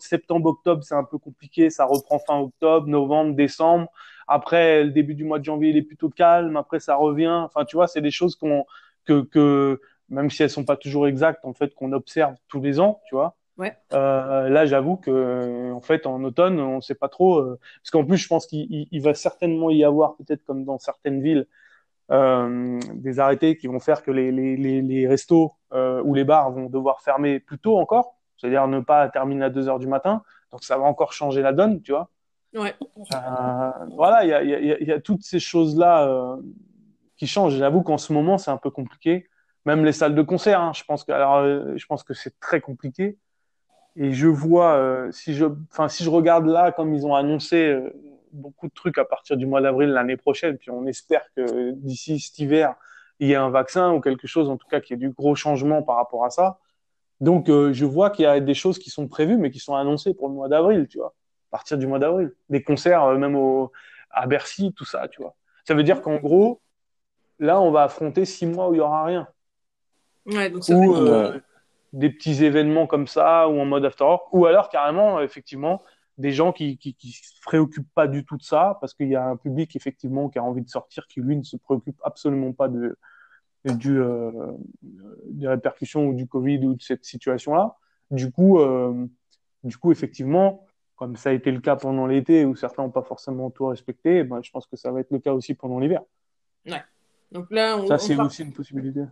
septembre, 0.00 0.50
octobre, 0.50 0.82
c'est 0.84 0.94
un 0.94 1.04
peu 1.04 1.18
compliqué. 1.18 1.70
Ça 1.70 1.86
reprend 1.86 2.18
fin 2.18 2.38
octobre, 2.38 2.86
novembre, 2.88 3.34
décembre. 3.34 3.88
Après, 4.28 4.84
le 4.84 4.90
début 4.90 5.14
du 5.14 5.24
mois 5.24 5.38
de 5.38 5.44
janvier, 5.44 5.70
il 5.70 5.76
est 5.78 5.82
plutôt 5.82 6.10
calme. 6.10 6.56
Après, 6.58 6.80
ça 6.80 6.96
revient. 6.96 7.28
Enfin, 7.46 7.64
tu 7.64 7.76
vois, 7.76 7.88
c'est 7.88 8.02
des 8.02 8.10
choses 8.10 8.36
qu'on 8.36 8.66
que, 9.06 9.22
que 9.22 9.80
même 10.10 10.30
si 10.30 10.42
elles 10.42 10.50
sont 10.50 10.64
pas 10.64 10.76
toujours 10.76 11.06
exactes, 11.06 11.44
en 11.46 11.54
fait, 11.54 11.74
qu'on 11.74 11.92
observe 11.92 12.34
tous 12.48 12.60
les 12.60 12.80
ans, 12.80 13.00
tu 13.08 13.14
vois. 13.14 13.36
Ouais. 13.56 13.76
Euh, 13.92 14.48
là, 14.48 14.66
j'avoue 14.66 14.96
que 14.96 15.72
en 15.72 15.80
fait, 15.80 16.06
en 16.06 16.22
automne, 16.24 16.58
on 16.58 16.80
sait 16.80 16.94
pas 16.94 17.08
trop, 17.08 17.38
euh, 17.38 17.58
parce 17.80 17.90
qu'en 17.90 18.04
plus, 18.04 18.16
je 18.16 18.26
pense 18.26 18.46
qu'il 18.46 19.02
va 19.02 19.14
certainement 19.14 19.70
y 19.70 19.84
avoir, 19.84 20.16
peut-être 20.16 20.44
comme 20.44 20.64
dans 20.64 20.78
certaines 20.78 21.22
villes, 21.22 21.46
euh, 22.10 22.80
des 22.94 23.20
arrêtés 23.20 23.56
qui 23.56 23.66
vont 23.66 23.78
faire 23.78 24.02
que 24.02 24.10
les, 24.10 24.32
les, 24.32 24.56
les, 24.56 24.82
les 24.82 25.06
restos 25.06 25.54
ou 25.72 26.14
les 26.14 26.24
bars 26.24 26.52
vont 26.52 26.68
devoir 26.68 27.00
fermer 27.00 27.40
plus 27.40 27.58
tôt 27.58 27.78
encore, 27.78 28.16
c'est-à-dire 28.36 28.68
ne 28.68 28.80
pas 28.80 29.08
terminer 29.08 29.46
à 29.46 29.50
2 29.50 29.68
heures 29.68 29.80
du 29.80 29.88
matin. 29.88 30.22
Donc, 30.52 30.62
ça 30.62 30.76
va 30.76 30.84
encore 30.84 31.12
changer 31.12 31.42
la 31.42 31.52
donne, 31.52 31.80
tu 31.82 31.92
vois. 31.92 32.10
Ouais. 32.54 32.74
Voilà, 33.96 34.24
il 34.24 34.28
y 34.28 34.34
a, 34.34 34.42
y, 34.44 34.54
a, 34.54 34.82
y 34.82 34.92
a, 34.92 35.00
toutes 35.00 35.22
ces 35.22 35.40
choses-là 35.40 36.36
qui 37.16 37.26
changent. 37.26 37.56
J'avoue 37.56 37.82
qu'en 37.82 37.98
ce 37.98 38.12
moment, 38.12 38.38
c'est 38.38 38.52
un 38.52 38.56
peu 38.56 38.70
compliqué. 38.70 39.28
Même 39.64 39.84
les 39.84 39.92
salles 39.92 40.14
de 40.14 40.22
concert, 40.22 40.60
hein, 40.60 40.72
je 40.74 40.84
pense 40.84 41.04
que, 41.04 41.12
alors, 41.12 41.42
je 41.76 41.86
pense 41.86 42.04
que 42.04 42.14
c'est 42.14 42.38
très 42.38 42.60
compliqué 42.60 43.18
et 43.96 44.12
je 44.12 44.26
vois, 44.26 44.74
euh, 44.74 45.12
si 45.12 45.34
je, 45.34 45.46
enfin, 45.70 45.88
si 45.88 46.02
je 46.02 46.10
regarde 46.10 46.46
là, 46.46 46.72
comme 46.72 46.94
ils 46.94 47.06
ont 47.06 47.14
annoncé 47.14 47.68
euh, 47.68 47.90
beaucoup 48.32 48.66
de 48.66 48.72
trucs 48.72 48.98
à 48.98 49.04
partir 49.04 49.36
du 49.36 49.46
mois 49.46 49.60
d'avril 49.60 49.90
l'année 49.90 50.16
prochaine, 50.16 50.58
puis 50.58 50.70
on 50.70 50.86
espère 50.86 51.22
que 51.36 51.70
d'ici 51.72 52.18
cet 52.18 52.38
hiver, 52.38 52.74
il 53.20 53.28
y 53.28 53.32
ait 53.32 53.36
un 53.36 53.50
vaccin 53.50 53.92
ou 53.92 54.00
quelque 54.00 54.26
chose, 54.26 54.48
en 54.50 54.56
tout 54.56 54.66
cas, 54.66 54.80
qui 54.80 54.94
ait 54.94 54.96
du 54.96 55.10
gros 55.10 55.36
changement 55.36 55.82
par 55.82 55.96
rapport 55.96 56.24
à 56.24 56.30
ça. 56.30 56.58
Donc, 57.20 57.48
euh, 57.48 57.72
je 57.72 57.84
vois 57.84 58.10
qu'il 58.10 58.24
y 58.24 58.26
a 58.26 58.40
des 58.40 58.54
choses 58.54 58.80
qui 58.80 58.90
sont 58.90 59.06
prévues, 59.06 59.36
mais 59.36 59.52
qui 59.52 59.60
sont 59.60 59.76
annoncées 59.76 60.14
pour 60.14 60.28
le 60.28 60.34
mois 60.34 60.48
d'avril, 60.48 60.88
tu 60.88 60.98
vois, 60.98 61.14
à 61.50 61.50
partir 61.52 61.78
du 61.78 61.86
mois 61.86 62.00
d'avril. 62.00 62.32
Des 62.48 62.64
concerts, 62.64 63.06
même 63.12 63.36
au, 63.36 63.70
à 64.10 64.26
Bercy, 64.26 64.72
tout 64.76 64.84
ça, 64.84 65.06
tu 65.06 65.22
vois. 65.22 65.36
Ça 65.64 65.74
veut 65.74 65.84
dire 65.84 66.02
qu'en 66.02 66.16
gros, 66.16 66.60
là, 67.38 67.60
on 67.60 67.70
va 67.70 67.84
affronter 67.84 68.24
six 68.24 68.46
mois 68.46 68.68
où 68.68 68.74
il 68.74 68.78
y 68.78 68.80
aura 68.80 69.04
rien. 69.04 69.28
Ouais, 70.26 70.50
donc 70.50 70.64
ça 70.64 70.74
des 71.94 72.10
petits 72.10 72.44
événements 72.44 72.86
comme 72.86 73.06
ça 73.06 73.48
ou 73.48 73.58
en 73.60 73.64
mode 73.64 73.84
after 73.84 74.04
work, 74.04 74.26
ou 74.32 74.46
alors 74.46 74.68
carrément, 74.68 75.20
effectivement, 75.20 75.80
des 76.18 76.32
gens 76.32 76.52
qui, 76.52 76.76
qui, 76.76 76.94
qui 76.94 77.12
se 77.12 77.40
préoccupent 77.42 77.92
pas 77.94 78.08
du 78.08 78.24
tout 78.24 78.36
de 78.36 78.42
ça 78.42 78.78
parce 78.80 78.94
qu'il 78.94 79.08
y 79.08 79.16
a 79.16 79.24
un 79.24 79.36
public 79.36 79.74
effectivement 79.76 80.28
qui 80.28 80.38
a 80.38 80.44
envie 80.44 80.62
de 80.62 80.68
sortir 80.68 81.06
qui 81.06 81.20
lui 81.20 81.36
ne 81.36 81.42
se 81.42 81.56
préoccupe 81.56 82.00
absolument 82.02 82.52
pas 82.52 82.68
de, 82.68 82.96
du, 83.64 84.00
euh, 84.00 84.30
des 84.82 85.46
répercussions 85.46 86.06
ou 86.06 86.14
du 86.14 86.26
Covid 86.26 86.66
ou 86.66 86.74
de 86.74 86.82
cette 86.82 87.04
situation-là. 87.04 87.76
Du 88.10 88.30
coup, 88.30 88.58
euh, 88.58 89.06
du 89.62 89.76
coup, 89.76 89.92
effectivement, 89.92 90.66
comme 90.96 91.16
ça 91.16 91.30
a 91.30 91.32
été 91.32 91.52
le 91.52 91.60
cas 91.60 91.76
pendant 91.76 92.06
l'été 92.06 92.44
où 92.44 92.56
certains 92.56 92.82
n'ont 92.82 92.90
pas 92.90 93.02
forcément 93.02 93.50
tout 93.50 93.66
respecté, 93.66 94.24
ben, 94.24 94.40
je 94.42 94.50
pense 94.50 94.66
que 94.66 94.76
ça 94.76 94.90
va 94.90 95.00
être 95.00 95.10
le 95.10 95.20
cas 95.20 95.32
aussi 95.32 95.54
pendant 95.54 95.78
l'hiver. 95.78 96.02
Ouais. 96.66 96.82
Donc 97.30 97.50
là, 97.50 97.76
on, 97.76 97.86
ça 97.86 97.98
c'est 97.98 98.16
aussi 98.16 98.42
une 98.42 98.52
possibilité 98.52 99.02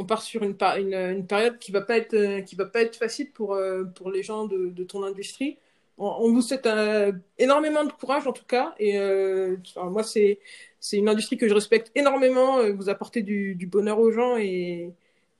on 0.00 0.04
part 0.06 0.22
sur 0.22 0.42
une, 0.42 0.56
période 0.56 1.58
qui 1.58 1.72
va 1.72 1.82
pas 1.82 1.98
être 1.98 2.14
euh, 2.14 2.42
va 2.56 2.64
pas 2.64 2.80
être 2.80 2.96
facile 2.96 3.30
pour 3.32 3.52
euh, 3.54 3.84
les 4.12 4.22
gens 4.22 4.46
de, 4.46 4.82
ton 4.84 5.04
industrie. 5.04 5.58
On, 5.98 6.32
vous 6.32 6.40
souhaite 6.40 6.64
euh, 6.64 7.12
énormément 7.36 7.84
de 7.84 7.92
courage 7.92 8.26
en 8.26 8.32
tout 8.32 8.46
cas 8.46 8.74
et 8.78 8.98
moi 9.76 10.02
c'est 10.02 10.38
une 10.94 11.10
industrie 11.10 11.36
que 11.36 11.46
je 11.46 11.52
respecte 11.52 11.92
énormément. 11.94 12.66
Vous 12.72 12.88
apportez 12.88 13.22
du, 13.22 13.68
bonheur 13.70 13.98
aux 13.98 14.10
gens 14.10 14.38
et 14.38 14.94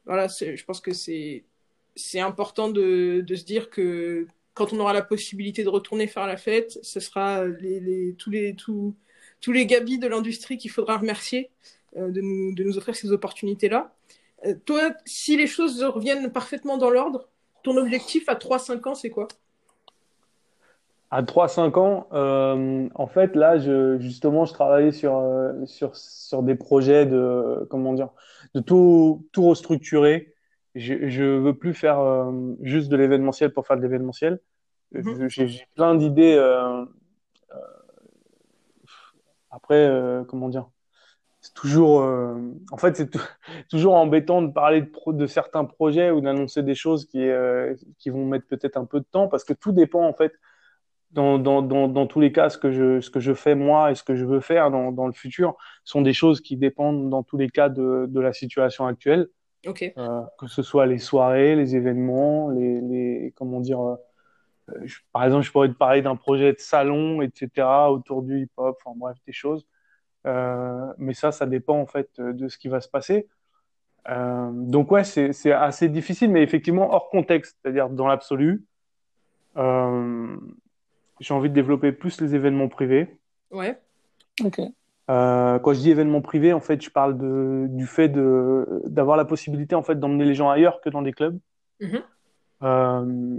voilà, 0.04 0.26
je 0.28 0.62
pense 0.64 0.82
que 0.82 0.92
c'est 0.92 1.42
important 2.20 2.68
de, 2.68 3.24
se 3.26 3.44
dire 3.44 3.70
que 3.70 4.26
quand 4.52 4.74
on 4.74 4.80
aura 4.80 4.92
la 4.92 5.00
possibilité 5.00 5.64
de 5.64 5.70
retourner 5.70 6.06
faire 6.06 6.26
la 6.26 6.36
fête, 6.36 6.78
ce 6.82 7.00
sera 7.00 7.46
tous 8.18 8.30
les 9.52 9.66
gabis 9.66 9.98
de 9.98 10.06
l'industrie 10.06 10.58
qu'il 10.58 10.70
faudra 10.70 10.98
remercier 10.98 11.48
de 11.96 12.20
nous 12.20 12.54
de 12.54 12.62
nous 12.62 12.76
offrir 12.76 12.94
ces 12.94 13.11
opportunités 13.11 13.70
là. 13.70 13.94
Euh, 14.47 14.55
toi, 14.64 14.91
si 15.05 15.36
les 15.36 15.47
choses 15.47 15.82
reviennent 15.82 16.30
parfaitement 16.30 16.78
dans 16.78 16.91
l'ordre, 16.91 17.28
ton 17.62 17.76
objectif 17.76 18.28
à 18.28 18.34
3-5 18.34 18.88
ans, 18.88 18.95
c'est 18.95 19.11
quoi? 19.11 19.28
À 21.11 21.22
3-5 21.22 21.78
ans, 21.78 22.07
euh, 22.12 22.88
en 22.95 23.07
fait, 23.07 23.34
là, 23.34 23.59
je, 23.59 23.99
justement, 23.99 24.45
je 24.45 24.55
travaillais 24.55 24.93
sur, 24.93 25.16
euh, 25.16 25.53
sur, 25.66 25.97
sur 25.97 26.43
des 26.43 26.55
projets 26.55 27.05
de, 27.05 27.66
comment 27.68 27.93
dire, 27.93 28.11
de 28.55 28.61
tout, 28.61 29.26
tout 29.32 29.49
restructurer. 29.49 30.34
Je, 30.76 30.95
ne 30.95 31.38
veux 31.38 31.55
plus 31.55 31.74
faire 31.74 31.99
juste 32.62 32.91
de 32.91 32.97
l'événementiel 32.97 33.53
pour 33.53 33.66
faire 33.66 33.76
de 33.76 33.82
l'événementiel. 33.82 34.38
Mhm. 34.93 35.28
J'ai 35.28 35.66
plein 35.74 35.97
d'idées. 35.97 36.38
après, 39.51 39.91
comment 40.28 40.49
dire 40.49 40.68
c'est 41.51 41.61
toujours, 41.61 42.03
euh, 42.03 42.34
en 42.70 42.76
fait, 42.76 42.96
c'est 42.96 43.11
toujours 43.70 43.94
embêtant 43.94 44.42
de 44.42 44.53
parler 44.53 44.82
de, 44.82 45.12
de 45.12 45.26
certains 45.26 45.64
projets 45.64 46.11
ou 46.11 46.20
d'annoncer 46.20 46.62
des 46.62 46.74
choses 46.74 47.07
qui, 47.07 47.22
euh, 47.22 47.74
qui 47.98 48.11
vont 48.11 48.24
mettre 48.24 48.46
peut-être 48.46 48.76
un 48.76 48.84
peu 48.84 49.01
de 49.01 49.07
temps 49.11 49.28
parce 49.28 49.44
que 49.44 49.53
tout 49.53 49.72
dépend, 49.72 50.07
en 50.07 50.12
fait, 50.12 50.32
dans, 51.11 51.38
dans, 51.38 51.61
dans, 51.61 51.88
dans, 51.88 52.07
tous 52.07 52.20
les 52.20 52.30
cas, 52.30 52.51
ce 52.51 52.59
que, 52.59 52.70
je, 52.70 53.01
ce 53.01 53.11
que 53.11 53.18
je 53.18 53.34
fais 53.34 53.57
moi 53.57 53.90
et 53.90 53.96
ce 53.96 54.05
que 54.05 54.14
je 54.14 54.24
veux 54.24 54.38
faire 54.38 54.70
dans, 54.70 54.92
dans 54.92 55.09
le 55.09 55.12
futur 55.12 55.57
sont 55.82 56.03
des 56.03 56.12
choses 56.12 56.40
qui 56.40 56.57
dépendent 56.57 57.11
dans 57.11 57.24
tous 57.24 57.36
les 57.36 57.48
cas 57.48 57.68
de, 57.68 58.07
de 58.09 58.20
la 58.20 58.32
situation 58.32 58.86
actuelle. 58.86 59.28
Okay. 59.66 59.92
Euh, 59.98 60.22
que 60.38 60.46
ce 60.46 60.62
soit 60.62 60.86
les 60.86 60.98
soirées, 60.98 61.57
les 61.57 61.74
événements, 61.74 62.48
les, 62.51 62.80
les 62.80 63.34
comment 63.36 63.61
dire, 63.61 63.96
par 65.12 65.24
exemple, 65.24 65.44
je 65.44 65.51
pourrais 65.51 65.68
te 65.68 65.74
parler 65.74 66.01
d'un 66.01 66.16
projet 66.16 66.53
de 66.53 66.61
salon, 66.61 67.22
etc., 67.22 67.66
autour 67.90 68.22
du 68.22 68.42
hip-hop, 68.42 68.78
enfin 68.84 68.96
bref, 68.96 69.16
des 69.26 69.32
choses 69.32 69.66
mais 70.24 71.14
ça, 71.14 71.32
ça 71.32 71.46
dépend 71.46 71.80
en 71.80 71.86
fait 71.86 72.20
de 72.20 72.48
ce 72.48 72.58
qui 72.58 72.68
va 72.68 72.80
se 72.80 72.88
passer. 72.88 73.28
donc 74.08 74.90
ouais, 74.90 75.04
c'est 75.04 75.52
assez 75.52 75.88
difficile, 75.88 76.30
mais 76.30 76.42
effectivement 76.42 76.92
hors 76.92 77.10
contexte, 77.10 77.58
c'est-à-dire 77.62 77.88
dans 77.88 78.06
l'absolu. 78.06 78.64
j'ai 79.56 81.34
envie 81.34 81.48
de 81.48 81.54
développer 81.54 81.92
plus 81.92 82.20
les 82.20 82.34
événements 82.34 82.68
privés. 82.68 83.18
Ouais. 83.50 83.78
Ok. 84.44 84.60
Euh, 85.10 85.58
quand 85.58 85.72
je 85.72 85.80
dis 85.80 85.90
événement 85.90 86.20
privé, 86.20 86.52
en 86.52 86.60
fait, 86.60 86.80
je 86.80 86.90
parle 86.90 87.18
de, 87.18 87.66
du 87.68 87.86
fait 87.86 88.08
de 88.08 88.82
d'avoir 88.86 89.16
la 89.16 89.24
possibilité 89.24 89.74
en 89.74 89.82
fait 89.82 89.98
d'emmener 89.98 90.24
les 90.24 90.34
gens 90.34 90.48
ailleurs 90.48 90.80
que 90.80 90.88
dans 90.88 91.02
des 91.02 91.12
clubs. 91.12 91.38
Mhm. 91.80 92.02
Euh, 92.62 93.38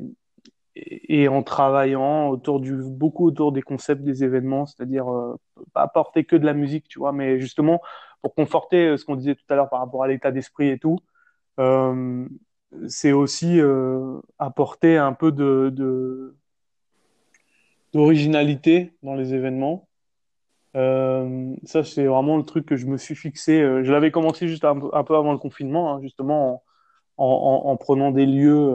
et, 0.75 1.27
en 1.27 1.43
travaillant 1.43 2.29
autour 2.29 2.59
du 2.59 2.75
beaucoup 2.75 3.27
autour 3.27 3.51
des 3.51 3.61
concepts 3.61 4.03
des 4.03 4.23
événements, 4.23 4.65
c'est-à-dire 4.65 5.11
euh, 5.11 5.35
pas 5.73 5.81
apporter 5.83 6.23
que 6.25 6.35
de 6.35 6.45
la 6.45 6.53
musique, 6.53 6.87
tu 6.87 6.99
vois, 6.99 7.11
mais 7.11 7.39
justement 7.39 7.81
pour 8.21 8.35
conforter 8.35 8.87
euh, 8.87 8.97
ce 8.97 9.05
qu'on 9.05 9.15
disait 9.15 9.35
tout 9.35 9.45
à 9.49 9.55
l'heure 9.55 9.69
par 9.69 9.79
rapport 9.79 10.03
à 10.03 10.07
l'état 10.07 10.31
d'esprit 10.31 10.69
et 10.69 10.79
tout. 10.79 10.99
Euh, 11.59 12.27
c'est 12.87 13.11
aussi 13.11 13.59
apporter 14.39 14.97
un 14.97 15.11
peu 15.11 15.31
d'originalité 17.93 18.93
dans 19.03 19.15
les 19.15 19.33
événements 19.33 19.87
ça, 20.73 21.83
c'est 21.83 22.05
vraiment 22.05 22.37
le 22.37 22.43
truc 22.43 22.65
que 22.65 22.77
je 22.77 22.85
me 22.85 22.95
suis 22.95 23.13
fixé. 23.15 23.59
Je 23.83 23.91
l'avais 23.91 24.09
commencé 24.09 24.47
juste 24.47 24.63
un, 24.63 24.79
peu 25.03 25.15
avant 25.17 25.33
le 25.33 25.37
confinement, 25.37 25.93
hein, 25.93 25.99
justement 26.01 26.63
en, 27.17 27.25
en, 27.25 27.69
en, 27.69 27.75
prenant 27.75 28.11
des 28.11 28.25
lieux, 28.25 28.73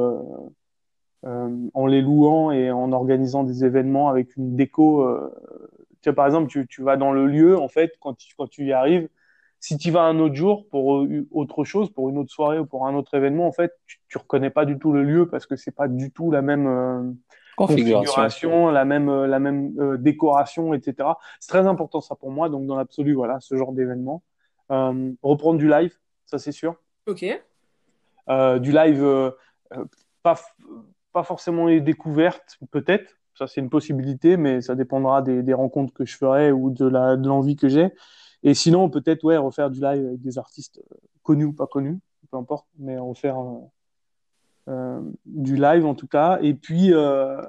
en 1.24 1.86
les 1.86 2.02
louant 2.02 2.52
et 2.52 2.70
en 2.70 2.92
organisant 2.92 3.42
des 3.42 3.64
événements 3.64 4.08
avec 4.08 4.36
une 4.36 4.54
déco. 4.56 5.02
Euh, 5.02 5.34
tu 6.02 6.10
vois, 6.10 6.14
par 6.14 6.26
exemple, 6.26 6.48
tu, 6.48 6.66
tu, 6.68 6.82
vas 6.82 6.96
dans 6.96 7.12
le 7.12 7.26
lieu, 7.26 7.58
en 7.58 7.68
fait, 7.68 7.94
quand 8.00 8.14
tu, 8.14 8.34
quand 8.36 8.48
tu 8.48 8.64
y 8.66 8.72
arrives, 8.72 9.08
si 9.58 9.76
tu 9.76 9.90
vas 9.90 10.02
un 10.02 10.20
autre 10.20 10.34
jour 10.34 10.68
pour 10.68 11.06
autre 11.32 11.64
chose, 11.64 11.90
pour 11.90 12.08
une 12.08 12.18
autre 12.18 12.30
soirée 12.30 12.58
ou 12.58 12.66
pour 12.66 12.86
un 12.86 12.94
autre 12.94 13.14
événement, 13.14 13.46
en 13.46 13.52
fait, 13.52 13.72
tu, 13.86 13.98
tu 14.08 14.18
reconnais 14.18 14.50
pas 14.50 14.64
du 14.64 14.78
tout 14.78 14.92
le 14.92 15.02
lieu 15.02 15.28
parce 15.28 15.46
que 15.46 15.56
c'est 15.56 15.74
pas 15.74 15.88
du 15.88 16.12
tout 16.12 16.30
la 16.30 16.42
même 16.42 17.16
configuration, 17.56 18.68
la 18.70 18.84
même, 18.84 19.08
euh, 19.08 19.26
la 19.26 19.40
même 19.40 19.74
euh, 19.80 19.96
décoration, 19.96 20.74
etc. 20.74 21.08
C'est 21.40 21.48
très 21.48 21.66
important 21.66 22.00
ça 22.00 22.14
pour 22.14 22.30
moi. 22.30 22.48
Donc 22.48 22.66
dans 22.66 22.76
l'absolu, 22.76 23.14
voilà, 23.14 23.40
ce 23.40 23.56
genre 23.56 23.72
d'événement. 23.72 24.22
Euh, 24.70 25.12
reprendre 25.22 25.58
du 25.58 25.68
live, 25.68 25.96
ça 26.26 26.38
c'est 26.38 26.52
sûr. 26.52 26.76
Ok. 27.06 27.24
Euh, 28.28 28.58
du 28.58 28.72
live, 28.72 29.02
euh, 29.02 29.30
pas, 30.22 30.38
pas 31.16 31.22
forcément 31.22 31.64
les 31.64 31.80
découvertes, 31.80 32.58
peut-être. 32.70 33.16
Ça 33.38 33.46
c'est 33.46 33.62
une 33.62 33.70
possibilité, 33.70 34.36
mais 34.36 34.60
ça 34.60 34.74
dépendra 34.74 35.22
des, 35.22 35.42
des 35.42 35.54
rencontres 35.54 35.94
que 35.94 36.04
je 36.04 36.14
ferai 36.14 36.52
ou 36.52 36.68
de 36.68 36.86
la 36.86 37.16
de 37.16 37.26
l'envie 37.26 37.56
que 37.56 37.70
j'ai. 37.70 37.88
Et 38.42 38.52
sinon, 38.52 38.90
peut-être 38.90 39.24
ouais, 39.24 39.38
refaire 39.38 39.70
du 39.70 39.80
live 39.80 40.06
avec 40.08 40.20
des 40.20 40.36
artistes 40.36 40.78
connus 41.22 41.46
ou 41.46 41.54
pas 41.54 41.66
connus, 41.66 41.98
peu 42.30 42.36
importe, 42.36 42.66
mais 42.78 42.98
refaire 42.98 43.38
euh, 44.68 45.00
du 45.24 45.56
live 45.56 45.86
en 45.86 45.94
tout 45.94 46.06
cas, 46.06 46.38
et 46.42 46.52
puis 46.52 46.92
euh, 46.92 47.40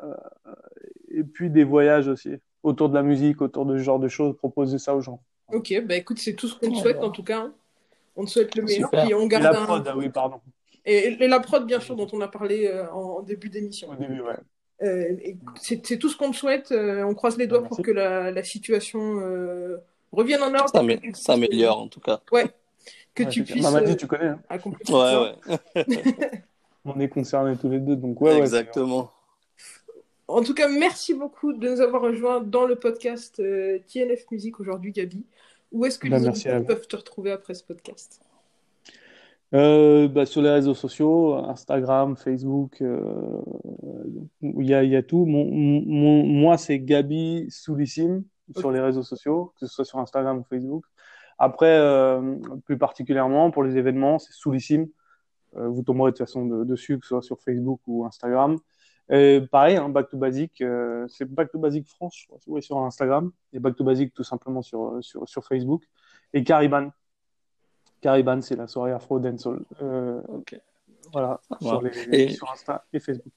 et 1.10 1.26
puis 1.26 1.50
des 1.50 1.66
voyages 1.66 2.08
aussi 2.08 2.38
autour 2.64 2.88
de 2.88 2.94
la 2.94 3.04
musique, 3.04 3.42
autour 3.42 3.66
de 3.66 3.78
ce 3.78 3.84
genre 3.84 4.00
de 4.00 4.08
choses, 4.08 4.38
proposer 4.38 4.80
ça 4.80 4.96
aux 4.96 5.02
gens. 5.02 5.20
Ok, 5.52 5.74
bah 5.86 5.98
écoute, 5.98 6.20
c'est 6.20 6.36
tout 6.36 6.48
ce 6.48 6.58
qu'on 6.58 6.72
te 6.72 6.78
souhaite 6.78 7.04
en 7.04 7.12
tout 7.12 7.24
cas. 7.24 7.42
Hein. 7.42 7.54
On 8.16 8.24
te 8.24 8.30
souhaite 8.30 8.56
le 8.56 8.64
meilleur. 8.64 8.90
Puis 8.92 9.14
on 9.14 9.28
garde 9.28 9.44
et 9.44 9.60
la 9.60 9.66
prod, 9.66 9.86
un... 9.86 9.92
ah 9.92 9.98
oui, 9.98 10.08
pardon. 10.08 10.40
Et, 10.88 11.24
et, 11.24 11.28
la 11.28 11.40
prod, 11.40 11.66
bien 11.66 11.80
sûr, 11.80 11.96
dont 11.96 12.08
on 12.14 12.22
a 12.22 12.28
parlé 12.28 12.66
euh, 12.68 12.90
en, 12.92 13.22
début 13.22 13.50
d'émission. 13.50 13.90
Au 13.90 13.96
début, 13.96 14.22
ouais. 14.22 14.38
Euh, 14.84 15.16
c'est 15.60 15.98
tout 15.98 16.10
ce 16.10 16.18
qu'on 16.18 16.32
te 16.32 16.36
souhaite. 16.36 16.72
Euh, 16.72 17.04
on 17.04 17.14
croise 17.14 17.38
les 17.38 17.46
doigts 17.46 17.62
Merci. 17.62 17.76
pour 17.76 17.86
que 17.86 17.92
la, 17.92 18.32
la 18.32 18.44
situation 18.44 19.20
revienne 20.12 20.42
en 20.42 20.54
ordre. 20.54 20.70
Ça 20.70 20.82
s'améliore 21.14 21.80
en 21.80 21.88
tout 21.88 22.00
cas. 22.00 22.22
Ouais. 22.32 22.46
Que 23.14 23.24
ouais, 23.24 23.30
tu 23.30 23.44
puisses. 23.44 23.64
Mamadi, 23.64 23.98
tu 23.98 24.08
connais. 24.08 24.28
Hein. 24.28 24.40
accomplir 24.50 24.96
ouais, 24.96 25.36
ouais. 25.76 25.86
on 26.86 27.00
est 27.00 27.10
concernés 27.10 27.58
tous 27.58 27.70
les 27.70 27.80
deux. 27.80 27.96
Donc, 27.96 28.22
ouais, 28.22 28.38
Exactement. 28.38 29.02
Ouais, 29.02 29.08
en 30.28 30.44
tout 30.44 30.54
cas, 30.54 30.68
merci 30.68 31.14
beaucoup 31.14 31.54
de 31.54 31.70
nous 31.70 31.82
avoir 31.82 32.02
rejoints 32.02 32.42
dans 32.42 32.66
le 32.66 32.76
podcast 32.76 33.40
euh, 33.40 33.80
TNF 33.92 34.30
Musique 34.30 34.60
aujourd'hui, 34.60 34.92
Gabi. 34.92 35.26
Où 35.72 35.86
est-ce 35.86 35.98
que 35.98 36.08
bah, 36.10 36.20
les 36.20 36.28
auditeurs 36.28 36.66
peuvent 36.66 36.88
te 36.88 36.96
retrouver 36.96 37.32
après 37.32 37.54
ce 37.54 37.64
podcast? 37.64 38.22
Euh, 39.54 40.08
bah, 40.08 40.26
Sur 40.26 40.42
les 40.42 40.50
réseaux 40.50 40.74
sociaux, 40.74 41.36
Instagram, 41.36 42.16
Facebook, 42.18 42.78
il 42.82 42.86
euh, 42.86 43.42
y, 44.42 44.74
a, 44.74 44.84
y 44.84 44.96
a 44.96 45.04
tout. 45.04 45.26
Mon, 45.26 45.46
mon, 45.46 46.26
moi, 46.26 46.58
c'est 46.58 46.80
Gabi 46.80 47.48
Soulissime 47.50 48.24
sur 48.58 48.72
les 48.72 48.80
réseaux 48.80 49.04
sociaux, 49.04 49.54
que 49.60 49.66
ce 49.66 49.74
soit 49.74 49.86
sur 49.86 50.00
Instagram 50.00 50.40
ou 50.40 50.44
Facebook. 50.44 50.86
Après, 51.40 51.78
euh, 51.78 52.36
plus 52.66 52.78
particulièrement 52.78 53.52
pour 53.52 53.64
les 53.64 53.78
événements, 53.78 54.20
c'est 54.20 54.34
Soulissime. 54.34 54.88
Vous 55.54 55.82
tomberez 55.82 56.12
de 56.12 56.18
toute 56.18 56.28
façon 56.28 56.46
de, 56.46 56.64
dessus, 56.66 57.00
que 57.00 57.06
ce 57.06 57.10
soit 57.10 57.22
sur 57.24 57.42
Facebook 57.42 57.80
ou 57.88 58.06
Instagram. 58.06 58.58
Et 59.10 59.42
pareil, 59.50 59.78
hein, 59.78 59.90
Back 59.90 60.10
to 60.10 60.18
Basic, 60.18 60.64
c'est 61.08 61.26
Back 61.26 61.52
to 61.52 61.58
Basic 61.58 61.88
France, 61.88 62.16
je 62.16 62.28
crois, 62.28 62.40
ouais, 62.48 62.62
sur 62.62 62.78
Instagram, 62.78 63.32
et 63.54 63.60
Back 63.60 63.76
to 63.76 63.84
Basic 63.84 64.14
tout 64.14 64.24
simplement 64.24 64.62
sur, 64.62 64.98
sur, 65.02 65.28
sur 65.28 65.44
Facebook. 65.46 65.84
Et 66.34 66.44
Cariban. 66.44 66.92
Cariban, 68.02 68.42
c'est 68.42 68.56
la 68.56 68.68
soirée 68.68 68.92
Afro 68.92 69.20
Dancehall. 69.20 69.60
Euh, 69.82 70.22
okay. 70.30 70.60
Voilà, 71.12 71.40
wow. 71.62 71.70
sur, 71.70 71.82
les, 71.82 72.24
et... 72.24 72.30
sur 72.30 72.52
Insta 72.52 72.84
et 72.94 73.00
Facebook. 73.00 73.34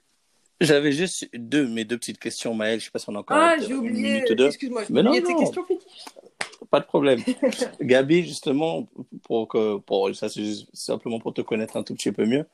J'avais 0.60 0.92
juste 0.92 1.28
deux, 1.34 1.66
mes 1.66 1.84
deux 1.84 1.96
petites 1.96 2.18
questions, 2.18 2.52
Maël. 2.52 2.80
Je 2.80 2.84
sais 2.84 2.90
pas 2.90 2.98
si 2.98 3.08
on 3.08 3.14
a 3.14 3.20
encore 3.20 3.36
ah, 3.36 3.56
j'ai 3.58 3.72
oublié, 3.72 4.22
excuse-moi, 4.28 4.82
j'ai 4.84 4.92
oublié 4.92 5.22
tes 5.22 5.34
questions 5.34 5.64
fétiches. 5.64 6.04
Pas 6.70 6.80
de 6.80 6.84
problème. 6.84 7.20
Gabi, 7.80 8.24
justement, 8.24 8.86
pour 9.22 9.48
que, 9.48 9.78
pour, 9.78 10.14
ça 10.14 10.28
c'est 10.28 10.52
simplement 10.74 11.18
pour 11.18 11.32
te 11.32 11.40
connaître 11.40 11.78
un 11.78 11.82
tout 11.82 11.94
petit 11.94 12.12
peu 12.12 12.26
mieux. 12.26 12.44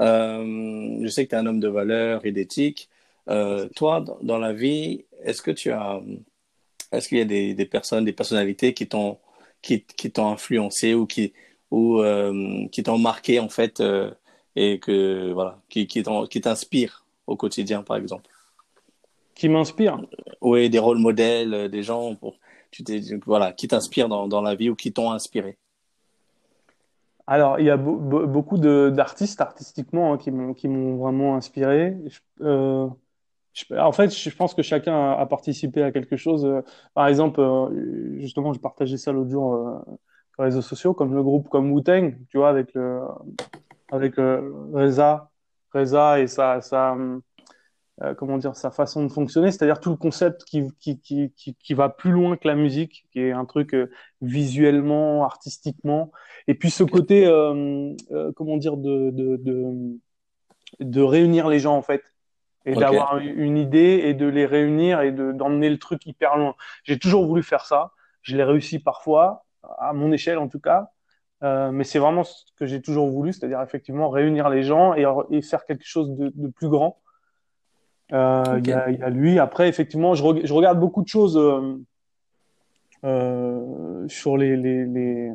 Euh, 0.00 0.98
je 1.02 1.08
sais 1.08 1.24
que 1.24 1.30
tu 1.30 1.36
es 1.36 1.38
un 1.38 1.46
homme 1.46 1.60
de 1.60 1.68
valeur 1.68 2.26
et 2.26 2.32
d'éthique. 2.32 2.90
Euh, 3.28 3.68
toi, 3.74 4.00
dans, 4.00 4.18
dans, 4.20 4.38
la 4.38 4.52
vie, 4.52 5.06
est-ce 5.22 5.40
que 5.40 5.50
tu 5.50 5.70
as, 5.70 6.02
est-ce 6.92 7.08
qu'il 7.08 7.18
y 7.18 7.22
a 7.22 7.24
des, 7.24 7.54
des, 7.54 7.64
personnes, 7.64 8.04
des 8.04 8.12
personnalités 8.12 8.74
qui 8.74 8.86
t'ont, 8.86 9.18
qui, 9.62 9.82
qui 9.82 10.10
t'ont 10.10 10.28
influencé 10.28 10.92
ou 10.92 11.06
qui, 11.06 11.32
ou 11.74 12.00
euh, 12.00 12.66
qui 12.70 12.84
t'ont 12.84 12.98
marqué 12.98 13.40
en 13.40 13.48
fait 13.48 13.80
euh, 13.80 14.10
et 14.54 14.78
que 14.78 15.32
voilà, 15.32 15.58
qui, 15.68 15.88
qui 15.88 16.02
t'inspirent 16.40 17.04
au 17.26 17.36
quotidien, 17.36 17.82
par 17.82 17.96
exemple. 17.96 18.30
Qui 19.34 19.48
m'inspire 19.48 20.00
Oui, 20.40 20.70
des 20.70 20.78
rôles 20.78 20.98
modèles, 20.98 21.68
des 21.68 21.82
gens 21.82 22.14
pour, 22.14 22.36
tu 22.70 22.84
t'es, 22.84 23.00
voilà, 23.26 23.52
qui 23.52 23.66
t'inspirent 23.66 24.08
dans, 24.08 24.28
dans 24.28 24.40
la 24.40 24.54
vie 24.54 24.70
ou 24.70 24.76
qui 24.76 24.92
t'ont 24.92 25.10
inspiré. 25.10 25.58
Alors, 27.26 27.58
il 27.58 27.66
y 27.66 27.70
a 27.70 27.76
be 27.76 28.26
beaucoup 28.26 28.58
d'artistes 28.58 29.40
artistiquement 29.40 30.12
hein, 30.12 30.18
qui 30.18 30.30
m'ont 30.30 30.54
qui 30.54 30.68
m'ont 30.68 30.96
vraiment 30.96 31.34
inspiré. 31.34 31.96
Je, 32.06 32.20
euh, 32.42 32.86
je, 33.54 33.64
en 33.74 33.92
fait, 33.92 34.14
je 34.14 34.30
pense 34.30 34.54
que 34.54 34.62
chacun 34.62 34.94
a, 34.94 35.14
a 35.18 35.26
participé 35.26 35.82
à 35.82 35.90
quelque 35.90 36.16
chose. 36.16 36.46
Par 36.92 37.08
exemple, 37.08 37.40
euh, 37.40 38.20
justement, 38.20 38.52
je 38.52 38.60
partageais 38.60 38.98
ça 38.98 39.10
l'autre 39.10 39.30
jour 39.30 39.54
euh, 39.54 39.78
réseaux 40.38 40.62
sociaux, 40.62 40.94
comme 40.94 41.14
le 41.14 41.22
groupe 41.22 41.48
comme 41.48 41.70
Wu-Tang, 41.72 42.14
tu 42.28 42.38
vois, 42.38 42.48
avec 42.48 42.74
le 42.74 43.00
avec 43.92 44.14
Reza, 44.16 45.30
Reza 45.72 46.20
et 46.20 46.26
sa 46.26 46.60
sa 46.60 46.96
euh, 48.02 48.14
comment 48.14 48.38
dire 48.38 48.56
sa 48.56 48.72
façon 48.72 49.04
de 49.04 49.08
fonctionner, 49.08 49.52
c'est-à-dire 49.52 49.78
tout 49.78 49.90
le 49.90 49.96
concept 49.96 50.44
qui, 50.44 50.64
qui, 50.80 51.00
qui, 51.00 51.32
qui, 51.36 51.54
qui 51.54 51.74
va 51.74 51.88
plus 51.88 52.10
loin 52.10 52.36
que 52.36 52.48
la 52.48 52.56
musique, 52.56 53.06
qui 53.12 53.20
est 53.20 53.30
un 53.30 53.44
truc 53.44 53.72
euh, 53.72 53.88
visuellement, 54.20 55.24
artistiquement, 55.24 56.10
et 56.48 56.54
puis 56.54 56.70
ce 56.70 56.82
côté, 56.82 57.24
euh, 57.24 57.94
euh, 58.10 58.32
comment 58.34 58.56
dire, 58.56 58.76
de, 58.76 59.10
de, 59.10 59.36
de, 59.36 59.98
de, 60.80 61.02
réunir 61.02 61.48
les 61.48 61.60
gens 61.60 61.76
en 61.76 61.82
fait, 61.82 62.02
et 62.66 62.72
okay. 62.72 62.80
d'avoir 62.80 63.18
une 63.18 63.56
idée 63.56 64.00
et 64.04 64.14
de 64.14 64.26
les 64.26 64.46
réunir 64.46 65.00
et 65.02 65.12
d'emmener 65.12 65.70
le 65.70 65.78
truc 65.78 66.04
hyper 66.04 66.36
loin. 66.36 66.56
J'ai 66.82 66.98
toujours 66.98 67.26
voulu 67.26 67.44
faire 67.44 67.64
ça, 67.64 67.92
je 68.22 68.36
l'ai 68.36 68.44
réussi 68.44 68.80
parfois, 68.80 69.43
à 69.78 69.92
mon 69.92 70.12
échelle 70.12 70.38
en 70.38 70.48
tout 70.48 70.60
cas, 70.60 70.90
euh, 71.44 71.70
mais 71.72 71.84
c'est 71.84 71.98
vraiment 71.98 72.24
ce 72.24 72.44
que 72.56 72.64
j'ai 72.66 72.80
toujours 72.80 73.10
voulu, 73.10 73.32
c'est-à-dire 73.32 73.60
effectivement 73.60 74.08
réunir 74.08 74.48
les 74.48 74.62
gens 74.62 74.94
et, 74.94 75.04
et 75.30 75.42
faire 75.42 75.66
quelque 75.66 75.84
chose 75.84 76.10
de, 76.16 76.32
de 76.34 76.48
plus 76.48 76.68
grand. 76.68 77.00
Euh, 78.12 78.42
il 78.46 78.58
okay. 78.60 78.70
y, 78.70 78.72
a, 78.72 78.90
y, 78.90 79.02
a, 79.02 79.10
lui. 79.10 79.38
Après, 79.38 79.68
effectivement, 79.68 80.14
je, 80.14 80.22
re 80.22 80.36
je 80.44 80.52
regarde 80.52 80.80
beaucoup 80.80 81.02
de 81.02 81.08
choses 81.08 81.36
euh, 83.04 84.08
sur 84.08 84.36
les, 84.38 84.56
les, 84.56 84.86
les 84.86 85.32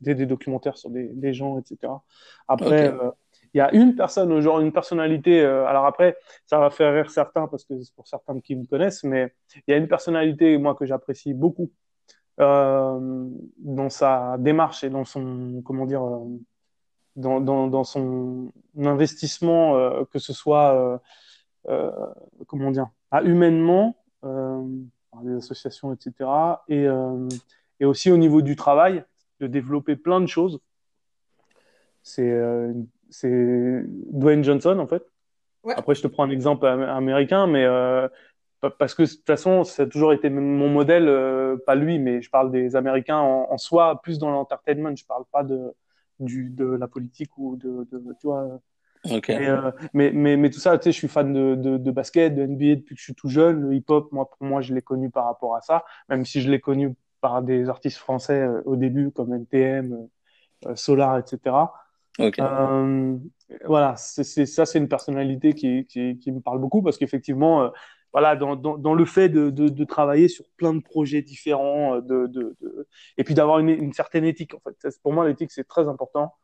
des, 0.00 0.14
des, 0.14 0.26
documentaires 0.26 0.76
sur 0.76 0.90
des, 0.90 1.08
des 1.08 1.32
gens, 1.32 1.58
etc. 1.58 1.92
Après, 2.46 2.90
okay. 2.90 3.06
il 3.54 3.58
y 3.58 3.60
a 3.60 3.74
une 3.74 3.96
personne, 3.96 4.38
genre 4.40 4.60
une 4.60 4.72
personnalité. 4.72 5.40
alors 5.44 5.86
après, 5.86 6.16
ça 6.46 6.60
va 6.60 6.70
faire 6.70 6.92
rire 6.92 7.10
certains 7.10 7.48
parce 7.48 7.64
que 7.64 7.80
c'est 7.80 7.94
pour 7.94 8.06
certains 8.06 8.38
qui 8.40 8.54
me 8.54 8.64
connaissent, 8.66 9.02
mais 9.02 9.32
il 9.66 9.72
y 9.72 9.74
a 9.74 9.76
une 9.76 9.88
personnalité 9.88 10.56
moi 10.58 10.76
que 10.76 10.86
j'apprécie 10.86 11.34
beaucoup 11.34 11.70
dans 12.38 13.88
sa 13.90 14.36
démarche 14.38 14.84
et 14.84 14.90
dans 14.90 15.04
son 15.04 15.62
comment 15.64 15.86
dire 15.86 16.02
dans, 17.16 17.40
dans, 17.40 17.66
dans 17.66 17.84
son 17.84 18.52
investissement, 18.78 20.04
que 20.12 20.18
ce 20.18 20.32
soit 20.32 21.00
euh, 21.68 21.90
comment 22.46 22.70
dire, 22.70 22.88
à 23.10 23.22
humainement, 23.22 23.96
euh, 24.24 24.62
par 25.10 25.22
des 25.22 25.34
associations, 25.36 25.92
etc. 25.92 26.12
Et, 26.68 26.86
euh, 26.86 27.28
et 27.80 27.84
aussi 27.84 28.10
au 28.10 28.16
niveau 28.16 28.40
du 28.40 28.56
travail, 28.56 29.04
de 29.40 29.46
développer 29.46 29.96
plein 29.96 30.20
de 30.20 30.26
choses. 30.26 30.60
C'est 32.02 32.30
euh, 32.30 32.72
c'est 33.10 33.82
Dwayne 34.12 34.44
Johnson, 34.44 34.78
en 34.78 34.86
fait. 34.86 35.02
Ouais. 35.64 35.74
Après, 35.76 35.94
je 35.94 36.02
te 36.02 36.06
prends 36.06 36.24
un 36.24 36.30
exemple 36.30 36.66
am- 36.66 36.82
américain, 36.82 37.46
mais 37.46 37.64
euh, 37.64 38.08
parce 38.78 38.94
que 38.94 39.02
de 39.02 39.08
toute 39.08 39.26
façon, 39.26 39.64
ça 39.64 39.84
a 39.84 39.86
toujours 39.86 40.12
été 40.12 40.30
mon 40.30 40.68
modèle, 40.68 41.08
euh, 41.08 41.56
pas 41.66 41.74
lui, 41.74 41.98
mais 41.98 42.20
je 42.22 42.30
parle 42.30 42.50
des 42.50 42.76
Américains 42.76 43.18
en, 43.18 43.46
en 43.50 43.58
soi, 43.58 44.00
plus 44.02 44.18
dans 44.18 44.30
l'entertainment. 44.30 44.94
Je 44.96 45.04
parle 45.06 45.24
pas 45.30 45.44
de, 45.44 45.72
du, 46.20 46.50
de 46.50 46.64
la 46.64 46.88
politique 46.88 47.36
ou 47.38 47.56
de, 47.56 47.86
de 47.90 48.02
tu 48.20 48.26
vois. 48.26 48.60
Ok. 49.10 49.28
Mais, 49.28 49.48
euh, 49.48 49.70
mais, 49.94 50.10
mais, 50.12 50.36
mais 50.36 50.50
tout 50.50 50.58
ça, 50.58 50.76
tu 50.76 50.84
sais, 50.84 50.92
je 50.92 50.98
suis 50.98 51.08
fan 51.08 51.32
de, 51.32 51.54
de, 51.54 51.76
de 51.76 51.90
basket, 51.90 52.34
de 52.34 52.42
NBA 52.44 52.76
depuis 52.76 52.94
que 52.94 53.00
je 53.00 53.04
suis 53.04 53.14
tout 53.14 53.28
jeune. 53.28 53.60
Le 53.60 53.74
hip-hop, 53.74 54.10
moi, 54.12 54.28
pour 54.28 54.46
moi, 54.46 54.60
je 54.60 54.74
l'ai 54.74 54.82
connu 54.82 55.10
par 55.10 55.26
rapport 55.26 55.54
à 55.54 55.60
ça, 55.60 55.84
même 56.08 56.24
si 56.24 56.40
je 56.40 56.50
l'ai 56.50 56.60
connu 56.60 56.94
par 57.20 57.42
des 57.42 57.68
artistes 57.68 57.98
français 57.98 58.40
euh, 58.40 58.62
au 58.64 58.76
début, 58.76 59.10
comme 59.12 59.32
NTM, 59.32 60.08
euh, 60.66 60.74
Solar, 60.74 61.18
etc. 61.18 61.56
Ok. 62.18 62.38
Euh, 62.40 63.16
voilà, 63.64 63.94
c'est, 63.96 64.24
c'est, 64.24 64.46
ça, 64.46 64.66
c'est 64.66 64.78
une 64.78 64.88
personnalité 64.88 65.52
qui, 65.54 65.86
qui, 65.86 66.18
qui 66.18 66.32
me 66.32 66.40
parle 66.40 66.58
beaucoup 66.58 66.82
parce 66.82 66.98
qu'effectivement, 66.98 67.62
euh, 67.62 67.68
voilà, 68.12 68.36
dans, 68.36 68.56
dans, 68.56 68.78
dans 68.78 68.94
le 68.94 69.04
fait 69.04 69.28
de, 69.28 69.50
de, 69.50 69.68
de 69.68 69.84
travailler 69.84 70.28
sur 70.28 70.44
plein 70.56 70.74
de 70.74 70.80
projets 70.80 71.22
différents, 71.22 71.96
euh, 71.96 72.00
de, 72.00 72.26
de, 72.26 72.56
et 73.16 73.24
puis 73.24 73.34
d'avoir 73.34 73.58
une, 73.58 73.68
une 73.68 73.92
certaine 73.92 74.24
éthique, 74.24 74.54
en 74.54 74.60
fait. 74.60 74.76
Pour 75.02 75.12
moi, 75.12 75.26
l'éthique, 75.28 75.50
c'est 75.52 75.66
très 75.68 75.88
important. 75.88 76.34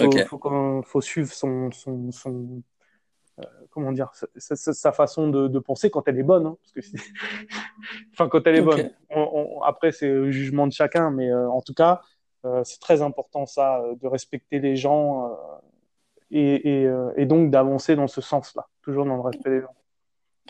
Ok. 0.00 0.26
faut, 0.26 0.82
faut 0.84 1.00
suivre 1.00 1.32
son, 1.32 1.70
son, 1.72 2.12
son 2.12 2.62
euh, 3.40 3.44
comment 3.70 3.92
dire, 3.92 4.10
sa, 4.14 4.56
sa, 4.56 4.72
sa 4.72 4.92
façon 4.92 5.28
de, 5.28 5.58
penser 5.58 5.90
quand 5.90 6.06
elle 6.08 6.18
est 6.18 6.22
bonne, 6.24 6.46
hein, 6.46 6.56
parce 6.60 6.72
que 6.88 6.96
enfin, 8.12 8.28
quand 8.28 8.46
elle 8.46 8.56
est 8.56 8.60
Ok. 8.60 8.66
bonne. 8.66 8.90
On- 9.10 9.58
on- 9.60 9.62
après, 9.62 9.92
c'est 9.92 10.08
le 10.08 10.30
jugement 10.30 10.66
de 10.66 10.72
chacun, 10.72 11.10
mais 11.10 11.30
euh, 11.30 11.48
en 11.48 11.62
tout 11.62 11.74
cas, 11.74 12.00
euh, 12.44 12.62
c'est 12.64 12.80
très 12.80 13.02
important 13.02 13.46
ça, 13.46 13.82
de 14.00 14.06
respecter 14.06 14.58
les 14.60 14.76
gens 14.76 15.36
et, 16.30 16.82
et, 16.84 16.92
et 17.16 17.26
donc 17.26 17.50
d'avancer 17.50 17.96
dans 17.96 18.08
ce 18.08 18.20
sens-là, 18.20 18.66
toujours 18.82 19.04
dans 19.06 19.16
le 19.16 19.22
respect 19.22 19.50
des 19.50 19.60
gens. 19.60 19.74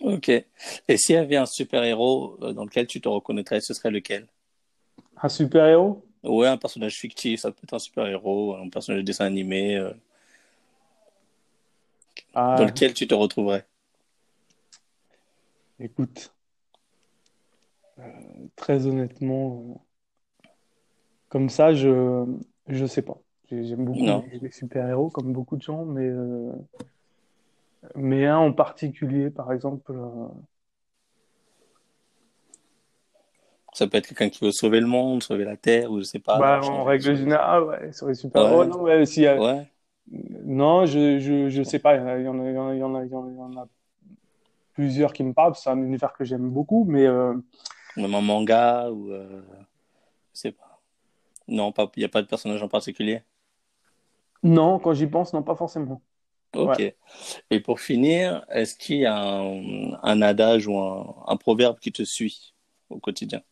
Ok. 0.02 0.28
Et 0.28 0.96
s'il 0.96 1.14
y 1.14 1.18
avait 1.18 1.36
un 1.36 1.46
super-héros 1.46 2.36
euh, 2.42 2.52
dans 2.52 2.64
lequel 2.64 2.86
tu 2.86 3.00
te 3.00 3.08
reconnaîtrais, 3.08 3.60
ce 3.60 3.74
serait 3.74 3.90
lequel? 3.90 4.26
Un 5.22 5.28
super-héros? 5.28 6.04
Ouais, 6.22 6.48
un 6.48 6.56
personnage 6.56 6.96
fictif, 6.96 7.40
ça 7.40 7.50
peut 7.50 7.60
être 7.64 7.74
un 7.74 7.78
super-héros, 7.78 8.56
un 8.56 8.68
personnage 8.68 9.00
de 9.02 9.06
dessin 9.06 9.24
animé, 9.26 9.76
euh, 9.76 9.92
Ah, 12.34 12.56
dans 12.58 12.66
lequel 12.66 12.94
tu 12.94 13.06
te 13.06 13.14
retrouverais? 13.14 13.66
écoute, 15.80 16.34
euh, 17.98 18.02
très 18.56 18.86
honnêtement, 18.86 19.78
euh, 20.44 20.48
comme 21.28 21.48
ça, 21.48 21.74
je 21.74 22.24
je 22.68 22.84
sais 22.84 23.02
pas. 23.02 23.18
J'ai- 23.50 23.64
J'aime 23.64 23.84
beaucoup 23.84 24.04
Non. 24.04 24.24
les, 24.30 24.50
super-héros, 24.50 25.10
comme 25.10 25.32
beaucoup 25.32 25.56
de 25.56 25.62
gens, 25.62 25.84
mais 25.84 26.06
mais 27.96 28.26
un 28.26 28.38
en 28.38 28.52
particulier, 28.52 29.30
par 29.30 29.52
exemple, 29.52 29.92
euh, 29.92 30.28
Ça 33.72 33.86
peut 33.86 33.96
être 33.96 34.08
quelqu'un 34.08 34.28
qui 34.28 34.44
veut 34.44 34.52
sauver 34.52 34.78
le 34.78 34.86
monde, 34.86 35.22
sauver 35.22 35.44
la 35.46 35.56
Terre, 35.56 35.90
ou 35.90 36.00
je 36.00 36.04
sais 36.04 36.18
pas. 36.18 36.38
bah, 36.38 36.62
en 36.62 36.84
règle 36.84 37.16
générale, 37.16 37.64
ouais, 37.64 37.92
sur 37.92 38.08
les 38.08 38.14
super-héros, 38.14 38.64
Ouais. 38.64 38.66
non, 38.66 38.82
ouais, 38.82 39.04
Ouais. 39.36 39.68
je, 40.86 41.18
je 41.18 41.48
je 41.50 41.62
sais 41.62 41.78
pas, 41.78 41.96
il 41.96 42.00
y 42.00 42.02
en 42.04 42.08
a, 42.08 42.18
il 42.18 42.24
y 42.24 42.28
en 42.28 42.38
a, 42.40 42.48
il 42.50 42.54
y 42.54 42.58
en 42.58 42.68
a, 42.68 42.74
il 42.74 42.78
y 42.78 42.82
en 42.82 42.94
a, 42.94 43.04
il 43.30 43.36
y 43.36 43.40
en 43.40 43.56
a 43.56 43.68
plusieurs 44.72 45.12
qui 45.12 45.24
me 45.24 45.32
parlent. 45.34 45.54
C'est 45.56 45.70
un 45.70 45.78
univers 45.82 46.12
que 46.12 46.24
j'aime 46.24 46.50
beaucoup, 46.50 46.84
mais 46.88 47.06
euh, 47.06 47.34
Même 47.96 48.14
un 48.14 48.22
manga, 48.22 48.90
ou 48.90 49.12
euh, 49.12 49.42
je 50.34 50.40
sais 50.40 50.52
pas. 50.52 50.80
Non, 51.48 51.72
pas, 51.72 51.90
il 51.96 52.00
n'y 52.00 52.04
a 52.06 52.10
pas 52.10 52.22
de 52.22 52.28
personnage 52.28 52.62
en 52.62 52.68
particulier. 52.68 53.22
non, 54.42 54.78
quand 54.80 54.94
j'y 54.94 55.06
pense, 55.06 55.32
non, 55.32 55.42
pas 55.42 55.54
forcément. 55.56 56.02
Ok. 56.54 56.94
Et 57.50 57.60
pour 57.60 57.80
finir, 57.80 58.44
est-ce 58.50 58.74
qu'il 58.74 58.98
y 58.98 59.06
a 59.06 59.16
un, 59.18 59.92
un 60.02 60.22
adage 60.22 60.66
ou 60.66 60.78
un, 60.78 61.14
un 61.26 61.36
proverbe 61.36 61.78
qui 61.78 61.92
te 61.92 62.02
suit 62.04 62.54
au 62.90 62.98
quotidien? 62.98 63.42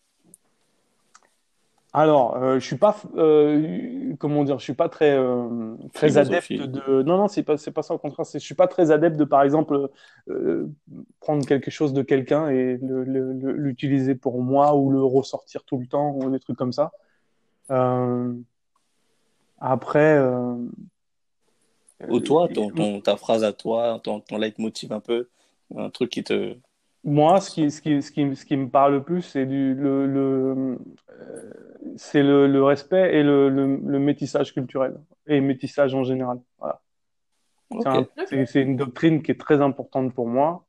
Alors, 1.92 2.36
euh, 2.36 2.58
je 2.58 2.66
suis 2.66 2.76
pas, 2.76 2.94
euh, 3.16 4.14
comment 4.18 4.44
dire, 4.44 4.58
je 4.58 4.64
suis 4.64 4.74
pas 4.74 4.90
très, 4.90 5.16
euh, 5.16 5.74
très 5.94 6.18
adepte 6.18 6.52
de. 6.52 7.02
Non, 7.02 7.16
non, 7.16 7.26
c'est 7.28 7.42
pas, 7.42 7.56
c'est 7.56 7.70
pas 7.70 7.82
ça. 7.82 7.94
Au 7.94 7.98
contraire, 7.98 8.26
je 8.30 8.38
suis 8.38 8.54
pas 8.54 8.66
très 8.66 8.90
adepte 8.90 9.16
de, 9.16 9.24
par 9.24 9.42
exemple, 9.42 9.88
prendre 11.20 11.46
quelque 11.46 11.70
chose 11.70 11.94
de 11.94 12.02
quelqu'un 12.02 12.48
et 12.50 12.76
le- 12.82 13.04
le- 13.04 13.32
le- 13.32 13.52
l'utiliser 13.52 14.14
pour 14.14 14.42
moi 14.42 14.74
ou 14.76 14.90
le 14.90 15.02
ressortir 15.02 15.64
tout 15.64 15.78
le 15.78 15.86
temps 15.86 16.14
ou 16.16 16.30
des 16.30 16.38
trucs 16.40 16.58
comme 16.58 16.72
ça. 16.72 16.92
Après, 19.58 20.18
Ou 22.08 22.20
toi, 22.20 22.48
ton, 22.48 22.70
ton, 22.70 23.00
ta 23.00 23.16
phrase 23.16 23.42
à 23.44 23.52
toi, 23.52 24.00
ton, 24.02 24.20
ton 24.20 24.36
leitmotiv 24.38 24.92
un 24.92 25.00
peu, 25.00 25.28
un 25.76 25.90
truc 25.90 26.10
qui 26.10 26.22
te... 26.22 26.56
Moi, 27.04 27.40
ce 27.40 27.50
qui, 27.50 27.70
ce 27.70 27.80
qui, 27.80 28.02
ce 28.02 28.10
qui, 28.10 28.34
ce 28.36 28.44
qui 28.44 28.56
me 28.56 28.68
parle 28.68 28.94
le 28.94 29.02
plus, 29.02 29.22
c'est 29.22 29.46
du, 29.46 29.74
le, 29.74 30.06
le, 30.06 30.78
euh, 31.10 31.52
c'est 31.96 32.22
le, 32.22 32.48
le 32.48 32.64
respect 32.64 33.14
et 33.16 33.22
le, 33.22 33.48
le, 33.48 33.76
le 33.76 33.98
métissage 33.98 34.52
culturel 34.52 34.96
et 35.26 35.40
métissage 35.40 35.94
en 35.94 36.02
général. 36.02 36.40
Voilà. 36.58 36.80
C'est 37.80 37.88
un- 37.88 38.62
une 38.62 38.76
doctrine 38.76 39.22
qui 39.22 39.30
est 39.30 39.40
très 39.40 39.60
importante 39.60 40.12
pour 40.14 40.26
moi. 40.26 40.64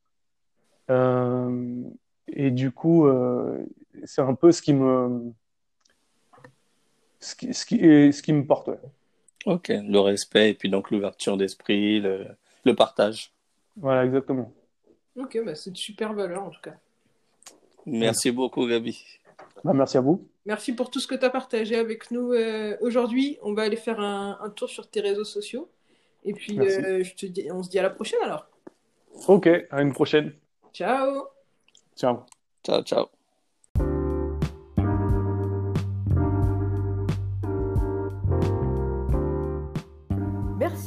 Euh, 0.90 1.82
et 2.28 2.50
du 2.50 2.70
coup, 2.70 3.06
euh, 3.06 3.66
c'est 4.04 4.22
un 4.22 4.34
peu 4.34 4.52
ce 4.52 4.62
qui 4.62 4.72
me, 4.74 5.32
ce 7.20 7.34
qui, 7.34 7.52
ce 7.52 7.66
qui, 7.66 7.76
et 7.76 8.12
ce 8.12 8.22
qui 8.22 8.32
me 8.32 8.46
porte. 8.46 8.68
ouais. 8.68 8.78
Ok. 9.46 9.68
Le 9.68 9.98
respect 9.98 10.50
et 10.50 10.54
puis 10.54 10.68
donc 10.68 10.90
l'ouverture 10.90 11.36
d'esprit, 11.36 12.00
le, 12.00 12.26
le 12.64 12.74
partage. 12.74 13.32
Voilà, 13.76 14.04
exactement. 14.04 14.52
Ok, 15.16 15.38
bah, 15.44 15.54
c'est 15.54 15.70
de 15.70 15.76
super 15.76 16.12
valeur 16.12 16.42
en 16.44 16.50
tout 16.50 16.60
cas. 16.60 16.74
Merci 17.86 18.30
beaucoup, 18.30 18.66
Gabi. 18.66 19.02
Bah, 19.64 19.72
merci 19.72 19.96
à 19.96 20.00
vous. 20.00 20.26
Merci 20.46 20.72
pour 20.72 20.90
tout 20.90 21.00
ce 21.00 21.06
que 21.06 21.14
tu 21.14 21.24
as 21.24 21.30
partagé 21.30 21.76
avec 21.76 22.10
nous 22.10 22.32
euh, 22.32 22.76
aujourd'hui. 22.80 23.38
On 23.42 23.54
va 23.54 23.62
aller 23.62 23.76
faire 23.76 24.00
un, 24.00 24.38
un 24.40 24.50
tour 24.50 24.68
sur 24.68 24.88
tes 24.88 25.00
réseaux 25.00 25.24
sociaux. 25.24 25.68
Et 26.24 26.32
puis, 26.32 26.58
euh, 26.58 27.02
je 27.04 27.14
te 27.14 27.26
dis, 27.26 27.50
on 27.50 27.62
se 27.62 27.70
dit 27.70 27.78
à 27.78 27.82
la 27.82 27.90
prochaine 27.90 28.20
alors. 28.22 28.46
Ok, 29.26 29.48
à 29.70 29.82
une 29.82 29.92
prochaine. 29.92 30.32
Ciao 30.72 31.28
Ciao. 31.96 32.24
Ciao, 32.64 32.82
ciao. 32.82 33.17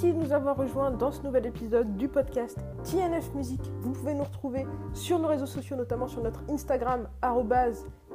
De 0.01 0.13
nous 0.13 0.33
avoir 0.33 0.57
rejoints 0.57 0.89
dans 0.89 1.11
ce 1.11 1.21
nouvel 1.21 1.45
épisode 1.45 1.95
du 1.95 2.07
podcast 2.07 2.57
TNF 2.83 3.35
Music. 3.35 3.61
Vous 3.81 3.91
pouvez 3.91 4.15
nous 4.15 4.23
retrouver 4.23 4.65
sur 4.93 5.19
nos 5.19 5.27
réseaux 5.27 5.45
sociaux, 5.45 5.75
notamment 5.75 6.07
sur 6.07 6.23
notre 6.23 6.41
Instagram, 6.49 7.07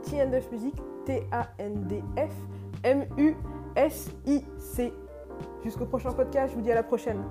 TNF 0.03 0.51
Music, 0.51 0.75
T-A-N-D-F 1.05 2.33
M-U-S-I-C. 2.83 4.13
Jusqu'au 5.63 5.87
prochain 5.87 6.11
podcast, 6.11 6.51
je 6.51 6.57
vous 6.57 6.63
dis 6.63 6.73
à 6.73 6.75
la 6.75 6.83
prochaine. 6.83 7.23